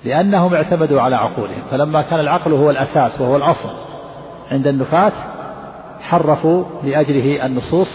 لأنهم 0.05 0.55
اعتمدوا 0.55 1.01
على 1.01 1.17
عقولهم. 1.17 1.63
فلما 1.71 2.03
كان 2.03 2.21
العقل 2.21 2.53
هو 2.53 2.71
الأساس 2.71 3.21
وهو 3.21 3.37
الأصل 3.37 3.69
عند 4.51 4.67
النفاة 4.67 5.13
حرفوا 6.01 6.65
لأجله 6.85 7.47
النصوص 7.47 7.89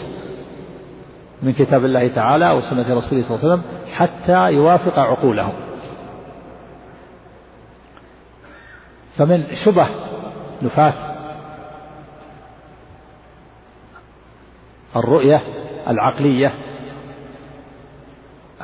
من 1.41 1.53
كتاب 1.53 1.85
الله 1.85 2.07
تعالى 2.07 2.51
وسنة 2.51 2.81
رسوله 2.81 3.23
صلى 3.23 3.37
الله 3.37 3.39
عليه 3.39 3.53
وسلم 3.53 3.61
حتى 3.93 4.53
يوافق 4.53 4.99
عقولهم. 4.99 5.53
فمن 9.17 9.43
شبه 9.65 9.87
نفاة 10.61 10.93
الرؤية 14.95 15.41
العقلية. 15.87 16.51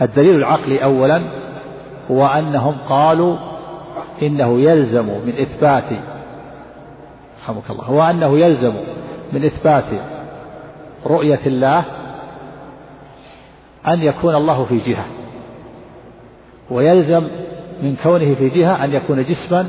الدليل 0.01 0.35
العقلي 0.35 0.83
أولا 0.83 1.21
هو 2.11 2.25
أنهم 2.25 2.75
قالوا 2.89 3.37
إنه 4.21 4.59
يلزم 4.59 5.05
من 5.05 5.33
إثبات 5.41 5.99
رحمك 7.43 7.69
الله 7.69 7.83
هو 7.83 8.03
أنه 8.03 8.39
يلزم 8.39 8.73
من 9.33 9.45
إثبات 9.45 9.83
رؤية 11.05 11.39
الله 11.45 11.83
أن 13.87 14.01
يكون 14.03 14.35
الله 14.35 14.63
في 14.65 14.77
جهة 14.77 15.05
ويلزم 16.71 17.27
من 17.81 17.95
كونه 18.03 18.33
في 18.33 18.49
جهة 18.49 18.83
أن 18.83 18.93
يكون 18.93 19.23
جسما 19.23 19.67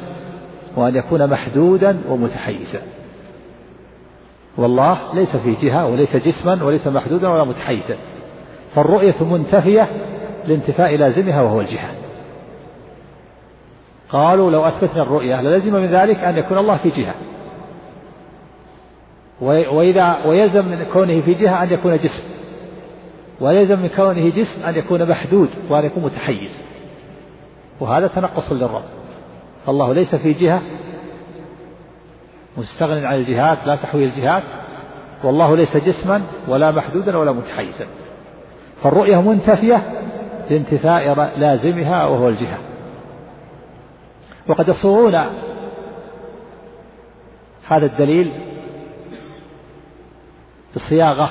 وأن 0.79 0.97
يكون 0.97 1.27
محدودا 1.27 2.01
ومتحيزا. 2.09 2.83
والله 4.57 5.15
ليس 5.15 5.37
في 5.37 5.53
جهة 5.53 5.87
وليس 5.87 6.17
جسما 6.17 6.65
وليس 6.65 6.87
محدودا 6.87 7.29
ولا 7.29 7.45
متحيزا. 7.45 7.97
فالرؤية 8.75 9.15
منتفية 9.21 9.89
لانتفاء 10.45 10.97
لازمها 10.97 11.43
وهو 11.43 11.61
الجهة. 11.61 11.91
قالوا 14.11 14.51
لو 14.51 14.65
أثبتنا 14.65 15.03
الرؤية 15.03 15.43
للزم 15.43 15.73
من 15.73 15.87
ذلك 15.87 16.17
أن 16.17 16.39
يكون 16.39 16.59
الله 16.59 16.77
في 16.77 16.89
جهة. 16.89 17.15
وإذا 19.73 20.27
ويلزم 20.27 20.65
من 20.65 20.87
كونه 20.93 21.21
في 21.21 21.33
جهة 21.35 21.63
أن 21.63 21.73
يكون 21.73 21.97
جسم. 21.97 22.23
ويلزم 23.41 23.79
من 23.79 23.89
كونه 23.89 24.29
جسم 24.29 24.63
أن 24.63 24.77
يكون 24.77 25.09
محدود 25.09 25.49
وأن 25.71 25.85
يكون 25.85 26.03
متحيز. 26.03 26.51
وهذا 27.81 28.07
تنقص 28.07 28.53
للرب. 28.53 28.85
فالله 29.69 29.93
ليس 29.93 30.15
في 30.15 30.33
جهة. 30.33 30.63
مستغن 32.57 33.05
عن 33.05 33.15
الجهات 33.15 33.59
لا 33.67 33.77
تحوي 33.77 34.05
الجهات 34.05 34.43
والله 35.25 35.57
ليس 35.57 35.77
جسما 35.77 36.23
ولا 36.49 36.71
محدودا 36.71 37.17
ولا 37.17 37.33
متحيزا. 37.33 37.87
فالرؤية 38.83 39.21
منتفية 39.21 39.83
لانتفاء 40.51 41.15
لازمها 41.39 42.07
وهو 42.07 42.29
الجهة. 42.29 42.59
وقد 44.49 44.69
يصورون 44.69 45.15
هذا 47.69 47.87
الدليل 47.87 48.33
بصياغة 50.77 51.31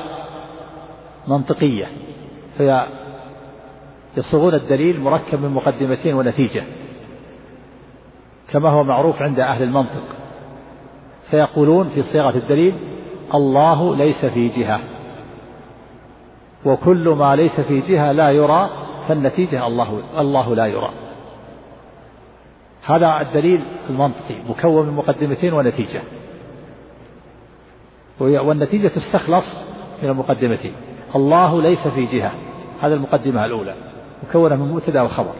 منطقية. 1.27 1.87
فهي 2.57 2.87
يصوغون 4.17 4.53
الدليل 4.53 5.01
مركب 5.01 5.41
من 5.41 5.49
مقدمتين 5.49 6.13
ونتيجة. 6.13 6.63
كما 8.51 8.69
هو 8.69 8.83
معروف 8.83 9.21
عند 9.21 9.39
أهل 9.39 9.63
المنطق. 9.63 10.03
فيقولون 11.31 11.89
في 11.89 12.03
صياغة 12.03 12.37
الدليل 12.37 12.75
الله 13.33 13.95
ليس 13.95 14.25
في 14.25 14.47
جهة. 14.47 14.79
وكل 16.65 17.09
ما 17.09 17.35
ليس 17.35 17.59
في 17.59 17.79
جهة 17.79 18.11
لا 18.11 18.31
يرى 18.31 18.69
فالنتيجة 19.07 19.67
الله 19.67 20.01
الله 20.17 20.55
لا 20.55 20.65
يرى. 20.65 20.89
هذا 22.85 23.21
الدليل 23.21 23.65
المنطقي 23.89 24.35
مكون 24.49 24.87
من 24.87 24.93
مقدمتين 24.93 25.53
ونتيجة. 25.53 26.01
والنتيجة 28.19 28.87
تستخلص 28.87 29.45
من 30.03 30.09
المقدمتين. 30.09 30.73
الله 31.15 31.61
ليس 31.61 31.87
في 31.87 32.05
جهة. 32.05 32.31
هذا 32.81 32.95
المقدمة 32.95 33.45
الأولى 33.45 33.75
مكونة 34.29 34.55
من 34.55 34.71
مبتدأ 34.71 35.01
وخبر. 35.01 35.33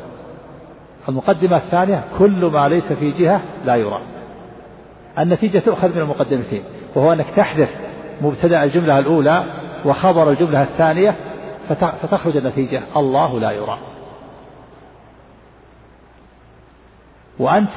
المقدمة 1.09 1.57
الثانية 1.57 2.03
كل 2.17 2.45
ما 2.45 2.69
ليس 2.69 2.93
في 2.93 3.11
جهة 3.11 3.41
لا 3.65 3.75
يرى. 3.75 4.01
النتيجة 5.19 5.59
تؤخذ 5.59 5.95
من 5.95 6.01
المقدمتين 6.01 6.63
وهو 6.95 7.13
أنك 7.13 7.25
تحذف 7.35 7.69
مبتدأ 8.21 8.63
الجملة 8.63 8.99
الأولى 8.99 9.43
وخبر 9.85 10.29
الجملة 10.29 10.61
الثانية 10.61 11.15
فتخرج 11.69 12.37
النتيجة 12.37 12.81
الله 12.95 13.39
لا 13.39 13.51
يرى. 13.51 13.79
وأنت 17.39 17.69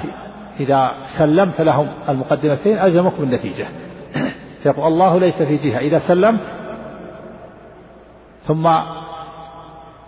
إذا 0.60 0.92
سلمت 1.18 1.60
لهم 1.60 1.88
المقدمتين 2.08 2.78
ألزمك 2.78 3.12
بالنتيجة. 3.18 3.66
فيقول 4.62 4.86
الله 4.86 5.18
ليس 5.18 5.42
في 5.42 5.56
جهة 5.56 5.78
إذا 5.78 5.98
سلمت 5.98 6.40
ثم 8.46 8.68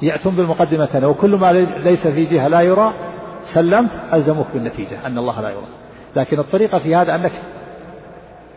يأتون 0.02 0.36
بالمقدمة 0.36 1.08
وكل 1.08 1.36
ما 1.36 1.52
ليس 1.52 2.06
في 2.06 2.24
جهة 2.24 2.48
لا 2.48 2.60
يرى 2.60 2.92
سلمت 3.44 3.90
ألزمك 4.12 4.46
بالنتيجة 4.54 5.06
أن 5.06 5.18
الله 5.18 5.40
لا 5.40 5.50
يرى 5.50 5.66
لكن 6.16 6.38
الطريقة 6.38 6.78
في 6.78 6.96
هذا 6.96 7.14
أنك 7.14 7.32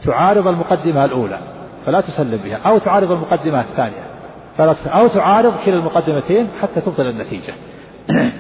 تعارض 0.04 0.48
المقدمة 0.48 1.06
الأولى 1.06 1.40
فلا 1.86 2.02
تسلم 2.02 2.40
بها 2.46 2.58
أو 2.58 2.78
تعارض 2.78 3.12
المقدمة 3.12 3.62
الثانية 3.62 4.06
فلا 4.58 4.76
أو 4.86 5.08
تعارض 5.08 5.54
كلا 5.66 5.76
المقدمتين 5.76 6.48
حتى 6.62 6.82
تبطل 6.82 7.08
النتيجة. 7.08 7.54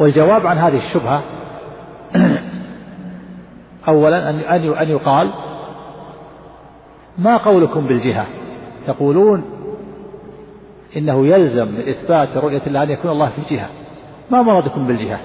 والجواب 0.00 0.46
عن 0.46 0.58
هذه 0.58 0.76
الشبهة 0.76 1.22
أولا 3.88 4.30
أن 4.30 4.40
أن 4.70 4.88
يقال 4.88 5.30
ما 7.18 7.36
قولكم 7.36 7.86
بالجهة؟ 7.86 8.26
تقولون 8.86 9.44
إنه 10.96 11.26
يلزم 11.26 11.68
من 11.68 11.88
إثبات 11.88 12.36
رؤية 12.36 12.62
الله 12.66 12.82
أن 12.82 12.90
يكون 12.90 13.10
الله 13.10 13.28
في 13.28 13.54
جهة. 13.54 13.68
ما 14.30 14.42
مرادكم 14.42 14.86
بالجهة؟ 14.86 15.20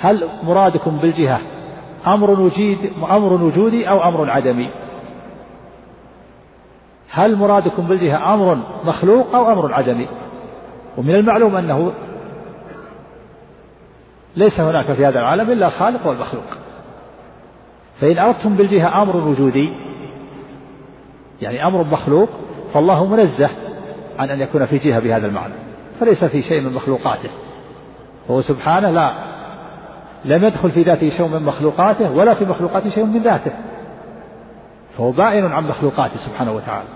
هل 0.00 0.28
مرادكم 0.42 0.96
بالجهة 0.96 1.40
أمر 2.06 2.30
وجود 2.30 2.92
أمر 3.02 3.32
وجودي 3.32 3.88
أو 3.88 4.08
أمر 4.08 4.30
عدمي؟ 4.30 4.70
هل 7.10 7.36
مرادكم 7.36 7.86
بالجهة 7.86 8.34
أمر 8.34 8.58
مخلوق 8.84 9.34
أو 9.34 9.52
أمر 9.52 9.74
عدمي؟ 9.74 10.06
ومن 10.98 11.14
المعلوم 11.14 11.56
أنه 11.56 11.92
ليس 14.36 14.60
هناك 14.60 14.92
في 14.92 15.06
هذا 15.06 15.20
العالم 15.20 15.50
إلا 15.50 15.66
الخالق 15.66 16.06
والمخلوق. 16.06 16.44
فإن 18.00 18.18
أردتم 18.18 18.56
بالجهة 18.56 19.02
أمر 19.02 19.16
وجودي 19.16 19.72
يعني 21.42 21.66
أمر 21.66 21.84
مخلوق 21.84 22.28
فالله 22.74 23.06
منزه 23.06 23.50
عن 24.18 24.30
أن 24.30 24.40
يكون 24.40 24.66
في 24.66 24.78
جهة 24.78 24.98
بهذا 24.98 25.26
المعنى 25.26 25.54
فليس 26.00 26.24
في 26.24 26.42
شيء 26.42 26.60
من 26.60 26.72
مخلوقاته. 26.72 27.30
وهو 28.30 28.42
سبحانه 28.42 28.90
لا. 28.90 29.12
لم 30.24 30.44
يدخل 30.44 30.70
في 30.70 30.82
ذاته 30.82 31.10
شيء 31.10 31.26
من 31.26 31.42
مخلوقاته 31.42 32.10
ولا 32.10 32.34
في 32.34 32.44
مخلوقاته 32.44 32.90
شيء 32.90 33.04
من 33.04 33.22
ذاته. 33.22 33.50
فهو 34.96 35.10
بائن 35.10 35.46
عن 35.46 35.68
مخلوقاته 35.68 36.16
سبحانه 36.16 36.52
وتعالى. 36.52 36.88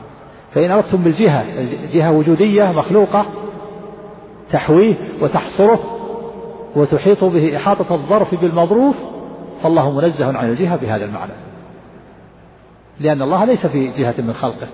فإن 0.55 0.71
أردتم 0.71 0.97
بالجهة 0.97 1.45
جهة 1.93 2.13
وجودية 2.13 2.65
مخلوقة 2.65 3.27
تحويه 4.51 4.95
وتحصره 5.21 5.81
وتحيط 6.77 7.25
به 7.25 7.57
إحاطة 7.57 7.95
الظرف 7.95 8.35
بالمظروف 8.35 8.97
فالله 9.63 9.91
منزه 9.91 10.39
عن 10.39 10.49
الجهة 10.49 10.77
بهذا 10.77 11.05
المعنى. 11.05 11.33
لأن 13.01 13.23
الله 13.23 13.45
ليس 13.45 13.67
في 13.67 13.89
جهة 13.89 14.15
من 14.19 14.33
خلقه 14.33 14.67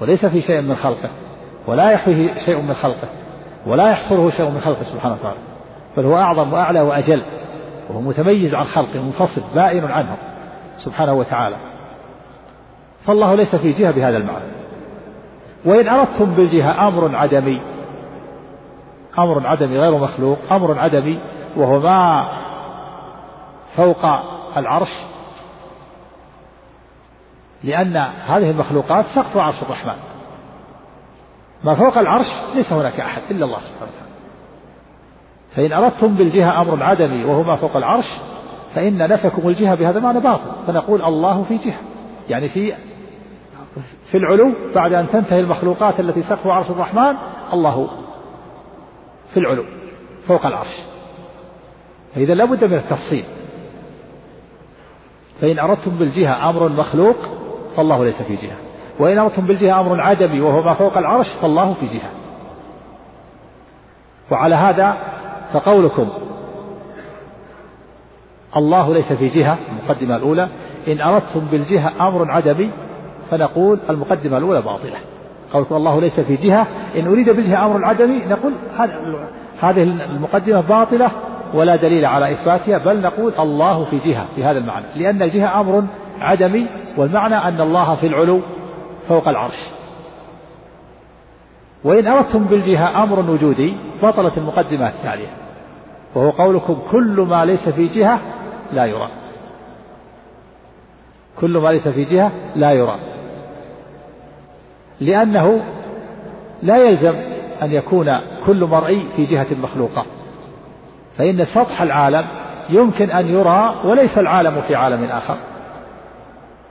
وليس 0.00 0.26
في 0.26 0.42
شيء 0.42 0.60
من 0.60 0.74
خلقه 0.76 1.10
ولا 1.66 1.90
يحويه 1.90 2.44
شيء 2.44 2.60
من 2.60 2.74
خلقه 2.74 3.08
ولا 3.66 3.90
يحصره 3.90 4.30
شيء 4.30 4.50
من 4.50 4.60
خلقه 4.60 4.82
سبحانه 4.82 5.14
وتعالى. 5.14 5.47
بل 5.96 6.06
هو 6.06 6.16
أعظم 6.16 6.52
وأعلى 6.52 6.80
وأجل. 6.80 7.22
وهو 7.90 8.00
متميز 8.00 8.54
عن 8.54 8.64
خلقه 8.64 9.02
منفصل 9.02 9.42
بائن 9.54 9.84
عنهم 9.84 10.16
سبحانه 10.76 11.12
وتعالى. 11.12 11.56
فالله 13.06 13.34
ليس 13.34 13.56
في 13.56 13.72
جهة 13.72 13.90
بهذا 13.90 14.16
المعنى. 14.16 14.44
وإن 15.64 15.88
أردتم 15.88 16.24
بالجهة 16.24 16.88
أمر 16.88 17.16
عدمي. 17.16 17.62
أمر 19.18 19.46
عدمي 19.46 19.78
غير 19.78 19.98
مخلوق 19.98 20.38
أمر 20.50 20.78
عدمي 20.78 21.20
وهو 21.56 21.80
ما 21.80 22.28
فوق 23.76 24.04
العرش. 24.56 24.92
لأن 27.64 27.96
هذه 28.26 28.50
المخلوقات 28.50 29.04
سقف 29.06 29.36
عرش 29.36 29.62
الرحمن. 29.62 29.96
ما 31.64 31.74
فوق 31.74 31.98
العرش 31.98 32.26
ليس 32.54 32.72
هناك 32.72 33.00
أحد 33.00 33.22
إلا 33.30 33.44
الله 33.44 33.58
سبحانه 33.58 33.90
وتعالى. 33.92 34.07
فإن 35.58 35.72
أردتم 35.72 36.14
بالجهة 36.14 36.60
أمر 36.60 36.82
عدمي 36.82 37.24
وهو 37.24 37.42
ما 37.42 37.56
فوق 37.56 37.76
العرش 37.76 38.06
فإن 38.74 38.98
نفكم 38.98 39.48
الجهة 39.48 39.74
بهذا 39.74 39.98
المعنى 39.98 40.20
باطل 40.20 40.50
فنقول 40.66 41.02
الله 41.02 41.44
في 41.48 41.56
جهة 41.56 41.80
يعني 42.28 42.48
في 42.48 42.74
في 44.10 44.16
العلو 44.16 44.52
بعد 44.74 44.92
أن 44.92 45.06
تنتهي 45.12 45.40
المخلوقات 45.40 46.00
التي 46.00 46.22
سقف 46.22 46.46
عرش 46.46 46.70
الرحمن 46.70 47.14
الله 47.52 47.88
في 49.34 49.40
العلو 49.40 49.64
فوق 50.28 50.46
العرش. 50.46 50.82
فإذا 52.14 52.34
لابد 52.34 52.64
من 52.64 52.74
التفصيل. 52.74 53.24
فإن 55.40 55.58
أردتم 55.58 55.90
بالجهة 55.90 56.50
أمر 56.50 56.68
مخلوق 56.68 57.16
فالله 57.76 58.04
ليس 58.04 58.22
في 58.22 58.36
جهة. 58.36 58.56
وإن 59.00 59.18
أردتم 59.18 59.46
بالجهة 59.46 59.80
أمر 59.80 60.00
عدمي 60.00 60.40
وهو 60.40 60.62
ما 60.62 60.74
فوق 60.74 60.98
العرش 60.98 61.28
فالله 61.42 61.74
في 61.74 61.86
جهة. 61.86 62.10
وعلى 64.30 64.54
هذا 64.54 65.17
فقولكم 65.52 66.08
الله 68.56 68.94
ليس 68.94 69.12
في 69.12 69.28
جهة 69.28 69.58
المقدمة 69.70 70.16
الأولى 70.16 70.48
إن 70.88 71.00
أردتم 71.00 71.40
بالجهة 71.40 72.08
أمر 72.08 72.30
عدمي 72.30 72.70
فنقول 73.30 73.78
المقدمة 73.90 74.38
الأولى 74.38 74.62
باطلة. 74.62 74.96
قولكم 75.52 75.76
الله 75.76 76.00
ليس 76.00 76.20
في 76.20 76.36
جهة 76.36 76.66
إن 76.96 77.06
أريد 77.06 77.30
بالجهة 77.30 77.66
أمر 77.66 77.84
عدمي 77.84 78.18
نقول 78.18 78.52
هذه 79.60 79.82
المقدمة 79.82 80.60
باطلة 80.60 81.10
ولا 81.54 81.76
دليل 81.76 82.04
على 82.04 82.32
إثباتها 82.32 82.78
بل 82.78 83.00
نقول 83.00 83.32
الله 83.38 83.84
في 83.84 83.98
جهة 83.98 84.26
في 84.36 84.44
هذا 84.44 84.58
المعنى. 84.58 84.84
لأن 84.96 85.22
الجهة 85.22 85.60
أمر 85.60 85.84
عدمي 86.20 86.66
والمعنى 86.96 87.34
أن 87.34 87.60
الله 87.60 87.94
في 87.94 88.06
العلو 88.06 88.40
فوق 89.08 89.28
العرش. 89.28 89.68
وإن 91.84 92.06
أردتم 92.06 92.44
بالجهة 92.44 93.02
أمر 93.02 93.30
وجودي 93.30 93.76
بطلت 94.02 94.38
المقدمة 94.38 94.88
التالية 94.88 95.28
وهو 96.18 96.30
قولكم 96.30 96.78
كل 96.90 97.26
ما 97.28 97.44
ليس 97.44 97.68
في 97.68 97.86
جهة 97.86 98.18
لا 98.72 98.84
يرى. 98.84 99.08
كل 101.40 101.58
ما 101.58 101.68
ليس 101.68 101.88
في 101.88 102.04
جهة 102.04 102.32
لا 102.56 102.72
يرى. 102.72 102.98
لأنه 105.00 105.64
لا 106.62 106.76
يلزم 106.76 107.14
أن 107.62 107.72
يكون 107.72 108.18
كل 108.46 108.64
مرئي 108.64 109.02
في 109.16 109.24
جهة 109.24 109.46
مخلوقة. 109.62 110.04
فإن 111.18 111.44
سطح 111.44 111.82
العالم 111.82 112.26
يمكن 112.68 113.10
أن 113.10 113.28
يرى 113.28 113.74
وليس 113.84 114.18
العالم 114.18 114.60
في 114.68 114.74
عالم 114.74 115.04
آخر. 115.04 115.36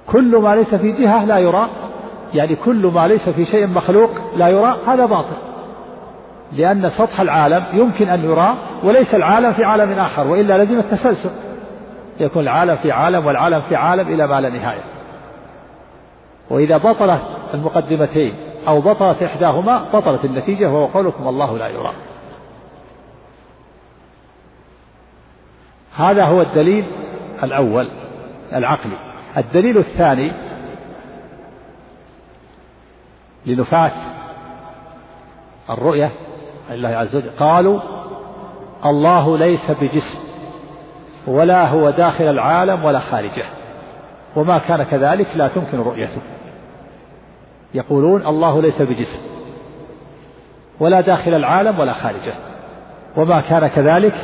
كل 0.08 0.38
ما 0.38 0.56
ليس 0.56 0.76
في 0.76 0.92
جهة 0.92 1.26
لا 1.26 1.38
يرى 1.38 1.70
يعني 2.34 2.56
كل 2.56 2.86
ما 2.86 3.08
ليس 3.08 3.30
في 3.30 3.46
شيء 3.46 3.68
مخلوق 3.68 4.10
لا 4.36 4.48
يرى 4.48 4.78
هذا 4.88 5.06
باطل. 5.06 5.47
لأن 6.52 6.90
سطح 6.90 7.20
العالم 7.20 7.64
يمكن 7.74 8.10
أن 8.10 8.24
يرى 8.24 8.58
وليس 8.84 9.16
العالم 9.16 9.54
في 9.54 9.64
عالم 9.64 9.92
آخر 9.92 10.28
وإلا 10.28 10.64
لزم 10.64 10.80
التسلسل. 10.80 11.32
يكون 12.20 12.44
العالم 12.44 12.76
في 12.76 12.92
عالم 12.92 13.26
والعالم 13.26 13.62
في 13.62 13.76
عالم 13.76 14.08
إلى 14.08 14.28
ما 14.28 14.42
لا 14.42 14.50
نهاية. 14.50 14.84
وإذا 16.50 16.78
بطلت 16.78 17.22
المقدمتين 17.54 18.34
أو 18.68 18.82
بطلت 18.82 19.24
إحداهما 19.24 19.84
بطلت 19.94 20.26
النتيجة 20.26 20.70
وهو 20.70 20.86
قولكم 20.86 21.28
الله 21.28 21.58
لا 21.58 21.68
يرى. 21.68 21.94
هذا 25.98 26.26
هو 26.26 26.42
الدليل 26.42 26.86
الأول 27.44 27.88
العقلي. 28.54 28.98
الدليل 29.38 29.78
الثاني 29.78 30.32
لنفاة 33.46 33.92
الرؤية 35.70 36.12
لله 36.72 36.90
عز 36.90 37.16
وجل. 37.16 37.30
قالوا 37.40 37.80
الله 38.86 39.38
ليس 39.38 39.72
بجسم 39.72 40.20
ولا 41.28 41.68
هو 41.68 41.90
داخل 41.90 42.24
العالم 42.24 42.86
ولا 42.86 43.00
خارجه. 43.00 43.46
وما 44.36 44.58
كان 44.58 44.84
كذلك 44.84 45.28
لا 45.36 45.48
تمكن 45.48 45.80
رؤيته. 45.80 46.22
يقولون 47.74 48.28
الله 48.28 48.62
ليس 48.62 48.82
بجسم 48.82 49.20
ولا 50.80 51.02
داخل 51.02 51.34
العالم 51.34 51.80
ولا 51.80 51.94
خارجه. 51.94 52.34
وما 53.18 53.42
كان 53.42 53.68
كذلك 53.68 54.16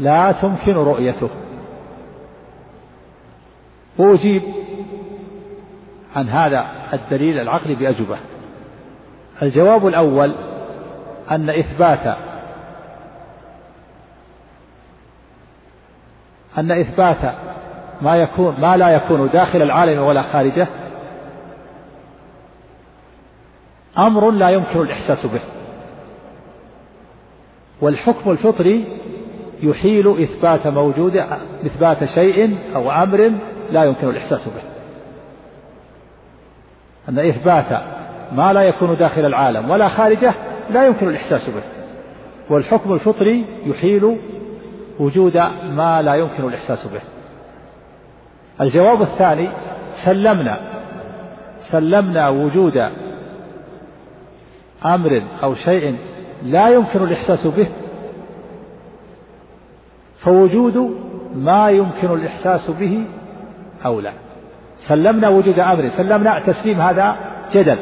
لا 0.00 0.32
تمكن 0.32 0.74
رؤيته. 0.74 1.28
وأجيب 3.98 4.42
عن 6.16 6.28
هذا 6.28 6.66
الدليل 6.92 7.38
العقلي 7.38 7.74
بأجوبة. 7.74 8.16
الجواب 9.42 9.86
الأول 9.86 10.34
أن 11.30 11.50
إثبات 11.50 12.16
أن 16.58 16.70
إثبات 16.70 17.34
ما 18.02 18.16
يكون 18.16 18.60
ما 18.60 18.76
لا 18.76 18.88
يكون 18.88 19.28
داخل 19.28 19.62
العالم 19.62 20.02
ولا 20.02 20.22
خارجه 20.22 20.66
أمر 23.98 24.30
لا 24.30 24.50
يمكن 24.50 24.80
الإحساس 24.80 25.26
به. 25.26 25.40
والحكم 27.80 28.30
الفطري 28.30 28.98
يحيل 29.62 30.22
إثبات 30.22 30.66
موجود 30.66 31.16
إثبات 31.66 32.04
شيء 32.04 32.58
أو 32.74 32.90
أمر 32.90 33.32
لا 33.70 33.84
يمكن 33.84 34.08
الإحساس 34.08 34.48
به. 34.48 34.62
أن 37.08 37.18
إثبات 37.18 37.82
ما 38.32 38.52
لا 38.52 38.62
يكون 38.62 38.96
داخل 38.96 39.26
العالم 39.26 39.70
ولا 39.70 39.88
خارجه 39.88 40.34
لا 40.70 40.86
يمكن 40.86 41.08
الإحساس 41.08 41.50
به. 41.50 41.62
والحكم 42.50 42.92
الفطري 42.92 43.44
يحيل 43.66 44.16
وجود 45.00 45.36
ما 45.70 46.02
لا 46.02 46.14
يمكن 46.14 46.48
الإحساس 46.48 46.86
به. 46.86 47.00
الجواب 48.60 49.02
الثاني 49.02 49.48
سلمنا. 50.04 50.60
سلمنا 51.70 52.28
وجود 52.28 52.90
أمر 54.84 55.22
أو 55.42 55.54
شيء 55.54 55.96
لا 56.42 56.68
يمكن 56.68 57.02
الإحساس 57.02 57.46
به. 57.46 57.68
فوجود 60.18 60.98
ما 61.34 61.70
يمكن 61.70 62.14
الإحساس 62.14 62.70
به 62.70 63.04
أولى 63.84 64.12
سلمنا 64.76 65.28
وجود 65.28 65.58
أمر. 65.58 65.88
سلمنا 65.88 66.40
تسليم 66.46 66.80
هذا 66.80 67.16
جدل. 67.52 67.78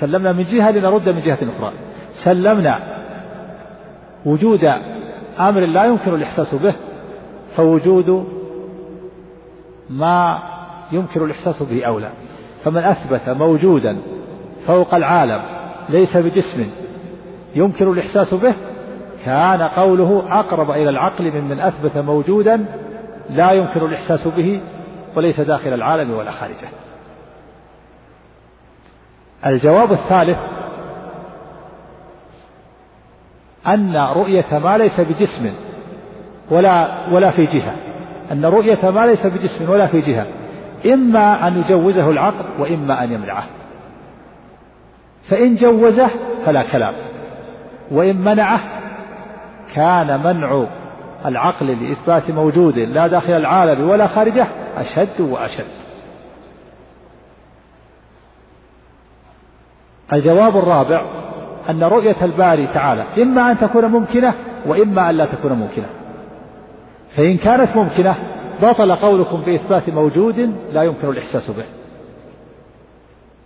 سلمنا 0.00 0.32
من 0.32 0.42
جهة 0.42 0.70
لنرد 0.70 1.08
من 1.08 1.20
جهة 1.20 1.38
أخرى. 1.56 1.72
سلمنا 2.24 2.78
وجود 4.26 4.64
أمر 5.40 5.60
لا 5.60 5.84
يمكن 5.84 6.14
الإحساس 6.14 6.54
به 6.54 6.74
فوجود 7.56 8.28
ما 9.90 10.38
يمكن 10.92 11.24
الإحساس 11.24 11.62
به 11.62 11.84
أولى 11.84 12.08
فمن 12.64 12.84
أثبت 12.84 13.28
موجودا 13.28 13.96
فوق 14.66 14.94
العالم 14.94 15.42
ليس 15.88 16.16
بجسم 16.16 16.70
يمكن 17.54 17.92
الإحساس 17.92 18.34
به 18.34 18.54
كان 19.24 19.62
قوله 19.62 20.40
أقرب 20.40 20.70
إلى 20.70 20.90
العقل 20.90 21.24
من 21.24 21.44
من 21.44 21.60
أثبت 21.60 21.96
موجودا 21.96 22.64
لا 23.30 23.50
يمكن 23.50 23.80
الإحساس 23.80 24.28
به 24.28 24.60
وليس 25.16 25.40
داخل 25.40 25.74
العالم 25.74 26.10
ولا 26.10 26.30
خارجه. 26.30 26.68
الجواب 29.46 29.92
الثالث 29.92 30.38
أن 33.66 33.96
رؤية 33.96 34.58
ما 34.58 34.78
ليس 34.78 35.00
بجسم 35.00 35.52
ولا 36.50 37.06
ولا 37.12 37.30
في 37.30 37.44
جهة. 37.44 37.74
أن 38.32 38.44
رؤية 38.44 38.90
ما 38.90 39.06
ليس 39.06 39.26
بجسم 39.26 39.70
ولا 39.70 39.86
في 39.86 40.00
جهة. 40.00 40.26
إما 40.86 41.48
أن 41.48 41.58
يجوزه 41.58 42.10
العقل 42.10 42.44
وإما 42.58 43.04
أن 43.04 43.12
يمنعه. 43.12 43.44
فإن 45.30 45.54
جوزه 45.54 46.10
فلا 46.46 46.62
كلام. 46.62 46.94
وإن 47.90 48.16
منعه 48.16 48.60
كان 49.74 50.20
منع 50.24 50.66
العقل 51.26 51.66
لإثبات 51.66 52.30
موجود 52.30 52.78
لا 52.78 53.06
داخل 53.06 53.32
العالم 53.32 53.88
ولا 53.88 54.06
خارجه 54.06 54.46
أشد 54.76 55.20
وأشد. 55.20 55.83
الجواب 60.14 60.56
الرابع 60.56 61.04
أن 61.70 61.82
رؤية 61.84 62.16
الباري 62.22 62.66
تعالى 62.66 63.04
إما 63.22 63.50
أن 63.50 63.58
تكون 63.58 63.84
ممكنة 63.84 64.34
وإما 64.66 65.10
أن 65.10 65.16
لا 65.16 65.26
تكون 65.26 65.52
ممكنة. 65.52 65.86
فإن 67.16 67.36
كانت 67.36 67.76
ممكنة 67.76 68.14
بطل 68.62 68.94
قولكم 68.94 69.40
بإثبات 69.40 69.88
موجود 69.88 70.54
لا 70.72 70.82
يمكن 70.82 71.08
الإحساس 71.08 71.50
به. 71.50 71.64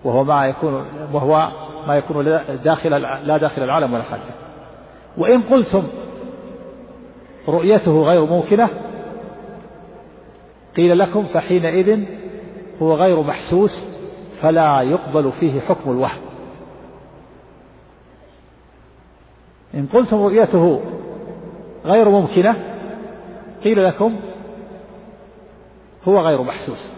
وهو 0.05 0.25
ما 0.25 0.47
يكون 0.47 0.85
وهو 1.13 1.49
ما 1.87 1.97
يكون 1.97 2.41
داخل 2.65 2.91
لا 3.25 3.37
داخل 3.37 3.63
العالم 3.63 3.93
ولا 3.93 4.03
خارجه. 4.03 4.35
وإن 5.19 5.43
قلتم 5.43 5.83
رؤيته 7.49 8.03
غير 8.03 8.25
ممكنة 8.25 8.69
قيل 10.77 10.99
لكم 10.99 11.25
فحينئذ 11.35 12.05
هو 12.83 12.95
غير 12.95 13.23
محسوس 13.23 13.71
فلا 14.43 14.81
يقبل 14.81 15.33
فيه 15.41 15.61
حكم 15.61 15.91
الوهم. 15.91 16.28
إن 19.75 19.87
قلتم 19.93 20.17
رؤيته 20.17 20.81
غير 21.85 22.09
ممكنة 22.09 22.57
قيل 23.65 23.85
لكم 23.85 24.17
هو 26.09 26.21
غير 26.21 26.43
محسوس. 26.43 26.93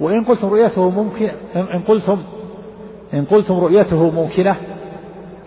وإن 0.00 0.24
قلتم 0.24 0.48
رؤيته 0.48 0.90
ممكن 0.90 1.30
إن 1.56 1.82
قلتم 1.88 2.22
إن 3.14 3.24
قلتم 3.24 3.58
رؤيته 3.58 4.10
ممكنة 4.10 4.56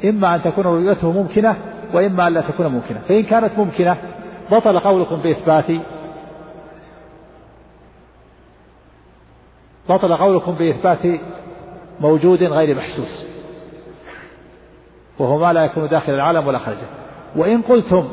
إما 0.06 0.36
أن 0.36 0.42
تكون 0.44 0.64
رؤيته 0.64 1.12
ممكنة 1.12 1.56
وإما 1.94 2.28
أن 2.28 2.34
لا 2.34 2.42
تكون 2.42 2.68
ممكنة. 2.68 3.00
فإن 3.00 3.24
كانت 3.24 3.58
ممكنة 3.58 3.98
بطل 4.52 4.80
قولكم 4.80 5.16
بإثبات 5.16 5.66
بطل 9.90 10.18
قولكم 10.18 10.52
بإثبات 10.52 11.20
موجود 12.00 12.44
غير 12.44 12.76
محسوس. 12.76 13.37
وهو 15.20 15.38
ما 15.38 15.54
لا 15.54 15.66
يكون 15.66 15.88
داخل 15.88 16.14
العالم 16.14 16.48
ولا 16.48 16.60
خارجه. 16.60 16.88
وإن 17.36 17.62
قلتم 17.62 18.08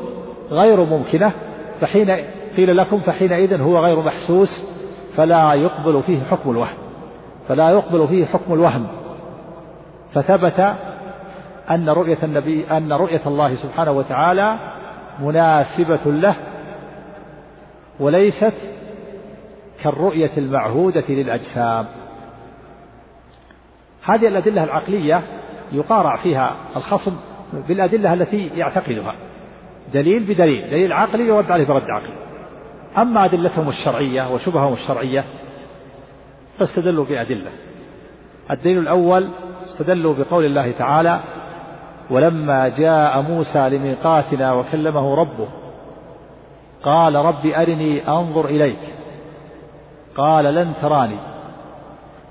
غير 0.51 0.83
ممكنة 0.83 1.31
فحين 1.81 2.11
قيل 2.57 2.77
لكم 2.77 2.99
فحينئذ 2.99 3.61
هو 3.61 3.79
غير 3.79 4.01
محسوس 4.01 4.49
فلا 5.15 5.53
يقبل 5.53 6.03
فيه 6.03 6.23
حكم 6.23 6.51
الوهم. 6.51 6.77
فلا 7.47 7.69
يقبل 7.69 8.07
فيه 8.07 8.25
حكم 8.25 8.53
الوهم. 8.53 8.87
فثبت 10.13 10.75
أن 11.71 11.89
رؤية 11.89 12.17
النبي 12.23 12.65
أن 12.71 12.93
رؤية 12.93 13.21
الله 13.25 13.55
سبحانه 13.55 13.91
وتعالى 13.91 14.57
مناسبة 15.19 15.99
له 16.05 16.35
وليست 17.99 18.53
كالرؤية 19.83 20.31
المعهودة 20.37 21.03
للأجسام. 21.09 21.85
هذه 24.05 24.27
الأدلة 24.27 24.63
العقلية 24.63 25.21
يقارع 25.71 26.17
فيها 26.17 26.55
الخصم 26.75 27.15
بالأدلة 27.67 28.13
التي 28.13 28.47
يعتقدها. 28.47 29.15
دليل 29.93 30.23
بدليل 30.23 30.69
دليل 30.69 30.93
عقلي 30.93 31.27
يرد 31.27 31.51
عليه 31.51 31.65
برد 31.65 31.89
عقلي. 31.89 32.13
أما 32.97 33.25
أدلتهم 33.25 33.69
الشرعية 33.69 34.33
وشبههم 34.33 34.73
الشرعية 34.73 35.23
فاستدلوا 36.59 37.05
بأدلة. 37.05 37.51
الدليل 38.51 38.77
الأول 38.77 39.29
استدلوا 39.65 40.13
بقول 40.13 40.45
الله 40.45 40.71
تعالى 40.71 41.19
ولما 42.09 42.67
جاء 42.67 43.21
موسى 43.21 43.69
لميقاتنا 43.69 44.53
وكلمه 44.53 45.15
ربه 45.15 45.47
قال 46.83 47.15
رب 47.15 47.45
أرني 47.45 48.07
أنظر 48.07 48.45
إليك 48.45 48.79
قال 50.17 50.45
لن 50.45 50.73
تراني 50.81 51.17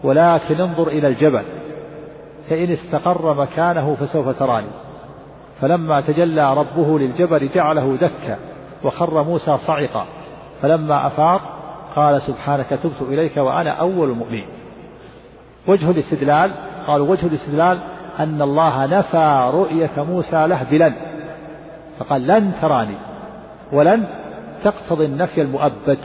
ولكن 0.04 0.60
انظر 0.60 0.88
إلى 0.88 1.08
الجبل. 1.08 1.42
فإن 2.50 2.72
استقر 2.72 3.34
مكانه 3.34 3.94
فسوف 3.94 4.28
تراني. 4.28 4.70
فلما 5.60 6.00
تجلى 6.00 6.54
ربه 6.54 6.98
للجبل 6.98 7.48
جعله 7.48 7.96
دكا 7.96 8.38
وخر 8.84 9.22
موسى 9.22 9.58
صعقا. 9.58 10.06
فلما 10.62 11.06
أفاق 11.06 11.40
قال 11.96 12.22
سبحانك 12.22 12.68
تبت 12.68 13.02
إليك 13.02 13.36
وأنا 13.36 13.70
أول 13.70 14.10
المؤمنين. 14.10 14.46
وجه 15.66 15.90
الاستدلال 15.90 16.50
قالوا 16.86 17.10
وجه 17.10 17.26
الاستدلال 17.26 17.78
أن 18.20 18.42
الله 18.42 18.86
نفى 18.86 19.50
رؤية 19.54 20.04
موسى 20.04 20.46
له 20.46 20.62
بلن 20.62 20.94
فقال 21.98 22.26
لن 22.26 22.52
تراني 22.62 22.96
ولن 23.72 24.06
تقتضي 24.64 25.04
النفي 25.04 25.40
المؤبد. 25.42 25.98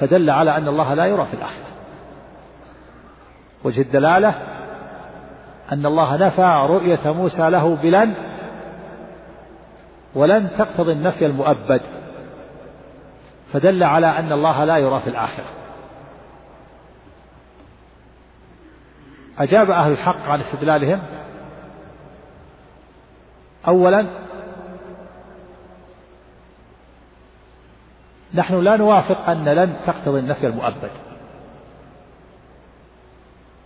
فدل 0.00 0.30
على 0.30 0.56
أن 0.56 0.68
الله 0.68 0.94
لا 0.94 1.06
يرى 1.06 1.26
في 1.26 1.34
الآخرة. 1.34 1.66
وجه 3.64 3.80
الدلالة 3.80 4.34
أن 5.72 5.86
الله 5.86 6.16
نفى 6.16 6.66
رؤية 6.68 7.12
موسى 7.12 7.50
له 7.50 7.76
بلن 7.76 8.14
ولن 10.14 10.50
تقتضي 10.58 10.92
النفي 10.92 11.26
المؤبد 11.26 11.80
فدل 13.52 13.82
على 13.82 14.06
أن 14.06 14.32
الله 14.32 14.64
لا 14.64 14.76
يرى 14.76 15.00
في 15.00 15.10
الآخرة. 15.10 15.44
أجاب 19.38 19.70
أهل 19.70 19.92
الحق 19.92 20.28
عن 20.28 20.40
استدلالهم؟ 20.40 21.02
أولا 23.68 24.06
نحن 28.34 28.60
لا 28.60 28.76
نوافق 28.76 29.30
أن 29.30 29.44
لن 29.44 29.76
تقتضي 29.86 30.20
النفي 30.20 30.46
المؤبد 30.46 30.90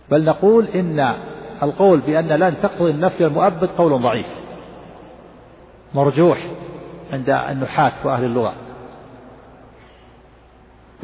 بل 0.09 0.25
نقول 0.25 0.67
إن 0.67 1.15
القول 1.63 1.99
بأن 1.99 2.27
لن 2.27 2.55
تقتضي 2.63 2.91
النفي 2.91 3.25
المؤبد 3.25 3.69
قول 3.77 4.01
ضعيف. 4.01 4.27
مرجوح 5.95 6.37
عند 7.13 7.29
النحاة 7.29 7.93
وأهل 8.03 8.23
اللغة. 8.23 8.53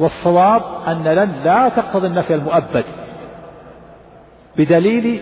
والصواب 0.00 0.62
أن 0.88 1.04
لن 1.04 1.32
لا 1.44 1.68
تقتضي 1.68 2.06
النفي 2.06 2.34
المؤبد 2.34 2.84
بدليل 4.56 5.20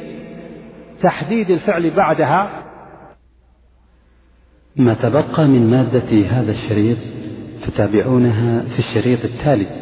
تحديد 1.02 1.50
الفعل 1.50 1.90
بعدها. 1.90 2.50
ما 4.76 4.94
تبقى 4.94 5.46
من 5.46 5.70
مادة 5.70 6.26
هذا 6.26 6.50
الشريط 6.50 6.98
تتابعونها 7.62 8.60
في 8.60 8.78
الشريط 8.78 9.24
التالي. 9.24 9.81